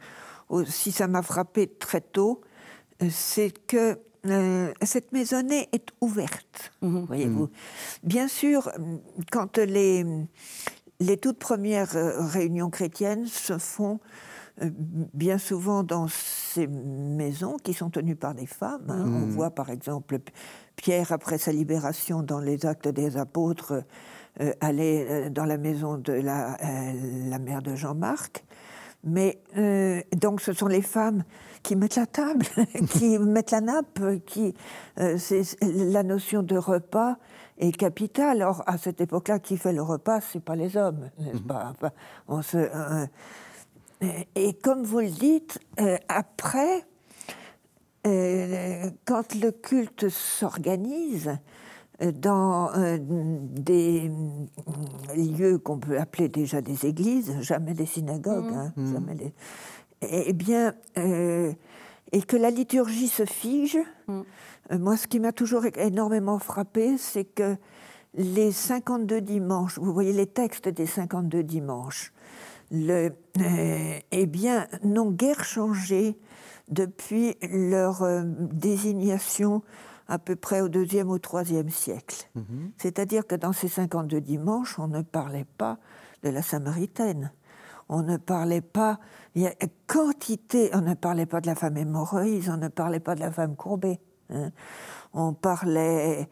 aussi, 0.49 0.91
ça 0.91 1.07
m'a 1.07 1.21
frappé 1.21 1.67
très 1.67 2.01
tôt, 2.01 2.41
c'est 3.09 3.51
que 3.67 3.99
euh, 4.25 4.73
cette 4.81 5.11
maisonnée 5.11 5.69
est 5.71 5.89
ouverte, 6.01 6.71
mhm. 6.81 7.05
voyez-vous. 7.05 7.43
Mhm. 7.43 7.49
Bien 8.03 8.27
sûr, 8.27 8.71
quand 9.31 9.57
les, 9.57 10.05
les 10.99 11.17
toutes 11.17 11.39
premières 11.39 11.91
réunions 12.31 12.69
chrétiennes 12.69 13.25
se 13.25 13.57
font 13.57 13.99
bien 14.61 15.37
souvent 15.37 15.83
dans 15.83 16.07
ces 16.07 16.65
maisons 16.65 17.57
qui 17.57 17.73
sont 17.73 17.89
tenues 17.89 18.15
par 18.15 18.33
des 18.33 18.45
femmes. 18.45 18.89
Hein. 18.89 19.03
On 19.05 19.25
mmh. 19.25 19.29
voit 19.31 19.51
par 19.51 19.69
exemple 19.69 20.19
Pierre, 20.77 21.11
après 21.11 21.37
sa 21.37 21.51
libération 21.51 22.23
dans 22.23 22.39
les 22.39 22.65
actes 22.65 22.87
des 22.87 23.17
apôtres, 23.17 23.83
aller 24.61 25.29
dans 25.29 25.43
la 25.43 25.57
maison 25.57 25.97
de 25.97 26.13
la, 26.13 26.57
la 26.61 27.37
mère 27.37 27.61
de 27.63 27.75
Jean-Marc. 27.75 28.45
Mais 29.03 29.41
donc 30.15 30.39
ce 30.39 30.53
sont 30.53 30.67
les 30.67 30.81
femmes 30.81 31.25
qui 31.65 31.75
mettent 31.75 31.95
la 31.95 32.05
table, 32.05 32.45
qui 32.89 33.17
mettent 33.19 33.51
la 33.51 33.61
nappe, 33.61 33.99
qui 34.25 34.53
euh, 34.99 35.17
la 35.61 36.03
notion 36.03 36.43
de 36.43 36.57
repas 36.57 37.17
est 37.57 37.75
capitale. 37.75 38.43
Or, 38.43 38.63
à 38.67 38.77
cette 38.77 39.01
époque-là, 39.01 39.39
qui 39.39 39.57
fait 39.57 39.73
le 39.73 39.81
repas, 39.81 40.21
c'est 40.21 40.43
pas 40.43 40.55
les 40.55 40.77
hommes, 40.77 41.09
n'est-ce 41.17 41.39
mhm. 41.39 41.47
pas 41.47 41.73
on 42.27 42.41
se, 42.41 42.57
euh, 42.57 43.05
et, 44.35 44.53
comme 44.53 44.83
vous 44.83 44.99
le 44.99 45.09
dites, 45.09 45.59
euh, 45.79 45.97
après, 46.07 46.85
quand 48.03 49.33
le 49.33 49.49
culte 49.49 50.09
s'organise, 50.09 51.31
dans 52.21 52.71
des 52.99 54.11
lieux 55.15 55.57
qu'on 55.57 55.79
peut 55.79 55.97
appeler 55.97 56.29
déjà 56.29 56.61
des 56.61 56.85
églises, 56.85 57.35
jamais 57.39 57.73
des 57.73 57.87
synagogues, 57.87 58.51
mhm. 58.51 58.57
hein, 58.57 58.73
mhm. 58.75 58.93
jamais 58.93 59.15
des, 59.15 59.33
eh 60.01 60.33
bien, 60.33 60.73
euh, 60.97 61.53
et 62.11 62.21
que 62.21 62.37
la 62.37 62.49
liturgie 62.49 63.07
se 63.07 63.25
fige. 63.25 63.77
Mm. 64.07 64.21
Euh, 64.71 64.79
moi, 64.79 64.97
ce 64.97 65.07
qui 65.07 65.19
m'a 65.19 65.31
toujours 65.31 65.65
énormément 65.77 66.39
frappé, 66.39 66.97
c'est 66.97 67.25
que 67.25 67.55
les 68.13 68.51
52 68.51 69.21
dimanches, 69.21 69.77
vous 69.77 69.93
voyez 69.93 70.13
les 70.13 70.27
textes 70.27 70.69
des 70.69 70.85
52 70.85 71.43
dimanches, 71.43 72.13
le, 72.71 73.11
euh, 73.39 73.99
eh 74.11 74.25
bien, 74.25 74.67
n'ont 74.83 75.11
guère 75.11 75.43
changé 75.43 76.17
depuis 76.67 77.35
leur 77.51 78.03
désignation 78.25 79.61
à 80.07 80.17
peu 80.17 80.35
près 80.35 80.61
au 80.61 80.69
deuxième 80.69 81.09
ou 81.09 81.19
troisième 81.19 81.69
siècle. 81.69 82.27
Mm-hmm. 82.35 82.71
C'est-à-dire 82.77 83.27
que 83.27 83.35
dans 83.35 83.53
ces 83.53 83.67
52 83.67 84.21
dimanches, 84.21 84.79
on 84.79 84.87
ne 84.87 85.01
parlait 85.01 85.45
pas 85.57 85.77
de 86.23 86.29
la 86.29 86.41
Samaritaine 86.41 87.31
on 87.89 88.01
ne 88.01 88.17
parlait 88.17 88.61
pas, 88.61 88.99
il 89.35 89.43
y 89.43 89.47
a 89.47 89.53
quantité, 89.87 90.69
on 90.73 90.81
ne 90.81 90.93
parlait 90.93 91.25
pas 91.25 91.41
de 91.41 91.47
la 91.47 91.55
femme 91.55 91.77
hémorroïde, 91.77 92.49
on 92.49 92.57
ne 92.57 92.67
parlait 92.67 92.99
pas 92.99 93.15
de 93.15 93.19
la 93.19 93.31
femme 93.31 93.55
courbée. 93.55 93.99
Hein. 94.31 94.51
On 95.13 95.33
parlait, 95.33 96.27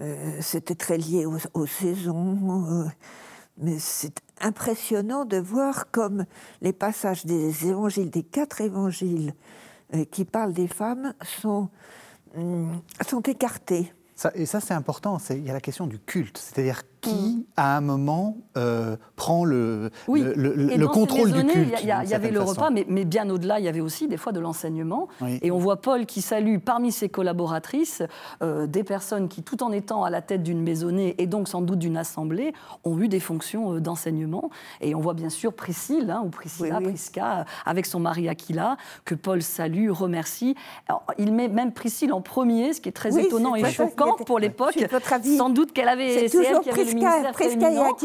euh, 0.00 0.38
c'était 0.40 0.74
très 0.74 0.98
lié 0.98 1.26
aux, 1.26 1.66
saisons, 1.66 2.68
euh, 2.70 2.84
mais 3.58 3.78
c'est 3.78 4.20
impressionnant 4.40 5.24
de 5.24 5.38
voir 5.38 5.90
comme 5.90 6.24
les 6.60 6.72
passages 6.72 7.24
des 7.24 7.66
évangiles, 7.66 8.10
des 8.10 8.22
quatre 8.22 8.60
évangiles 8.60 9.34
euh, 9.94 10.04
qui 10.04 10.24
parlent 10.24 10.52
des 10.52 10.68
femmes, 10.68 11.14
sont, 11.22 11.68
hum, 12.36 12.80
sont 13.06 13.22
écartés. 13.22 13.92
et 14.34 14.46
ça, 14.46 14.60
c'est 14.60 14.74
important. 14.74 15.18
Il 15.30 15.46
y 15.46 15.50
a 15.50 15.54
la 15.54 15.60
question 15.60 15.86
du 15.86 15.98
culte. 15.98 16.38
C'est-à-dire 16.38 16.82
qui, 17.00 17.10
mm. 17.10 17.44
à 17.56 17.76
un 17.76 17.80
moment, 17.80 18.36
euh, 18.56 18.96
prend 19.16 19.44
le, 19.44 19.90
le, 20.08 20.86
contrôle 20.86 21.32
du 21.32 21.44
culte. 21.44 21.78
Il 21.82 21.88
y, 21.88 21.92
avait 21.92 22.30
le 22.30 22.40
repas, 22.40 22.70
mais, 22.70 22.84
mais 22.88 23.04
bien 23.04 23.28
au-delà, 23.30 23.58
il 23.58 23.64
y 23.64 23.68
avait 23.68 23.80
aussi 23.80 24.08
des 24.08 24.16
fois 24.16 24.32
de 24.32 24.40
l'enseignement. 24.40 25.08
Et 25.42 25.50
on 25.50 25.58
voit 25.58 25.80
Paul 25.80 26.06
qui 26.06 26.22
salue 26.22 26.58
parmi 26.58 26.92
ses 26.92 27.08
collaboratrices 27.08 28.02
euh, 28.42 28.66
des 28.66 28.84
personnes 28.84 29.28
qui, 29.28 29.42
tout 29.42 29.62
en 29.62 29.72
étant 29.72 30.04
à 30.04 30.10
la 30.10 30.22
tête 30.22 30.42
d'une 30.42 30.62
maisonnée 30.62 31.14
et 31.18 31.26
donc 31.26 31.48
sans 31.48 31.62
doute 31.62 31.78
d'une 31.78 31.96
assemblée, 31.96 32.52
ont 32.84 32.98
eu 32.98 33.08
des 33.08 33.20
fonctions 33.20 33.74
euh, 33.74 33.80
d'enseignement. 33.80 34.50
Et 34.80 34.94
on 34.94 35.00
voit 35.00 35.14
bien 35.14 35.30
sûr 35.30 35.52
Priscille, 35.52 36.10
hein, 36.10 36.22
ou 36.24 36.28
Priscilla, 36.28 36.80
Prisca, 36.80 37.44
avec 37.64 37.86
son 37.86 38.00
mari 38.00 38.28
Aquila, 38.28 38.76
que 39.04 39.14
Paul 39.14 39.42
salue, 39.42 39.90
remercie. 39.90 40.54
il 41.18 41.32
met 41.32 41.48
même 41.48 41.72
Priscille 41.72 42.12
en 42.12 42.20
premier, 42.20 42.72
ce 42.72 42.80
qui 42.80 42.88
est 42.88 42.92
très 42.92 43.18
étonnant 43.18 43.54
et 43.54 43.64
choquant 43.70 44.16
pour 44.26 44.38
l'époque. 44.38 44.78
Sans 45.36 45.50
doute 45.50 45.72
qu'elle 45.72 45.88
avait... 45.88 46.28
C'est 46.28 46.89
toujours 46.92 47.96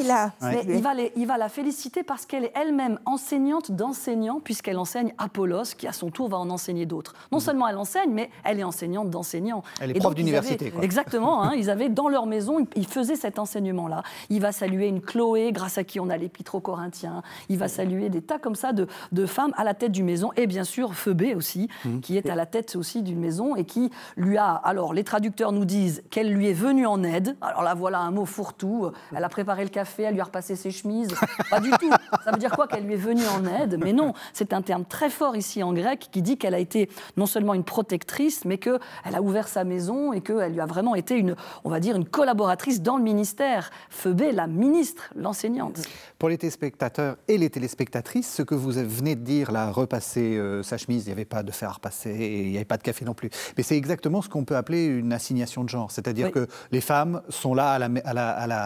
il, 0.68 0.82
va 0.82 0.94
il 1.16 1.28
va 1.28 1.38
la 1.38 1.50
féliciter 1.50 2.04
parce 2.04 2.26
qu'elle 2.26 2.46
est 2.46 2.54
elle-même 2.56 3.00
enseignante 3.06 3.72
d'enseignants, 3.72 4.40
puisqu'elle 4.40 4.78
enseigne 4.78 5.14
Apollos, 5.18 5.76
qui 5.78 5.88
à 5.88 5.94
son 5.94 6.10
tour 6.10 6.30
va 6.30 6.38
en 6.38 6.50
enseigner 6.50 6.86
d'autres. 6.86 7.14
Non 7.32 7.38
mhm. 7.38 7.44
seulement 7.44 7.68
elle 7.68 7.78
enseigne, 7.78 8.12
mais 8.12 8.30
elle 8.44 8.60
est 8.60 8.64
enseignante 8.64 9.10
d'enseignants. 9.10 9.64
Elle 9.80 9.92
est 9.92 10.00
prof 10.00 10.16
d'université. 10.16 10.74
Exactement, 10.82 11.44
hein, 11.44 11.54
ils 11.58 11.70
avaient 11.70 11.90
dans 11.90 12.10
leur 12.10 12.26
maison, 12.26 12.66
ils 12.76 12.88
faisaient 12.88 13.16
cet 13.16 13.40
enseignement-là. 13.40 14.04
Il 14.30 14.42
va 14.42 14.52
saluer 14.52 14.88
une 14.88 15.02
Chloé, 15.02 15.52
grâce 15.52 15.78
à 15.78 15.84
qui 15.84 16.00
on 16.00 16.10
a 16.10 16.18
l'épître 16.18 16.56
aux 16.56 16.60
Corinthiens. 16.60 17.22
Il 17.50 17.58
va 17.58 17.68
saluer 17.68 18.10
des 18.10 18.22
tas 18.22 18.40
comme 18.40 18.56
ça 18.56 18.74
de, 18.74 18.88
de 19.12 19.26
femmes 19.26 19.54
à 19.58 19.64
la 19.64 19.74
tête 19.74 19.92
d'une 19.92 20.06
maison, 20.06 20.32
et 20.36 20.48
bien 20.48 20.64
sûr 20.64 20.94
Phoebé 20.94 21.36
aussi, 21.36 21.70
mhm. 21.86 22.02
qui 22.02 22.18
est 22.18 22.30
à 22.30 22.36
la 22.36 22.46
tête 22.46 22.76
aussi 22.76 23.02
d'une 23.02 23.20
maison 23.20 23.56
et 23.56 23.66
qui 23.66 23.92
lui 24.18 24.38
a. 24.38 24.54
Alors, 24.54 24.94
les 24.94 25.04
traducteurs 25.04 25.52
nous 25.52 25.66
disent 25.66 26.04
qu'elle 26.10 26.32
lui 26.32 26.50
est 26.50 26.54
venue 26.54 26.86
en 26.86 27.04
aide. 27.04 27.36
Alors 27.42 27.64
là, 27.64 27.74
voilà 27.74 28.00
un 28.00 28.12
mot 28.12 28.26
fourre-tout 28.26 28.75
elle 29.16 29.24
a 29.24 29.30
préparé 29.30 29.64
le 29.64 29.70
café, 29.70 30.04
elle 30.04 30.14
lui 30.14 30.22
a 30.22 30.26
repassé 30.26 30.56
ses 30.56 30.72
chemises. 30.72 31.14
Pas 31.50 31.60
du 31.60 31.72
tout. 31.72 31.90
Ça 32.24 32.32
veut 32.32 32.38
dire 32.38 32.52
quoi 32.52 32.68
Qu'elle 32.68 32.86
lui 32.86 32.94
est 32.94 32.98
venue 32.98 33.26
en 33.28 33.46
aide? 33.46 33.80
Mais 33.84 33.94
non, 33.94 34.14
c'est 34.34 34.54
un 34.54 34.62
terme 34.62 34.86
très 34.86 35.10
fort 35.10 35.36
ici 35.36 35.64
en 35.64 35.74
grec 35.74 36.10
qui 36.12 36.22
dit 36.22 36.38
qu'elle 36.38 36.54
a 36.54 36.60
été 36.60 36.90
non 37.18 37.26
seulement 37.26 37.54
une 37.54 37.64
protectrice, 37.64 38.46
mais 38.46 38.58
qu'elle 38.58 38.80
a 39.04 39.22
ouvert 39.22 39.48
sa 39.48 39.64
maison 39.64 40.14
et 40.14 40.22
qu'elle 40.22 40.54
lui 40.54 40.62
a 40.62 40.66
vraiment 40.66 40.96
été 40.96 41.18
une, 41.18 41.36
on 41.64 41.70
va 41.70 41.80
dire, 41.80 41.96
une 41.96 42.06
collaboratrice 42.06 42.82
dans 42.82 42.98
le 42.98 43.04
ministère. 43.04 43.72
Phoebé, 43.90 44.32
la 44.32 44.48
ministre, 44.48 45.12
l'enseignante. 45.16 45.80
Pour 46.20 46.30
les 46.30 46.38
téléspectateurs 46.38 47.18
et 47.28 47.38
les 47.38 47.50
téléspectatrices, 47.50 48.34
ce 48.34 48.42
que 48.42 48.56
vous 48.56 48.72
venez 48.72 49.16
de 49.16 49.22
dire, 49.22 49.52
là, 49.52 49.72
repasser 49.72 50.38
euh, 50.38 50.64
sa 50.64 50.78
chemise, 50.78 51.04
il 51.04 51.08
n'y 51.08 51.14
avait 51.14 51.26
pas 51.26 51.44
de 51.44 51.52
fer 51.52 51.70
à 51.70 51.74
repasser, 51.74 52.14
il 52.14 52.52
n'y 52.52 52.56
avait 52.56 52.66
pas 52.66 52.78
de 52.78 52.84
café 52.84 53.06
non 53.06 53.14
plus. 53.14 53.30
Mais 53.58 53.64
c'est 53.64 53.78
exactement 53.78 54.22
ce 54.22 54.30
qu'on 54.30 54.46
peut 54.46 54.56
appeler 54.56 54.86
une 54.86 55.14
assignation 55.14 55.64
de 55.64 55.70
genre. 55.70 55.92
C'est-à-dire 55.92 56.32
que 56.32 56.48
les 56.72 56.82
femmes 56.82 57.22
sont 57.30 57.54
là 57.54 57.72
à 57.72 57.80
la, 57.80 58.30
à 58.30 58.48
la 58.48 58.65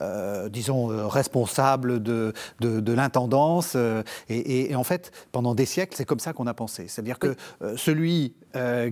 euh, 0.00 0.48
disons, 0.48 0.90
euh, 0.90 1.06
responsable 1.06 2.02
de, 2.02 2.32
de, 2.60 2.92
l'intendance. 2.92 3.72
Euh, 3.76 4.02
et, 4.28 4.74
en 4.74 4.84
fait, 4.84 5.12
pendant 5.32 5.54
des 5.54 5.66
siècles, 5.66 5.94
c'est 5.96 6.04
comme 6.04 6.20
ça 6.20 6.32
qu'on 6.32 6.46
a 6.46 6.54
pensé. 6.54 6.86
C'est-à-dire 6.88 7.18
que 7.18 7.34
celui 7.76 8.34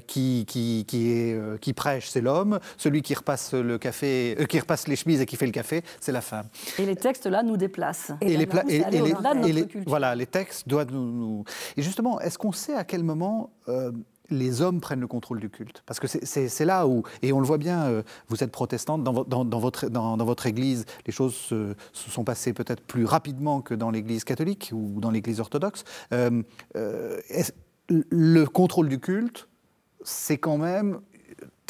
qui, 0.06 0.44
qui, 0.46 0.84
qui, 0.86 1.12
est, 1.12 1.60
qui 1.60 1.72
prêche, 1.72 2.08
c'est 2.08 2.20
l'homme. 2.20 2.58
Celui 2.76 3.02
qui 3.02 3.14
repasse 3.14 3.54
le 3.54 3.78
café, 3.78 4.36
qui 4.48 4.58
repasse 4.58 4.88
les 4.88 4.96
chemises 4.96 5.20
et 5.20 5.26
qui 5.26 5.36
fait 5.36 5.46
le 5.46 5.52
café, 5.52 5.82
c'est 6.00 6.12
la 6.12 6.20
femme. 6.20 6.46
Et 6.78 6.86
les 6.86 6.96
textes 6.96 7.26
là 7.26 7.42
nous 7.42 7.56
déplacent. 7.56 8.12
Et, 8.20 8.36
les, 8.36 8.48
et, 8.68 8.82
voilà, 9.86 10.14
les 10.14 10.26
textes 10.26 10.68
doivent 10.68 10.92
nous, 10.92 11.44
Et 11.76 11.82
justement, 11.82 12.20
est-ce 12.20 12.38
qu'on 12.38 12.52
sait 12.52 12.74
à 12.74 12.84
quel 12.84 13.04
moment 13.04 13.50
les 14.30 14.62
hommes 14.62 14.80
prennent 14.80 15.00
le 15.00 15.06
contrôle 15.06 15.40
du 15.40 15.50
culte. 15.50 15.82
Parce 15.86 16.00
que 16.00 16.06
c'est 16.06 16.64
là 16.64 16.86
où, 16.86 17.02
et 17.22 17.32
on 17.32 17.40
le 17.40 17.46
voit 17.46 17.58
bien, 17.58 17.82
euh, 17.84 18.02
vous 18.28 18.42
êtes 18.42 18.52
protestante, 18.52 19.04
dans, 19.04 19.12
votre, 19.12 19.88
dans, 19.88 20.16
votre, 20.16 20.46
église, 20.46 20.84
les 21.06 21.12
choses 21.12 21.34
se, 21.34 21.74
sont 21.92 22.24
passées 22.24 22.52
peut-être 22.52 22.82
plus 22.82 23.04
rapidement 23.04 23.60
que 23.60 23.74
dans 23.74 23.90
l'église 23.90 24.24
catholique 24.24 24.70
ou 24.72 25.00
dans 25.00 25.10
l'église 25.10 25.40
orthodoxe. 25.40 25.84
Euh, 26.12 26.42
euh, 26.76 27.20
le 27.88 28.44
contrôle 28.46 28.88
du 28.88 28.98
culte, 28.98 29.48
c'est 30.04 30.38
quand 30.38 30.58
même 30.58 31.00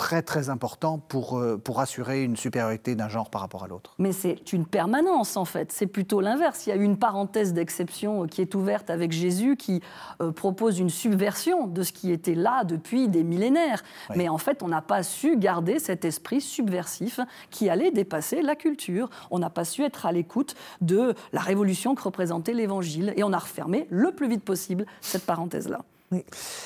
très 0.02 0.20
très 0.20 0.48
important 0.48 0.98
pour, 0.98 1.38
euh, 1.38 1.56
pour 1.56 1.78
assurer 1.78 2.24
une 2.24 2.36
supériorité 2.36 2.96
d'un 2.96 3.08
genre 3.08 3.30
par 3.30 3.40
rapport 3.40 3.62
à 3.62 3.68
l'autre. 3.68 3.94
Mais 4.00 4.10
c'est 4.10 4.52
une 4.52 4.66
permanence 4.66 5.36
en 5.36 5.44
fait, 5.44 5.70
c'est 5.70 5.86
plutôt 5.86 6.20
l'inverse. 6.20 6.66
Il 6.66 6.70
y 6.70 6.72
a 6.72 6.74
une 6.76 6.96
parenthèse 6.96 7.52
d'exception 7.52 8.24
euh, 8.24 8.26
qui 8.26 8.40
est 8.40 8.56
ouverte 8.56 8.90
avec 8.90 9.12
Jésus 9.12 9.56
qui 9.56 9.80
euh, 10.20 10.32
propose 10.32 10.80
une 10.80 10.90
subversion 10.90 11.68
de 11.68 11.84
ce 11.84 11.92
qui 11.92 12.10
était 12.10 12.34
là 12.34 12.64
depuis 12.64 13.08
des 13.08 13.22
millénaires. 13.22 13.84
Mais 14.16 14.28
en 14.28 14.38
fait, 14.38 14.64
on 14.64 14.68
n'a 14.68 14.82
pas 14.82 15.04
su 15.04 15.36
garder 15.36 15.78
cet 15.78 16.04
esprit 16.04 16.40
subversif 16.40 17.20
qui 17.50 17.70
allait 17.70 17.92
dépasser 17.92 18.42
la 18.42 18.56
culture. 18.56 19.08
On 19.30 19.38
n'a 19.38 19.50
pas 19.50 19.64
su 19.64 19.84
être 19.84 20.04
à 20.04 20.10
l'écoute 20.10 20.56
de 20.80 21.14
la 21.32 21.42
révolution 21.42 21.94
que 21.94 22.02
représentait 22.02 22.54
l'Évangile 22.54 23.14
et 23.16 23.22
on 23.22 23.32
a 23.32 23.38
refermé 23.38 23.86
le 23.88 24.10
plus 24.10 24.28
vite 24.28 24.44
possible 24.44 24.84
cette 25.00 25.26
parenthèse-là. 25.26 25.84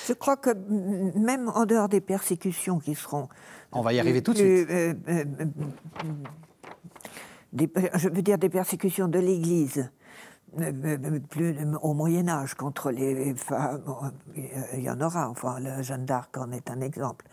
Je 0.06 0.12
crois 0.12 0.36
que 0.36 0.50
même 1.18 1.48
en 1.48 1.66
dehors 1.66 1.88
des 1.88 2.00
persécutions 2.00 2.78
qui 2.78 2.94
seront. 2.94 3.28
On 3.72 3.82
va 3.82 3.92
y 3.92 4.00
arriver 4.00 4.22
tout 4.22 4.32
de 4.32 4.38
suite. 4.38 4.70
Euh, 4.70 4.94
euh, 5.08 5.34
je 7.94 8.08
veux 8.08 8.22
dire 8.22 8.38
des 8.38 8.48
persécutions 8.48 9.08
de 9.08 9.18
l'Église. 9.18 9.90
Euh, 10.58 11.18
plus 11.28 11.56
au 11.82 11.92
Moyen 11.92 12.28
Âge 12.28 12.54
contre 12.54 12.90
les 12.90 13.34
femmes, 13.34 13.82
il 14.36 14.80
y 14.80 14.90
en 14.90 15.00
aura. 15.00 15.28
Enfin, 15.28 15.58
le 15.60 15.82
Jeanne 15.82 16.06
d'Arc 16.06 16.36
en 16.38 16.50
est 16.50 16.70
un 16.70 16.80
exemple. 16.80 17.26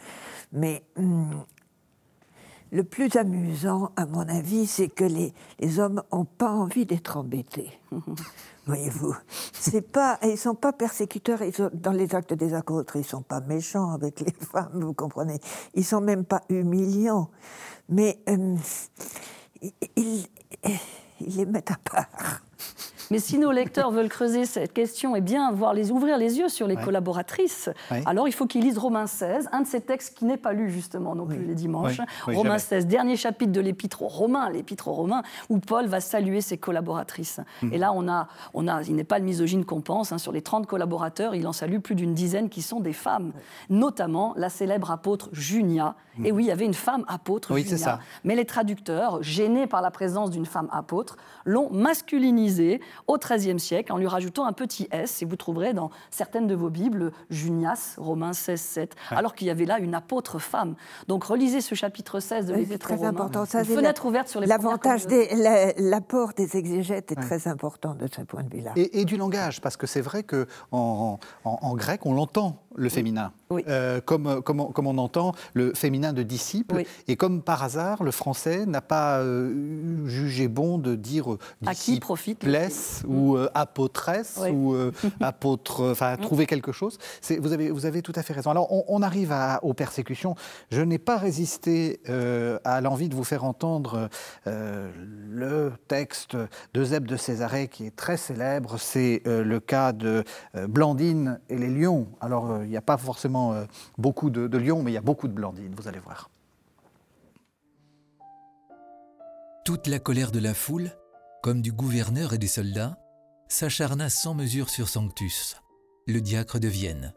Mais 0.51 0.83
hum, 0.97 1.45
le 2.71 2.83
plus 2.83 3.15
amusant, 3.15 3.91
à 3.95 4.05
mon 4.05 4.27
avis, 4.27 4.65
c'est 4.65 4.89
que 4.89 5.05
les, 5.05 5.33
les 5.59 5.79
hommes 5.79 6.01
n'ont 6.11 6.25
pas 6.25 6.49
envie 6.49 6.85
d'être 6.85 7.17
embêtés. 7.17 7.79
Voyez-vous, 8.65 9.13
c'est 9.51 9.81
pas, 9.81 10.17
ils 10.23 10.37
sont 10.37 10.55
pas 10.55 10.71
persécuteurs. 10.71 11.39
dans 11.73 11.91
les 11.91 12.15
actes 12.15 12.33
des 12.33 12.53
apôtres, 12.53 12.95
ils 12.95 13.03
sont 13.03 13.21
pas 13.21 13.41
méchants 13.41 13.91
avec 13.91 14.21
les 14.21 14.31
femmes, 14.51 14.79
vous 14.79 14.93
comprenez. 14.93 15.39
Ils 15.73 15.83
sont 15.83 15.99
même 15.99 16.23
pas 16.23 16.41
humiliants, 16.47 17.29
mais 17.89 18.19
euh, 18.29 18.55
il, 19.61 20.25
il, 21.19 21.37
les 21.37 21.45
mettre 21.45 21.73
à 21.73 21.77
part. 21.83 22.41
Mais 23.11 23.19
si 23.19 23.37
nos 23.37 23.51
lecteurs 23.51 23.91
veulent 23.91 24.09
creuser 24.09 24.45
cette 24.45 24.73
question 24.73 25.15
et 25.15 25.21
bien 25.21 25.51
voir 25.51 25.73
les, 25.73 25.91
ouvrir 25.91 26.17
les 26.17 26.39
yeux 26.39 26.49
sur 26.49 26.67
les 26.67 26.75
collaboratrices, 26.75 27.69
alors 28.05 28.27
il 28.27 28.33
faut 28.33 28.45
qu'ils 28.45 28.63
lisent 28.63 28.77
Romains 28.77 29.07
16, 29.07 29.49
un 29.51 29.61
de 29.61 29.67
ces 29.67 29.81
textes 29.81 30.17
qui 30.17 30.25
n'est 30.25 30.37
pas 30.37 30.53
lu 30.53 30.71
justement 30.71 31.15
non 31.15 31.25
plus 31.25 31.43
les 31.43 31.55
dimanches. 31.55 32.01
Romains 32.25 32.57
16, 32.57 32.87
dernier 32.87 33.15
chapitre 33.15 33.51
de 33.51 33.61
l'épître 33.61 34.01
aux 34.01 34.07
Romains, 34.07 34.49
l'épître 34.49 34.87
aux 34.87 34.93
Romains, 34.93 35.23
où 35.49 35.59
Paul 35.59 35.87
va 35.87 35.99
saluer 35.99 36.41
ses 36.41 36.57
collaboratrices. 36.57 37.39
Hmm. 37.61 37.73
Et 37.73 37.77
là, 37.77 37.91
on 37.93 38.07
a, 38.07 38.27
on 38.53 38.67
a, 38.67 38.81
il 38.83 38.95
n'est 38.95 39.03
pas 39.03 39.19
le 39.19 39.25
misogyne 39.25 39.65
qu'on 39.65 39.81
pense, 39.81 40.11
hein. 40.11 40.17
sur 40.17 40.31
les 40.31 40.41
30 40.41 40.65
collaborateurs, 40.65 41.35
il 41.35 41.47
en 41.47 41.53
salue 41.53 41.79
plus 41.79 41.95
d'une 41.95 42.13
dizaine 42.13 42.49
qui 42.49 42.61
sont 42.61 42.79
des 42.79 42.93
femmes, 42.93 43.33
notamment 43.69 44.33
la 44.37 44.49
célèbre 44.49 44.91
apôtre 44.91 45.29
Junia. 45.33 45.95
Hmm. 46.17 46.25
Et 46.25 46.31
oui, 46.31 46.45
il 46.45 46.47
y 46.47 46.51
avait 46.51 46.65
une 46.65 46.73
femme 46.73 47.05
apôtre, 47.07 47.55
Junia. 47.55 47.77
Ça. 47.77 47.99
Mais 48.23 48.35
les 48.35 48.45
traducteurs, 48.45 49.21
gênés 49.21 49.67
par 49.67 49.81
la 49.81 49.91
présence 49.91 50.31
d'une 50.31 50.45
femme 50.45 50.69
apôtre, 50.71 51.17
l'ont 51.45 51.69
masculinisée 51.71 52.52
au 53.07 53.17
XIIIe 53.17 53.59
siècle 53.59 53.91
en 53.91 53.97
lui 53.97 54.07
rajoutant 54.07 54.45
un 54.45 54.53
petit 54.53 54.87
S, 54.91 55.21
et 55.21 55.25
vous 55.25 55.35
trouverez 55.35 55.73
dans 55.73 55.89
certaines 56.11 56.47
de 56.47 56.55
vos 56.55 56.69
Bibles 56.69 57.11
Junias, 57.29 57.95
Romains 57.97 58.33
16, 58.33 58.61
7, 58.61 58.95
alors 59.11 59.35
qu'il 59.35 59.47
y 59.47 59.49
avait 59.49 59.65
là 59.65 59.79
une 59.79 59.95
apôtre 59.95 60.39
femme. 60.39 60.75
Donc 61.07 61.23
relisez 61.23 61.61
ce 61.61 61.75
chapitre 61.75 62.19
16 62.19 62.47
de 62.47 62.53
l'Épître 62.53 62.87
très 62.87 63.03
important. 63.03 63.45
Ça, 63.45 63.59
une 63.59 63.65
fenêtre 63.65 64.05
ouverte 64.05 64.27
sur 64.27 64.39
les 64.39 64.47
L'avantage, 64.47 65.05
l'apport 65.77 66.33
des 66.35 66.57
exégètes 66.57 67.11
est 67.11 67.15
très 67.15 67.47
important 67.47 67.95
de 67.95 68.07
ce 68.13 68.21
point 68.21 68.43
de 68.43 68.49
vue-là. 68.55 68.71
Et, 68.75 69.05
du 69.05 69.17
langage, 69.17 69.61
parce 69.61 69.77
que 69.77 69.87
c'est 69.87 70.01
vrai 70.01 70.23
qu'en 70.23 70.45
en, 70.71 71.19
en, 71.43 71.75
grec, 71.75 72.05
on 72.05 72.13
l'entend 72.13 72.63
le 72.75 72.89
féminin. 72.89 73.31
Euh, 73.67 74.01
comme, 74.01 74.41
comme, 74.41 74.73
comme, 74.73 74.87
on 74.87 74.97
entend 74.97 75.33
le 75.53 75.73
féminin 75.73 76.13
de 76.13 76.23
disciple. 76.23 76.83
Et 77.07 77.15
comme 77.15 77.41
par 77.41 77.63
hasard, 77.63 78.03
le 78.03 78.11
français 78.11 78.65
n'a 78.65 78.81
pas 78.81 79.19
euh, 79.19 80.07
jugé 80.07 80.47
bon 80.47 80.77
de 80.77 80.95
dire 80.95 81.37
disciple, 81.61 81.67
à 81.67 81.75
qui 81.75 81.99
profite 81.99 82.42
ou 83.07 83.35
euh, 83.35 83.49
apôtresse 83.53 84.39
ou 84.51 84.73
euh, 84.73 84.91
apôtre, 85.21 85.91
enfin 85.91 86.15
mm. 86.15 86.21
trouver 86.21 86.45
quelque 86.45 86.71
chose. 86.71 86.97
Vous 87.39 87.53
avez, 87.53 87.71
vous 87.71 87.85
avez 87.85 88.01
tout 88.01 88.13
à 88.15 88.23
fait 88.23 88.33
raison. 88.33 88.51
Alors 88.51 88.89
on, 88.89 89.01
arrive 89.01 89.31
à, 89.31 89.59
aux 89.63 89.73
persécutions. 89.73 90.35
Je 90.71 90.81
n'ai 90.81 90.97
pas 90.97 91.17
résisté 91.17 91.99
euh, 92.09 92.59
à 92.63 92.81
l'envie 92.81 93.09
de 93.09 93.15
vous 93.15 93.23
faire 93.23 93.43
entendre 93.43 94.09
le 94.45 95.71
texte 95.87 96.37
de 96.73 96.83
Zeb 96.83 97.05
de 97.05 97.17
Césarée 97.17 97.67
qui 97.67 97.85
est 97.85 97.95
très 97.95 98.17
célèbre. 98.17 98.77
C'est 98.77 99.21
le 99.25 99.59
cas 99.59 99.91
de 99.91 100.23
Blandine 100.67 101.39
et 101.49 101.57
les 101.57 101.69
lions. 101.69 102.07
Alors 102.21 102.63
il 102.63 102.69
n'y 102.69 102.77
a 102.77 102.81
pas 102.81 102.97
forcément 102.97 103.55
beaucoup 103.97 104.29
de, 104.29 104.47
de 104.47 104.57
lions, 104.57 104.83
mais 104.83 104.91
il 104.91 104.95
y 104.95 104.97
a 104.97 105.01
beaucoup 105.01 105.27
de 105.27 105.33
Blandines, 105.33 105.73
vous 105.75 105.87
allez 105.87 105.99
voir. 105.99 106.29
Toute 109.65 109.87
la 109.87 109.99
colère 109.99 110.31
de 110.31 110.39
la 110.39 110.53
foule 110.53 110.91
comme 111.43 111.61
du 111.61 111.73
gouverneur 111.73 112.33
et 112.33 112.37
des 112.37 112.47
soldats, 112.47 112.97
s'acharna 113.49 114.09
sans 114.09 114.33
mesure 114.33 114.69
sur 114.69 114.87
Sanctus, 114.87 115.57
le 116.07 116.21
diacre 116.21 116.57
de 116.57 116.69
Vienne, 116.69 117.13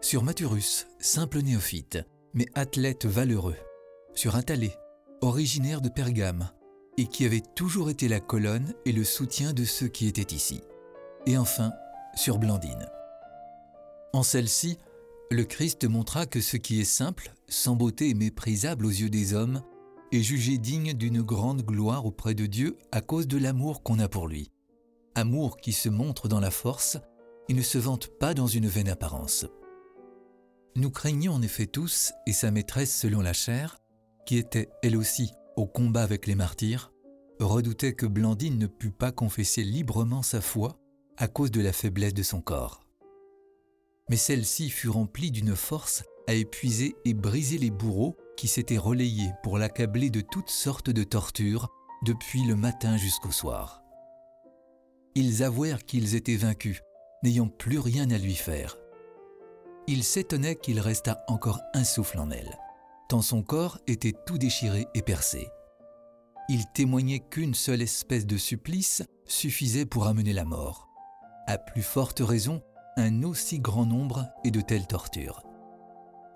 sur 0.00 0.22
Maturus, 0.22 0.86
simple 0.98 1.42
néophyte, 1.42 1.98
mais 2.32 2.46
athlète 2.54 3.04
valeureux, 3.04 3.56
sur 4.14 4.34
Attalé, 4.34 4.72
originaire 5.20 5.82
de 5.82 5.90
Pergame, 5.90 6.50
et 6.96 7.06
qui 7.06 7.26
avait 7.26 7.42
toujours 7.54 7.90
été 7.90 8.08
la 8.08 8.18
colonne 8.18 8.72
et 8.86 8.92
le 8.92 9.04
soutien 9.04 9.52
de 9.52 9.66
ceux 9.66 9.88
qui 9.88 10.06
étaient 10.06 10.34
ici, 10.34 10.62
et 11.26 11.36
enfin 11.36 11.70
sur 12.14 12.38
Blandine. 12.38 12.88
En 14.14 14.22
celle-ci, 14.22 14.78
le 15.30 15.44
Christ 15.44 15.84
montra 15.84 16.24
que 16.24 16.40
ce 16.40 16.56
qui 16.56 16.80
est 16.80 16.84
simple, 16.84 17.34
sans 17.46 17.76
beauté 17.76 18.08
et 18.08 18.14
méprisable 18.14 18.86
aux 18.86 18.90
yeux 18.90 19.10
des 19.10 19.34
hommes, 19.34 19.60
est 20.12 20.22
jugé 20.22 20.58
digne 20.58 20.94
d'une 20.94 21.22
grande 21.22 21.62
gloire 21.62 22.06
auprès 22.06 22.34
de 22.34 22.46
Dieu 22.46 22.76
à 22.92 23.00
cause 23.00 23.26
de 23.26 23.38
l'amour 23.38 23.82
qu'on 23.82 23.98
a 23.98 24.08
pour 24.08 24.28
lui. 24.28 24.52
Amour 25.14 25.56
qui 25.56 25.72
se 25.72 25.88
montre 25.88 26.28
dans 26.28 26.40
la 26.40 26.50
force 26.50 26.98
et 27.48 27.54
ne 27.54 27.62
se 27.62 27.78
vante 27.78 28.08
pas 28.18 28.34
dans 28.34 28.46
une 28.46 28.66
vaine 28.66 28.88
apparence. 28.88 29.46
Nous 30.76 30.90
craignons 30.90 31.32
en 31.32 31.42
effet 31.42 31.66
tous, 31.66 32.12
et 32.26 32.32
sa 32.32 32.50
maîtresse 32.50 32.94
selon 32.94 33.22
la 33.22 33.32
chair, 33.32 33.78
qui 34.26 34.36
était 34.36 34.68
elle 34.82 34.96
aussi 34.96 35.32
au 35.56 35.66
combat 35.66 36.02
avec 36.02 36.26
les 36.26 36.34
martyrs, 36.34 36.92
redoutait 37.40 37.94
que 37.94 38.06
Blandine 38.06 38.58
ne 38.58 38.66
pût 38.66 38.90
pas 38.90 39.12
confesser 39.12 39.62
librement 39.62 40.22
sa 40.22 40.40
foi 40.40 40.78
à 41.16 41.28
cause 41.28 41.50
de 41.50 41.62
la 41.62 41.72
faiblesse 41.72 42.14
de 42.14 42.22
son 42.22 42.42
corps. 42.42 42.86
Mais 44.10 44.16
celle-ci 44.16 44.68
fut 44.68 44.88
remplie 44.88 45.30
d'une 45.30 45.56
force 45.56 46.04
à 46.26 46.34
épuiser 46.34 46.94
et 47.04 47.14
briser 47.14 47.58
les 47.58 47.70
bourreaux 47.70 48.16
qui 48.36 48.48
s'étaient 48.48 48.78
relayés 48.78 49.32
pour 49.42 49.58
l'accabler 49.58 50.10
de 50.10 50.20
toutes 50.20 50.50
sortes 50.50 50.90
de 50.90 51.04
tortures 51.04 51.68
depuis 52.04 52.44
le 52.44 52.56
matin 52.56 52.96
jusqu'au 52.96 53.30
soir. 53.30 53.82
Ils 55.14 55.42
avouèrent 55.42 55.84
qu'ils 55.84 56.14
étaient 56.14 56.36
vaincus, 56.36 56.82
n'ayant 57.22 57.48
plus 57.48 57.78
rien 57.78 58.10
à 58.10 58.18
lui 58.18 58.34
faire. 58.34 58.76
Ils 59.86 60.04
s'étonnaient 60.04 60.56
qu'il 60.56 60.80
restât 60.80 61.24
encore 61.28 61.60
un 61.72 61.84
souffle 61.84 62.18
en 62.18 62.30
elle, 62.30 62.58
tant 63.08 63.22
son 63.22 63.42
corps 63.42 63.78
était 63.86 64.14
tout 64.26 64.36
déchiré 64.36 64.86
et 64.94 65.02
percé. 65.02 65.48
Ils 66.48 66.66
témoignaient 66.74 67.24
qu'une 67.30 67.54
seule 67.54 67.82
espèce 67.82 68.26
de 68.26 68.36
supplice 68.36 69.02
suffisait 69.24 69.86
pour 69.86 70.06
amener 70.06 70.32
la 70.32 70.44
mort. 70.44 70.88
À 71.46 71.58
plus 71.58 71.82
forte 71.82 72.20
raison, 72.20 72.62
un 72.96 73.22
aussi 73.22 73.58
grand 73.58 73.86
nombre 73.86 74.26
et 74.44 74.50
de 74.50 74.60
telles 74.60 74.86
tortures. 74.86 75.42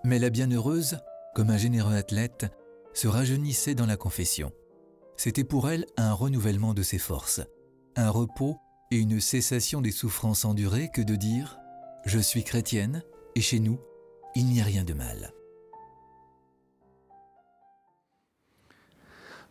Mais 0.04 0.18
la 0.18 0.30
bienheureuse 0.30 0.98
comme 1.34 1.50
un 1.50 1.56
généreux 1.56 1.94
athlète, 1.94 2.46
se 2.92 3.08
rajeunissait 3.08 3.74
dans 3.74 3.86
la 3.86 3.96
confession. 3.96 4.52
C'était 5.16 5.44
pour 5.44 5.70
elle 5.70 5.86
un 5.96 6.12
renouvellement 6.12 6.74
de 6.74 6.82
ses 6.82 6.98
forces, 6.98 7.40
un 7.96 8.10
repos 8.10 8.56
et 8.90 8.96
une 8.96 9.20
cessation 9.20 9.80
des 9.80 9.92
souffrances 9.92 10.44
endurées 10.44 10.90
que 10.92 11.02
de 11.02 11.14
dire⁇ 11.14 11.58
Je 12.08 12.18
suis 12.18 12.44
chrétienne 12.44 13.02
et 13.34 13.40
chez 13.40 13.60
nous, 13.60 13.78
il 14.34 14.46
n'y 14.46 14.60
a 14.60 14.64
rien 14.64 14.84
de 14.84 14.94
mal⁇ 14.94 15.32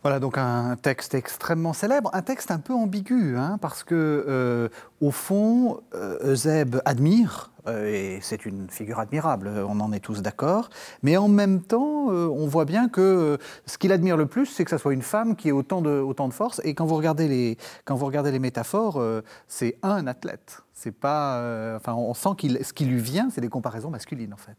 Voilà 0.02 0.18
donc 0.18 0.38
un 0.38 0.76
texte 0.76 1.14
extrêmement 1.14 1.74
célèbre, 1.74 2.10
un 2.14 2.22
texte 2.22 2.50
un 2.50 2.58
peu 2.58 2.72
ambigu, 2.72 3.36
hein, 3.36 3.58
parce 3.60 3.84
que 3.84 3.94
euh, 3.94 4.68
au 5.02 5.10
fond, 5.10 5.82
euh, 5.94 6.32
Eusèbe 6.32 6.80
admire, 6.86 7.49
et 7.68 8.18
c'est 8.22 8.46
une 8.46 8.70
figure 8.70 8.98
admirable, 8.98 9.50
on 9.68 9.80
en 9.80 9.92
est 9.92 10.00
tous 10.00 10.22
d'accord, 10.22 10.70
mais 11.02 11.16
en 11.16 11.28
même 11.28 11.60
temps, 11.62 12.06
on 12.08 12.46
voit 12.46 12.64
bien 12.64 12.88
que 12.88 13.38
ce 13.66 13.78
qu'il 13.78 13.92
admire 13.92 14.16
le 14.16 14.26
plus, 14.26 14.46
c'est 14.46 14.64
que 14.64 14.70
ça 14.70 14.78
soit 14.78 14.94
une 14.94 15.02
femme 15.02 15.36
qui 15.36 15.48
ait 15.48 15.52
autant 15.52 15.82
de, 15.82 16.30
force, 16.30 16.60
et 16.64 16.74
quand 16.74 16.86
vous 16.86 16.96
regardez 16.96 17.28
les, 17.28 18.38
métaphores, 18.38 19.02
c'est 19.48 19.76
un 19.82 20.06
athlète. 20.06 20.62
C'est 20.74 20.92
pas, 20.92 21.76
enfin, 21.76 21.94
on 21.94 22.14
sent 22.14 22.30
qu'il, 22.38 22.64
ce 22.64 22.72
qui 22.72 22.84
lui 22.84 23.00
vient, 23.00 23.28
c'est 23.30 23.40
des 23.40 23.48
comparaisons 23.48 23.90
masculines 23.90 24.32
en 24.32 24.38
fait. 24.38 24.56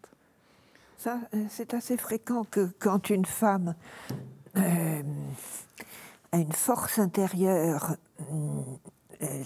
Ça, 1.01 1.17
c'est 1.49 1.73
assez 1.73 1.97
fréquent 1.97 2.43
que 2.43 2.69
quand 2.77 3.09
une 3.09 3.25
femme 3.25 3.73
euh, 4.55 5.01
a 6.31 6.37
une 6.37 6.51
force 6.51 6.99
intérieure 6.99 7.95
euh, 8.31 9.43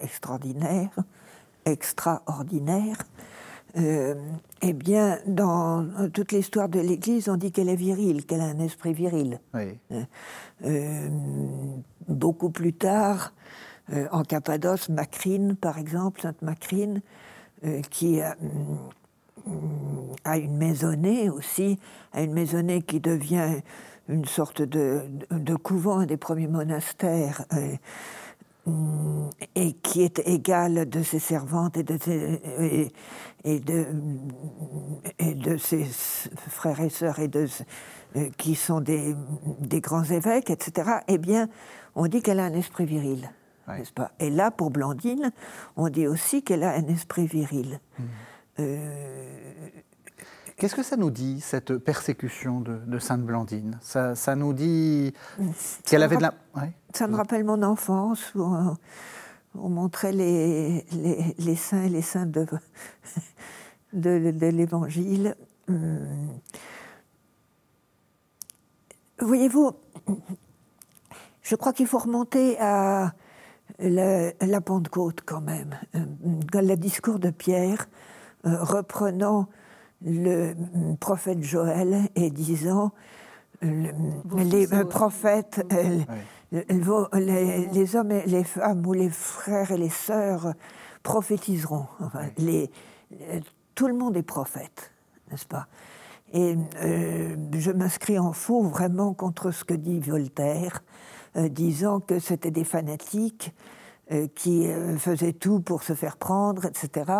extraordinaire, 0.00 0.96
extraordinaire. 1.64 2.98
Euh, 3.76 4.14
eh 4.62 4.72
bien, 4.72 5.18
dans 5.26 6.08
toute 6.12 6.30
l'histoire 6.30 6.68
de 6.68 6.78
l'Église, 6.78 7.28
on 7.28 7.36
dit 7.36 7.50
qu'elle 7.50 7.68
est 7.68 7.76
virile, 7.76 8.24
qu'elle 8.24 8.40
a 8.40 8.44
un 8.44 8.60
esprit 8.60 8.92
viril. 8.92 9.40
Euh, 10.64 11.08
beaucoup 12.08 12.50
plus 12.50 12.72
tard, 12.72 13.32
en 14.12 14.22
Cappadoce, 14.22 14.88
Macrine, 14.88 15.56
par 15.56 15.78
exemple, 15.78 16.20
Sainte 16.22 16.40
Macrine, 16.40 17.02
qui 17.90 18.20
a, 18.20 18.36
a, 20.24 20.38
une 20.38 20.56
maisonnée 20.56 21.28
aussi, 21.28 21.78
a 22.12 22.22
une 22.22 22.32
maisonnée 22.32 22.80
qui 22.82 23.00
devient 23.00 23.60
une 24.08 24.24
sorte 24.24 24.62
de, 24.62 25.02
de, 25.30 25.54
couvent, 25.54 26.04
des 26.04 26.16
premiers 26.16 26.48
monastères, 26.48 27.44
euh, 27.52 27.56
mm, 27.56 27.76
et 29.54 29.72
qui 29.74 30.02
est 30.02 30.20
égal 30.26 30.88
de 30.88 31.02
ses 31.02 31.18
servantes 31.18 31.76
et 31.76 31.82
de 31.82 31.98
ses, 31.98 32.90
et, 33.44 33.60
de, 33.60 33.86
et 35.18 35.34
de 35.34 35.56
ses 35.56 35.84
frères 36.48 36.80
et 36.80 36.88
sœurs 36.88 37.18
et 37.18 37.28
de, 37.28 37.46
euh, 38.16 38.30
qui 38.38 38.54
sont 38.54 38.80
des, 38.80 39.14
des, 39.60 39.80
grands 39.80 40.04
évêques, 40.04 40.50
etc., 40.50 40.90
eh 41.08 41.18
bien, 41.18 41.48
on 41.94 42.06
dit 42.06 42.22
qu'elle 42.22 42.40
a 42.40 42.44
un 42.44 42.54
esprit 42.54 42.86
viril. 42.86 43.30
N'est-ce 43.68 43.92
pas? 43.92 44.12
Et 44.18 44.30
là, 44.30 44.50
pour 44.50 44.70
Blandine, 44.70 45.32
on 45.76 45.88
dit 45.88 46.06
aussi 46.06 46.42
qu'elle 46.42 46.62
a 46.64 46.72
un 46.72 46.86
esprit 46.86 47.26
viril. 47.26 47.80
Mmh. 47.98 48.02
Euh, 48.60 49.68
Qu'est-ce 50.56 50.76
que 50.76 50.84
ça 50.84 50.96
nous 50.96 51.10
dit, 51.10 51.40
cette 51.40 51.78
persécution 51.78 52.60
de, 52.60 52.98
Sainte 52.98 53.22
Blandine? 53.22 53.78
Ça, 53.80 54.36
nous 54.36 54.52
dit 54.52 55.12
qu'elle 55.84 56.02
avait 56.02 56.16
de 56.16 56.22
la... 56.22 56.34
Ça 56.92 57.08
me 57.08 57.16
rappelle 57.16 57.44
mon 57.44 57.62
enfance, 57.62 58.32
où 58.36 58.42
on, 59.54 59.68
montrait 59.68 60.12
les, 60.12 60.86
les, 61.38 61.56
saints 61.56 61.82
et 61.82 61.88
les 61.88 62.02
saintes 62.02 62.30
de, 62.30 62.46
de, 63.92 64.46
l'Évangile. 64.46 65.34
Hum. 65.68 66.38
Voyez-vous, 69.18 69.72
je 71.42 71.56
crois 71.56 71.72
qu'il 71.72 71.88
faut 71.88 71.98
remonter 71.98 72.56
à, 72.60 73.12
la, 73.80 74.60
Pentecôte 74.60 75.20
quand 75.26 75.40
même, 75.40 75.76
le 76.52 76.74
discours 76.76 77.18
de 77.18 77.30
Pierre, 77.30 77.88
reprenant 78.44 79.48
le 80.04 80.54
prophète 81.00 81.42
Joël 81.42 82.08
et 82.14 82.30
disant 82.30 82.92
les 83.62 84.66
prophètes, 84.90 85.64
les, 86.52 87.96
hommes 87.96 88.12
et 88.12 88.26
les 88.26 88.44
femmes 88.44 88.86
ou 88.86 88.92
les 88.92 89.08
frères 89.08 89.72
et 89.72 89.78
les 89.78 89.88
sœurs 89.88 90.54
prophétiseront. 91.02 91.86
les, 92.36 92.70
tout 93.74 93.86
le 93.88 93.94
monde 93.94 94.16
est 94.16 94.22
prophète, 94.22 94.92
n'est-ce 95.30 95.46
pas? 95.46 95.66
Et 96.32 96.56
euh, 96.82 97.36
je 97.52 97.70
m'inscris 97.70 98.18
en 98.18 98.32
faux 98.32 98.62
vraiment 98.62 99.14
contre 99.14 99.50
ce 99.52 99.64
que 99.64 99.74
dit 99.74 100.00
Voltaire, 100.00 100.82
euh, 101.36 101.48
disant 101.48 102.00
que 102.00 102.18
c'était 102.18 102.50
des 102.50 102.64
fanatiques 102.64 103.54
euh, 104.10 104.26
qui 104.34 104.66
faisaient 104.98 105.32
tout 105.32 105.60
pour 105.60 105.82
se 105.82 105.94
faire 105.94 106.16
prendre, 106.16 106.66
etc. 106.66 107.12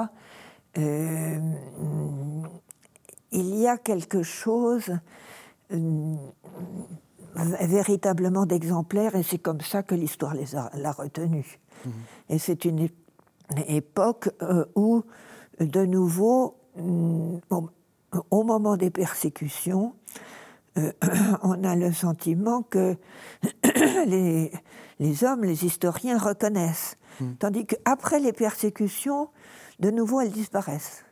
il 3.34 3.54
y 3.56 3.66
a 3.66 3.76
quelque 3.76 4.22
chose 4.22 4.90
véritablement 7.34 8.46
d'exemplaire 8.46 9.16
et 9.16 9.22
c'est 9.22 9.38
comme 9.38 9.60
ça 9.60 9.82
que 9.82 9.94
l'histoire 9.94 10.34
l'a 10.34 10.92
retenu. 10.92 11.58
Mmh. 11.84 11.90
Et 12.30 12.38
c'est 12.38 12.64
une 12.64 12.88
époque 13.66 14.30
où 14.74 15.02
de 15.60 15.84
nouveau, 15.84 16.56
mm, 16.76 17.38
au 18.30 18.44
moment 18.44 18.76
des 18.76 18.90
persécutions, 18.90 19.94
euh, 20.78 20.92
on 21.42 21.62
a 21.64 21.76
le 21.76 21.92
sentiment 21.92 22.62
que 22.62 22.96
les, 24.06 25.24
hommes, 25.24 25.44
les 25.44 25.64
historiens 25.64 26.18
reconnaissent, 26.18 26.96
hmm. 27.20 27.34
tandis 27.38 27.66
qu'après 27.66 28.18
les 28.18 28.32
persécutions, 28.32 29.28
de 29.78 29.90
nouveau, 29.90 30.20
elles 30.20 30.32
disparaissent 30.32 31.03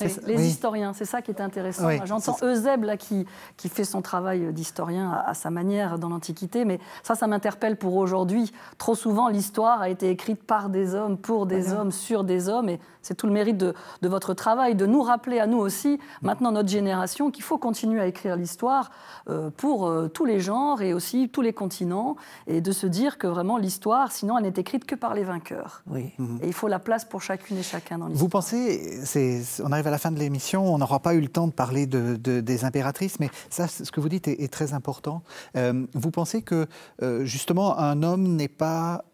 les 0.00 0.46
historiens, 0.46 0.92
c'est 0.92 1.04
ça 1.04 1.22
qui 1.22 1.30
est 1.30 1.40
intéressant. 1.40 1.88
J'entends 2.04 2.36
Eusèbe 2.42 2.84
là, 2.84 2.96
qui, 2.96 3.26
qui 3.56 3.68
fait 3.68 3.84
son 3.84 4.02
travail 4.02 4.52
d'historien 4.52 5.22
à, 5.24 5.34
sa 5.34 5.50
manière 5.50 5.98
dans 5.98 6.08
l'Antiquité, 6.08 6.64
mais 6.64 6.80
ça, 7.02 7.14
ça 7.14 7.26
m'interpelle 7.26 7.76
pour 7.76 7.94
aujourd'hui. 7.94 8.52
Trop 8.78 8.94
souvent, 8.94 9.28
l'histoire 9.28 9.80
a 9.80 9.88
été 9.88 10.10
écrite 10.10 10.42
par 10.42 10.68
des 10.68 10.94
hommes, 10.94 11.16
pour 11.16 11.46
des 11.46 11.72
hommes, 11.72 11.92
sur 11.92 12.24
des 12.24 12.48
hommes, 12.48 12.68
et 12.68 12.80
c'est 13.04 13.14
tout 13.14 13.26
le 13.26 13.32
mérite 13.32 13.58
de, 13.58 13.74
de, 14.02 14.08
votre 14.08 14.34
travail, 14.34 14.74
de 14.74 14.86
nous 14.86 15.02
rappeler 15.02 15.38
à 15.38 15.46
nous 15.46 15.58
aussi, 15.58 16.00
maintenant 16.22 16.52
notre 16.52 16.68
génération, 16.68 17.30
qu'il 17.30 17.44
faut 17.44 17.58
continuer 17.58 18.00
à 18.00 18.06
écrire 18.06 18.36
l'histoire 18.36 18.90
euh, 19.28 19.50
pour 19.50 19.86
euh, 19.86 20.08
tous 20.08 20.24
les 20.24 20.40
genres 20.40 20.82
et 20.82 20.94
aussi 20.94 21.28
tous 21.28 21.42
les 21.42 21.52
continents, 21.52 22.16
et 22.46 22.60
de 22.60 22.72
se 22.72 22.86
dire 22.86 23.18
que 23.18 23.26
vraiment 23.26 23.58
l'histoire, 23.58 24.10
sinon, 24.10 24.38
elle 24.38 24.44
n'est 24.44 24.54
écrite 24.56 24.86
que 24.86 24.94
par 24.94 25.14
les 25.14 25.24
vainqueurs. 25.24 25.82
Oui. 25.86 26.12
Et 26.42 26.46
il 26.46 26.52
faut 26.52 26.68
la 26.68 26.78
place 26.78 27.04
pour 27.04 27.22
chacune 27.22 27.58
et 27.58 27.62
chacun 27.62 27.98
dans 27.98 28.06
l'histoire. 28.06 28.24
Vous 28.24 28.28
pensez, 28.28 29.00
on 29.62 29.70
arrive 29.70 29.86
à 29.86 29.90
la 29.90 29.98
fin 29.98 30.10
de 30.10 30.18
l'émission, 30.18 30.72
on 30.72 30.78
n'aura 30.78 31.00
pas 31.00 31.14
eu 31.14 31.20
le 31.20 31.28
temps 31.28 31.46
de 31.46 31.52
parler 31.52 31.86
de, 31.86 32.16
des 32.16 32.64
impératrices, 32.64 33.20
mais 33.20 33.30
ça, 33.50 33.68
ce 33.68 33.90
que 33.90 34.00
vous 34.00 34.08
dites 34.08 34.28
est, 34.28 34.52
très 34.52 34.72
important. 34.72 35.22
Euh, 35.56 35.86
vous 35.94 36.10
pensez 36.10 36.42
que, 36.42 36.66
justement, 37.22 37.78
un 37.78 38.02
homme 38.02 38.36
n'est 38.36 38.48
pas 38.48 39.04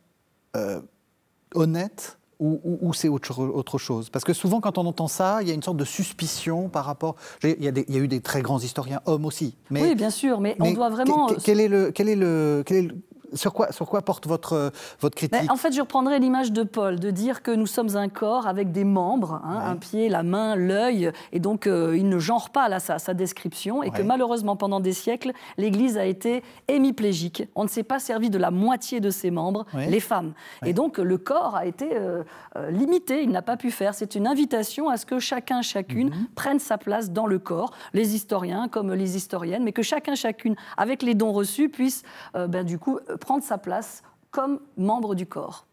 honnête 1.55 2.20
ou, 2.41 2.93
c'est 2.95 3.09
autre, 3.09 3.79
chose 3.79 4.11
Parce 4.11 4.25
que 4.25 4.33
souvent, 4.33 4.61
quand 4.61 4.79
on 4.79 4.87
entend 4.87 5.09
ça, 5.09 5.43
il 5.43 5.49
y 5.49 5.51
a 5.51 5.55
une 5.55 5.63
sorte 5.63 5.77
de 5.77 5.85
suspicion 5.85 6.69
par 6.69 6.85
rapport. 6.87 7.17
Il 7.43 7.63
y 7.63 7.69
a, 7.69 7.99
eu 7.99 8.09
des 8.09 8.21
très 8.21 8.43
grands 8.43 8.59
historiens 8.59 9.01
hommes 9.07 9.27
aussi. 9.27 9.57
Mais, 9.71 9.83
oui, 9.83 9.95
bien 9.95 10.11
sûr, 10.11 10.41
mais, 10.41 10.57
on 10.59 10.73
doit 10.73 10.89
vraiment. 10.89 11.29
Quel 11.45 11.61
est 11.61 11.69
le, 11.69 11.91
quel 11.93 12.09
est 12.09 12.17
le, 12.17 12.63
quel 12.65 12.77
est 12.79 12.83
le 12.83 12.97
sur 13.35 13.53
quoi, 13.53 13.73
sur 13.73 13.87
quoi 13.87 14.03
porte 14.03 14.27
votre, 14.27 14.73
votre 15.01 15.17
critique 15.17 15.51
En 15.51 15.57
fait, 15.57 15.73
je 15.73 15.81
reprendrai 15.81 16.19
l'image 16.19 16.53
de 16.53 16.63
Paul, 16.63 16.99
de 16.99 17.11
dire 17.11 17.43
que 17.43 17.51
nous 17.51 17.67
sommes 17.67 17.97
un 17.97 18.09
corps 18.09 18.47
avec 18.47 18.73
des 18.73 18.85
membres, 18.85 19.41
hein, 19.45 19.63
un 19.67 19.77
pied, 19.77 20.09
la 20.09 20.23
main, 20.23 20.57
l'œil, 20.57 21.13
et 21.33 21.41
donc 21.41 21.67
euh, 21.67 21.97
il 21.97 22.09
ne 22.09 22.19
genre 22.19 22.51
pas 22.51 22.69
là, 22.69 22.81
sa, 22.81 22.99
sa 22.99 23.15
description, 23.15 23.83
et 23.83 23.91
que 23.91 24.03
malheureusement, 24.03 24.57
pendant 24.57 24.81
des 24.81 24.93
siècles, 24.93 25.33
l'Église 25.59 25.99
a 25.99 26.05
été 26.05 26.43
hémiplégique. 26.69 27.45
On 27.55 27.65
ne 27.65 27.69
s'est 27.69 27.83
pas 27.83 27.99
servi 27.99 28.31
de 28.31 28.39
la 28.39 28.51
moitié 28.51 29.01
de 29.01 29.11
ses 29.11 29.31
membres, 29.31 29.67
les 29.75 30.01
femmes. 30.01 30.33
Et 30.65 30.73
donc 30.73 30.99
le 30.99 31.19
corps 31.19 31.57
a 31.57 31.67
été 31.67 31.91
euh, 31.93 32.23
euh, 32.57 32.71
limité, 32.71 33.23
il 33.23 33.31
n'a 33.31 33.43
pas 33.43 33.57
pu 33.57 33.71
faire. 33.71 33.95
C'est 33.95 34.15
une 34.15 34.27
invitation 34.27 34.89
à 34.89 34.97
ce 34.97 35.07
que 35.07 35.19
chacun, 35.19 35.63
chacune 35.63 36.11
mhm. 36.11 36.27
prenne 36.35 36.59
sa 36.59 36.79
place 36.79 37.11
dans 37.11 37.27
le 37.27 37.39
corps, 37.39 37.73
les 37.93 38.15
historiens 38.15 38.69
comme 38.69 38.93
les 38.93 39.17
historiennes, 39.17 39.65
mais 39.65 39.73
que 39.73 39.83
chacun, 39.83 40.15
chacune, 40.15 40.57
avec 40.77 41.03
les 41.03 41.15
dons 41.15 41.33
reçus, 41.33 41.69
puisse 41.69 42.03
ben, 42.35 42.65
du 42.65 42.79
coup 42.79 42.99
prendre 43.21 43.45
sa 43.45 43.59
place 43.59 44.03
comme 44.31 44.61
membre 44.77 45.15
du 45.15 45.27
corps. 45.27 45.67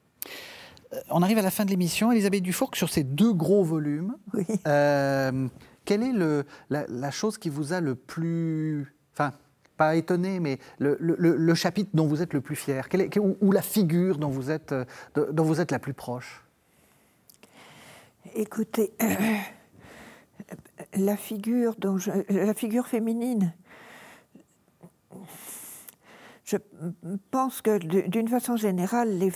Euh, 0.93 0.99
on 1.09 1.21
arrive 1.21 1.37
à 1.37 1.41
la 1.41 1.51
fin 1.51 1.65
de 1.65 1.69
l'émission. 1.69 2.11
Elisabeth 2.11 2.43
Dufour, 2.43 2.71
sur 2.73 2.89
ces 2.89 3.03
deux 3.03 3.33
gros 3.33 3.63
volumes, 3.63 4.15
euh, 4.67 5.47
quelle 5.85 6.03
est 6.03 6.13
le, 6.13 6.45
la, 6.69 7.11
chose 7.11 7.37
qui 7.37 7.49
vous 7.49 7.73
a 7.73 7.81
le 7.81 7.95
plus... 7.95 8.93
Enfin, 9.13 9.33
pas 9.77 9.95
étonné, 9.95 10.39
mais 10.39 10.59
le, 10.79 11.53
chapitre 11.53 11.91
dont 11.93 12.07
vous 12.07 12.21
êtes 12.21 12.33
le 12.33 12.41
plus 12.41 12.55
fier? 12.55 12.87
Est, 12.91 13.17
ou, 13.17 13.51
la 13.51 13.61
figure 13.61 14.17
dont 14.17 14.29
vous 14.29 14.49
êtes, 14.49 14.73
dont 15.15 15.43
vous 15.43 15.61
êtes 15.61 15.71
la 15.71 15.79
plus 15.79 15.93
proche? 15.93 16.43
Écoutez, 18.35 18.91
la 20.95 21.15
figure, 21.15 21.75
dont 21.77 21.97
la 22.29 22.53
figure 22.53 22.87
féminine 22.87 23.53
je 26.47 26.57
pense 27.29 27.61
que 27.61 27.77
d'une 27.77 28.27
façon 28.29 28.55
générale, 28.55 29.17
les, 29.17 29.31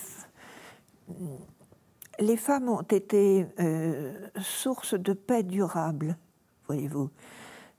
les 2.20 2.38
femmes 2.38 2.70
ont 2.70 2.82
été 2.82 3.45
euh, 3.59 4.14
source 4.39 4.93
de 4.93 5.12
paix 5.14 5.43
durable, 5.43 6.18
voyez-vous. 6.68 7.09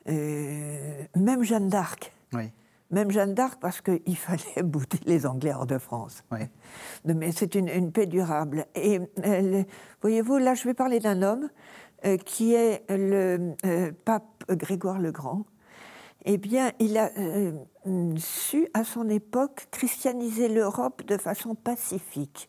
Euh, 0.09 1.05
même 1.17 1.43
Jeanne 1.43 1.69
d'Arc. 1.69 2.13
Même 2.91 3.11
Jeanne 3.11 3.33
d'Arc, 3.33 3.59
parce 3.59 3.81
qu'il 3.81 4.17
fallait 4.19 4.63
bouter 4.63 4.99
les 5.07 5.25
Anglais 5.25 5.55
hors 5.55 5.67
de 5.67 5.79
France. 5.79 6.23
Mais 7.07 7.33
c'est 7.33 7.55
une, 7.55 7.91
paix 7.91 8.05
durable. 8.05 8.67
Et 8.75 9.01
voyez-vous, 10.03 10.37
là, 10.37 10.53
je 10.53 10.65
vais 10.65 10.75
parler 10.75 11.01
d'un 11.01 11.23
homme 11.23 11.49
euh, 12.05 12.19
qui 12.19 12.53
est 12.53 12.85
le 12.91 13.55
pape 14.05 14.45
Grégoire 14.51 14.99
le 14.99 15.11
Grand, 15.11 15.47
eh 16.25 16.39
bien, 16.39 16.73
il 16.79 16.99
a 16.99 17.11
euh, 17.19 17.53
su, 18.17 18.69
à 18.75 18.85
son 18.85 19.09
époque, 19.09 19.69
christianiser 19.71 20.49
l'Europe 20.49 21.05
de 21.07 21.17
façon 21.17 21.55
pacifique, 21.55 22.49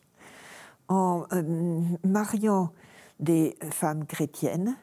en 0.88 1.24
euh, 1.32 1.80
mariant 2.04 2.70
des 3.20 3.56
femmes 3.70 4.04
chrétiennes 4.06 4.76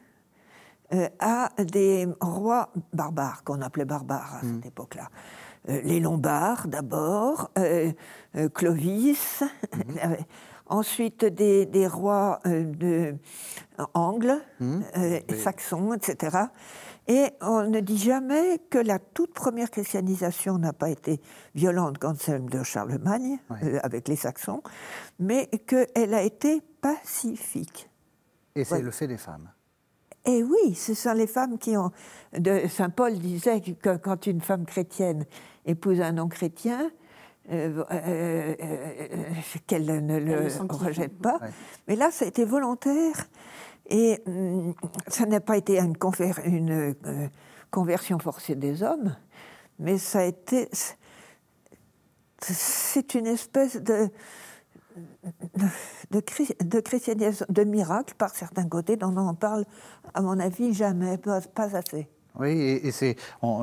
euh, 0.92 1.08
à 1.20 1.50
des 1.58 2.08
rois 2.20 2.72
barbares, 2.92 3.44
qu'on 3.44 3.60
appelait 3.62 3.84
barbares 3.84 4.36
à 4.36 4.40
cette 4.40 4.64
mm. 4.64 4.68
époque-là. 4.68 5.08
les 5.68 6.00
Lombards 6.00 6.66
d'abord, 6.66 7.50
Clovis, 8.54 9.42
mm-hmm. 9.42 10.18
ensuite 10.66 11.24
des, 11.24 11.86
rois 11.86 12.40
de 12.44 13.14
Angles, 13.94 14.40
mm. 14.60 14.82
saxons, 15.36 15.94
etc. 15.94 16.46
Et 17.08 17.30
on 17.40 17.64
ne 17.64 17.80
dit 17.80 17.98
jamais 17.98 18.60
que 18.70 18.78
la 18.78 18.98
toute 18.98 19.34
première 19.34 19.70
christianisation 19.70 20.58
n'a 20.58 20.72
pas 20.72 20.90
été 20.90 21.20
violente 21.54 21.98
comme 21.98 22.16
celle 22.16 22.46
de 22.46 22.62
Charlemagne, 22.62 23.38
euh, 23.62 23.80
avec 23.82 24.08
les 24.08 24.16
Saxons, 24.16 24.62
mais 25.18 25.46
qu'elle 25.66 26.14
a 26.14 26.22
été 26.22 26.62
pacifique. 26.80 27.90
Et 28.54 28.64
c'est 28.64 28.82
le 28.82 28.90
fait 28.90 29.08
des 29.08 29.16
femmes. 29.16 29.50
Et 30.24 30.44
oui, 30.44 30.74
ce 30.74 30.94
sont 30.94 31.14
les 31.14 31.26
femmes 31.26 31.58
qui 31.58 31.76
ont. 31.76 31.90
Saint 32.68 32.90
Paul 32.90 33.18
disait 33.18 33.60
que 33.60 33.96
quand 33.96 34.26
une 34.26 34.40
femme 34.40 34.64
chrétienne 34.64 35.26
épouse 35.66 36.00
un 36.00 36.12
non-chrétien, 36.12 36.90
euh, 37.50 37.82
euh, 37.90 38.54
qu'elle 39.66 40.06
ne 40.06 40.18
le 40.18 40.46
rejette 40.70 41.18
pas. 41.18 41.40
Mais 41.88 41.96
là, 41.96 42.12
ça 42.12 42.24
a 42.24 42.28
été 42.28 42.44
volontaire 42.44 43.26
et 43.88 44.22
hum, 44.26 44.74
ça 45.08 45.26
n'a 45.26 45.40
pas 45.40 45.56
été 45.56 45.78
une, 45.78 46.70
euh, 46.70 47.28
conversion 47.70 48.18
forcée 48.18 48.54
des 48.54 48.82
hommes, 48.82 49.16
mais 49.78 49.98
ça 49.98 50.20
a 50.20 50.24
été. 50.24 50.68
C'est 52.40 53.14
une 53.14 53.26
espèce 53.28 53.76
de, 53.76 54.10
de, 56.10 56.20
de, 56.70 57.52
de 57.52 57.64
miracle 57.64 58.14
par 58.18 58.34
certains 58.34 58.68
côtés, 58.68 58.96
dont 58.96 59.12
on 59.16 59.28
en 59.28 59.34
parle, 59.34 59.64
à 60.12 60.20
mon 60.20 60.38
avis, 60.38 60.74
jamais, 60.74 61.18
pas, 61.18 61.40
assez. 61.56 62.08
Oui, 62.38 62.50
et, 62.50 62.90
c'est, 62.90 63.16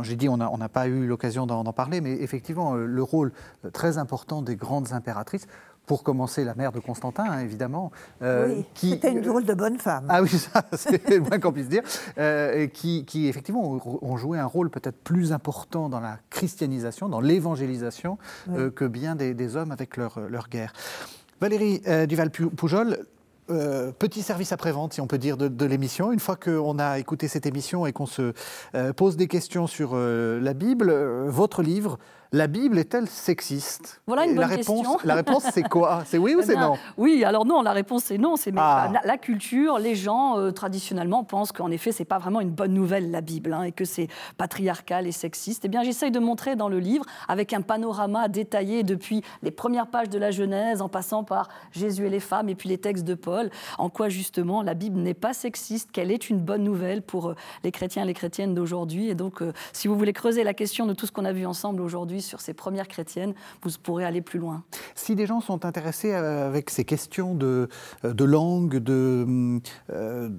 j'ai 0.04 0.16
dit, 0.16 0.30
on 0.30 0.38
n'a 0.38 0.70
pas 0.70 0.88
eu 0.88 1.08
l'occasion 1.08 1.46
d'en 1.46 1.74
parler, 1.74 2.02
mais 2.02 2.14
effectivement, 2.14 2.76
euh, 2.76 2.86
le 2.86 3.04
rôle 3.04 3.34
très 3.74 3.98
important 3.98 4.42
des 4.42 4.56
grandes 4.56 4.94
impératrices, 4.94 5.48
pour 5.90 6.04
commencer 6.04 6.44
la 6.44 6.54
mère 6.54 6.72
de 6.72 6.80
Constantin, 6.80 7.24
hein, 7.24 7.40
évidemment. 7.40 7.92
Euh, 8.22 8.58
oui, 8.58 8.66
qui 8.76 8.92
c'était 8.92 9.12
une 9.12 9.22
drôle 9.22 9.44
de 9.44 9.56
bonne 9.56 9.80
femme. 9.80 10.06
Ah 10.08 10.22
oui, 10.22 10.30
ça, 10.30 10.64
c'est 10.74 11.10
le 11.10 11.20
moins 11.22 11.40
qu'on 11.40 11.52
puisse 11.52 11.68
dire. 11.68 11.82
Euh, 12.20 12.68
qui, 12.68 13.06
qui, 13.06 13.28
effectivement, 13.28 13.80
ont 14.04 14.16
joué 14.16 14.38
un 14.38 14.46
rôle 14.46 14.70
peut-être 14.70 15.04
plus 15.04 15.34
important 15.34 15.90
dans 15.90 16.00
la 16.00 16.20
christianisation, 16.30 17.10
dans 17.10 17.22
l'évangélisation, 17.22 18.20
euh, 18.52 18.70
que 18.70 18.86
bien 18.86 19.16
des, 19.16 19.56
hommes 19.56 19.72
avec 19.72 19.98
leur, 19.98 20.20
leur 20.30 20.48
guerre. 20.48 20.74
Valérie 21.42 21.82
Duval-Poujol, 22.08 23.00
euh, 23.50 23.92
petit 23.92 24.22
service 24.22 24.52
après-vente, 24.52 24.94
si 24.94 25.02
on 25.02 25.08
peut 25.08 25.18
dire, 25.18 25.36
de, 25.36 25.66
l'émission. 25.66 26.12
Une 26.12 26.20
fois 26.20 26.36
qu'on 26.36 26.78
a 26.78 27.00
écouté 27.00 27.28
cette 27.28 27.48
émission 27.48 27.88
et 27.88 27.94
qu'on 27.94 28.06
se 28.06 28.34
euh, 28.76 28.94
pose 28.94 29.18
des 29.18 29.28
questions 29.28 29.66
sur 29.66 29.92
euh, 29.94 30.40
la 30.40 30.54
Bible, 30.54 30.92
votre 31.26 31.64
livre 31.64 31.98
la 32.32 32.46
Bible 32.46 32.78
est-elle 32.78 33.08
sexiste? 33.08 34.02
Voilà 34.06 34.26
une 34.26 34.36
bonne 34.36 34.42
la 34.42 34.48
réponse, 34.48 34.82
question. 34.82 35.00
La 35.04 35.16
réponse, 35.16 35.44
c'est 35.52 35.68
quoi? 35.68 36.04
C'est 36.06 36.20
oui 36.20 36.36
ou 36.36 36.42
c'est 36.44 36.56
non? 36.56 36.76
Oui, 36.96 37.24
alors 37.24 37.44
non, 37.44 37.64
la 37.64 37.72
réponse 37.72 38.04
c'est 38.04 38.20
non. 38.20 38.36
C'est 38.36 38.54
ah. 38.56 38.92
la, 39.04 39.18
culture, 39.18 39.80
les 39.80 39.96
gens 39.96 40.38
euh, 40.38 40.52
traditionnellement 40.52 41.24
pensent 41.24 41.52
qu'en 41.52 41.72
effet, 41.72 41.92
c'est 41.92 42.06
pas 42.06 42.20
vraiment 42.20 42.40
une 42.40 42.52
bonne 42.52 42.74
nouvelle 42.74 43.10
la 43.10 43.22
Bible 43.22 43.52
hein, 43.52 43.64
et 43.64 43.72
que 43.72 43.84
c'est 43.84 44.10
patriarcal 44.38 45.08
et 45.08 45.12
sexiste. 45.12 45.66
Eh 45.66 45.70
bien, 45.70 45.82
j'essaye 45.82 46.12
de 46.12 46.20
montrer 46.20 46.56
dans 46.56 46.70
le 46.70 46.78
livre, 46.78 47.04
avec 47.28 47.52
un 47.52 47.62
panorama 47.62 48.28
détaillé 48.28 48.84
depuis 48.84 49.24
les 49.42 49.52
premières 49.52 49.88
pages 49.88 50.10
de 50.10 50.20
la 50.20 50.30
Genèse, 50.30 50.84
en 50.84 50.90
passant 50.90 51.24
par 51.24 51.50
Jésus 51.72 52.06
et 52.06 52.10
les 52.10 52.20
femmes 52.20 52.48
et 52.48 52.56
puis 52.56 52.70
les 52.70 52.78
textes 52.78 53.06
de 53.06 53.16
Paul, 53.16 53.50
en 53.80 53.90
quoi 53.90 54.10
justement 54.10 54.62
la 54.62 54.76
Bible 54.76 55.00
n'est 55.00 55.16
pas 55.16 55.34
sexiste, 55.34 55.92
qu'elle 55.92 56.12
est 56.12 56.30
une 56.30 56.40
bonne 56.40 56.64
nouvelle 56.64 57.02
pour 57.02 57.30
euh, 57.30 57.36
les 57.64 57.72
chrétiens 57.72 58.04
et 58.04 58.08
les 58.08 58.14
chrétiennes 58.14 58.54
d'aujourd'hui. 58.54 59.10
Et 59.10 59.16
donc, 59.16 59.42
euh, 59.42 59.52
si 59.74 59.88
vous 59.88 59.98
voulez 59.98 60.14
creuser 60.14 60.44
la 60.44 60.54
question 60.54 60.86
de 60.86 60.94
tout 60.94 61.08
ce 61.08 61.12
qu'on 61.12 61.26
a 61.26 61.34
vu 61.34 61.48
ensemble 61.48 61.82
aujourd'hui 61.82 62.19
sur 62.22 62.42
ces 62.42 62.54
premières 62.54 62.88
chrétiennes, 62.88 63.34
vous 63.62 63.72
pourrez 63.82 64.06
aller 64.06 64.22
plus 64.22 64.40
loin. 64.40 64.64
Si 64.96 65.16
des 65.16 65.26
gens 65.26 65.42
sont 65.42 65.66
intéressés 65.66 66.14
euh, 66.14 66.48
avec 66.48 66.70
ces 66.70 66.86
questions 66.86 67.36
de, 67.36 67.70
euh, 68.06 68.14
de 68.14 68.24
langue, 68.24 68.78
de, 68.78 69.60
euh, 69.92 70.30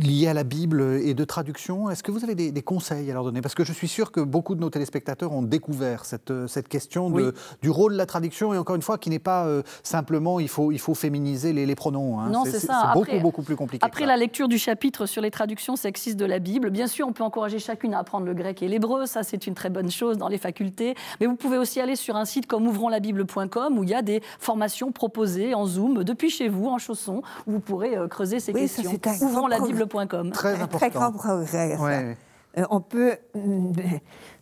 liées 0.00 0.28
à 0.28 0.34
la 0.34 0.44
Bible 0.44 0.82
et 1.02 1.14
de 1.14 1.24
traduction, 1.24 1.90
est-ce 1.90 2.02
que 2.02 2.10
vous 2.10 2.24
avez 2.24 2.34
des, 2.34 2.62
conseils 2.62 3.10
à 3.10 3.14
leur 3.14 3.24
donner? 3.24 3.40
Parce 3.40 3.54
que 3.54 3.64
je 3.64 3.72
suis 3.72 3.88
sûr 3.88 4.12
que 4.12 4.20
beaucoup 4.20 4.54
de 4.54 4.60
nos 4.60 4.70
téléspectateurs 4.70 5.32
ont 5.32 5.42
découvert 5.42 6.04
cette, 6.04 6.32
cette 6.46 6.68
question 6.68 7.10
de, 7.10 7.34
du 7.62 7.70
rôle 7.70 7.92
de 7.92 7.98
la 7.98 8.06
traduction, 8.06 8.52
et 8.54 8.58
encore 8.58 8.76
une 8.76 8.82
fois, 8.82 8.98
qui 8.98 9.10
n'est 9.10 9.18
pas 9.18 9.48
simplement 9.82 10.40
il 10.40 10.48
faut, 10.48 10.72
il 10.72 10.78
faut 10.78 10.94
féminiser 10.94 11.52
les, 11.52 11.66
les 11.66 11.74
pronoms. 11.74 12.20
Hein. 12.20 12.30
Non, 12.30 12.44
c'est 12.44 12.60
ça. 12.60 12.86
C'est 12.86 12.98
beaucoup, 12.98 13.20
beaucoup 13.20 13.42
plus 13.42 13.56
compliqué. 13.56 13.84
Après 13.84 14.06
la 14.06 14.16
lecture 14.16 14.48
du 14.48 14.58
chapitre 14.58 15.06
sur 15.06 15.22
les 15.22 15.30
traductions 15.30 15.76
sexistes 15.76 16.18
de 16.18 16.24
la 16.24 16.38
Bible, 16.38 16.70
bien 16.70 16.86
sûr, 16.86 17.08
on 17.08 17.12
peut 17.12 17.24
encourager 17.24 17.58
chacune 17.58 17.94
à 17.94 17.98
apprendre 17.98 18.26
le 18.26 18.34
grec 18.34 18.62
et 18.62 18.68
l'hébreu, 18.68 19.06
ça 19.06 19.22
c'est 19.22 19.46
une 19.46 19.54
très 19.54 19.70
bonne 19.70 19.90
chose 19.90 20.18
dans 20.18 20.28
les 20.28 20.38
facultés. 20.38 20.94
Mais 21.20 21.26
vous 21.26 21.36
pouvez 21.36 21.58
aussi 21.58 21.80
aller 21.80 21.96
sur 21.96 22.16
un 22.16 22.24
site 22.24 22.46
comme 22.46 22.66
ouvronslabible.com 22.66 23.78
où 23.78 23.84
il 23.84 23.90
y 23.90 23.94
a 23.94 24.02
des 24.02 24.22
formations 24.38 24.92
proposées 24.92 25.54
en 25.54 25.66
Zoom 25.66 26.04
depuis 26.04 26.30
chez 26.30 26.48
vous, 26.48 26.66
en 26.66 26.78
chaussons, 26.78 27.22
où 27.46 27.52
vous 27.52 27.60
pourrez 27.60 27.96
euh, 27.96 28.08
creuser 28.08 28.40
ces 28.40 28.52
questions. 28.52 28.90
Ouvronslabible.com. 29.22 30.30
Très 30.30 30.54
important. 30.54 30.78
Très 30.78 30.90
grand 30.90 31.12
progrès. 31.12 31.76
Euh, 32.58 32.64
on 32.70 32.80
peut 32.80 33.16
mm, 33.34 33.72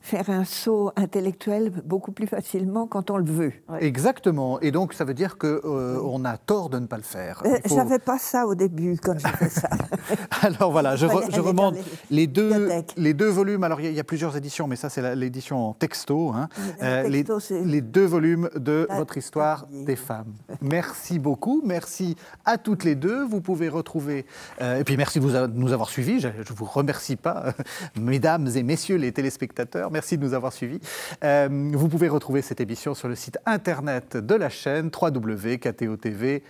faire 0.00 0.30
un 0.30 0.44
saut 0.44 0.92
intellectuel 0.96 1.72
beaucoup 1.84 2.12
plus 2.12 2.26
facilement 2.26 2.86
quand 2.86 3.10
on 3.10 3.16
le 3.16 3.24
veut. 3.24 3.52
Exactement. 3.80 4.60
Et 4.60 4.70
donc, 4.70 4.94
ça 4.94 5.04
veut 5.04 5.14
dire 5.14 5.38
qu'on 5.38 5.60
euh, 5.64 6.24
a 6.24 6.36
tort 6.38 6.70
de 6.70 6.78
ne 6.78 6.86
pas 6.86 6.96
le 6.96 7.02
faire. 7.02 7.42
Euh, 7.44 7.58
je 7.64 7.74
n'avais 7.74 7.98
pas 7.98 8.18
ça 8.18 8.46
au 8.46 8.54
début 8.54 8.96
quand 9.02 9.18
j'ai 9.18 9.28
fait 9.28 9.48
ça. 9.48 9.68
alors 10.42 10.72
voilà, 10.72 10.96
je, 10.96 11.06
remonte 11.06 11.76
les, 12.10 12.26
deux, 12.26 12.68
les 12.96 13.14
deux 13.14 13.28
volumes. 13.28 13.64
Alors, 13.64 13.80
il 13.80 13.92
y, 13.92 14.00
a 14.00 14.04
plusieurs 14.04 14.36
éditions, 14.36 14.66
mais 14.66 14.76
ça, 14.76 14.88
c'est 14.88 15.14
l'édition 15.14 15.68
en 15.68 15.72
texto. 15.74 16.32
Hein. 16.34 16.48
Euh, 16.82 17.08
les, 17.08 17.82
deux 17.82 18.06
volumes 18.06 18.48
de 18.54 18.86
votre 18.96 19.16
histoire 19.16 19.66
des 19.70 19.96
femmes. 19.96 20.32
Merci 20.60 21.18
beaucoup. 21.18 21.62
Merci 21.64 22.16
à 22.44 22.58
toutes 22.58 22.84
les 22.84 22.94
deux. 22.94 23.24
Vous 23.24 23.40
pouvez 23.40 23.68
retrouver. 23.68 24.26
et 24.60 24.84
puis, 24.84 24.96
merci 24.96 25.20
de 25.20 25.46
nous 25.48 25.72
avoir 25.72 25.90
suivis. 25.90 26.20
Je 26.20 26.28
ne 26.28 26.56
vous 26.56 26.64
remercie 26.64 27.16
pas, 27.16 27.52
mesdames 28.00 28.48
et 28.54 28.62
messieurs 28.62 28.96
les 28.96 29.12
téléspectateurs. 29.12 29.87
Merci 29.90 30.18
de 30.18 30.22
nous 30.24 30.34
avoir 30.34 30.52
suivis. 30.52 30.80
Euh, 31.24 31.48
vous 31.72 31.88
pouvez 31.88 32.08
retrouver 32.08 32.42
cette 32.42 32.60
émission 32.60 32.94
sur 32.94 33.08
le 33.08 33.14
site 33.14 33.38
internet 33.46 34.16
de 34.16 34.34
la 34.34 34.48
chaîne 34.48 34.90
www.ktotv.com 34.94 36.46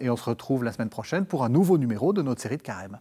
et 0.00 0.10
on 0.10 0.16
se 0.16 0.24
retrouve 0.24 0.64
la 0.64 0.72
semaine 0.72 0.88
prochaine 0.88 1.24
pour 1.24 1.44
un 1.44 1.48
nouveau 1.48 1.78
numéro 1.78 2.12
de 2.12 2.22
notre 2.22 2.40
série 2.40 2.56
de 2.56 2.62
Carême. 2.62 2.98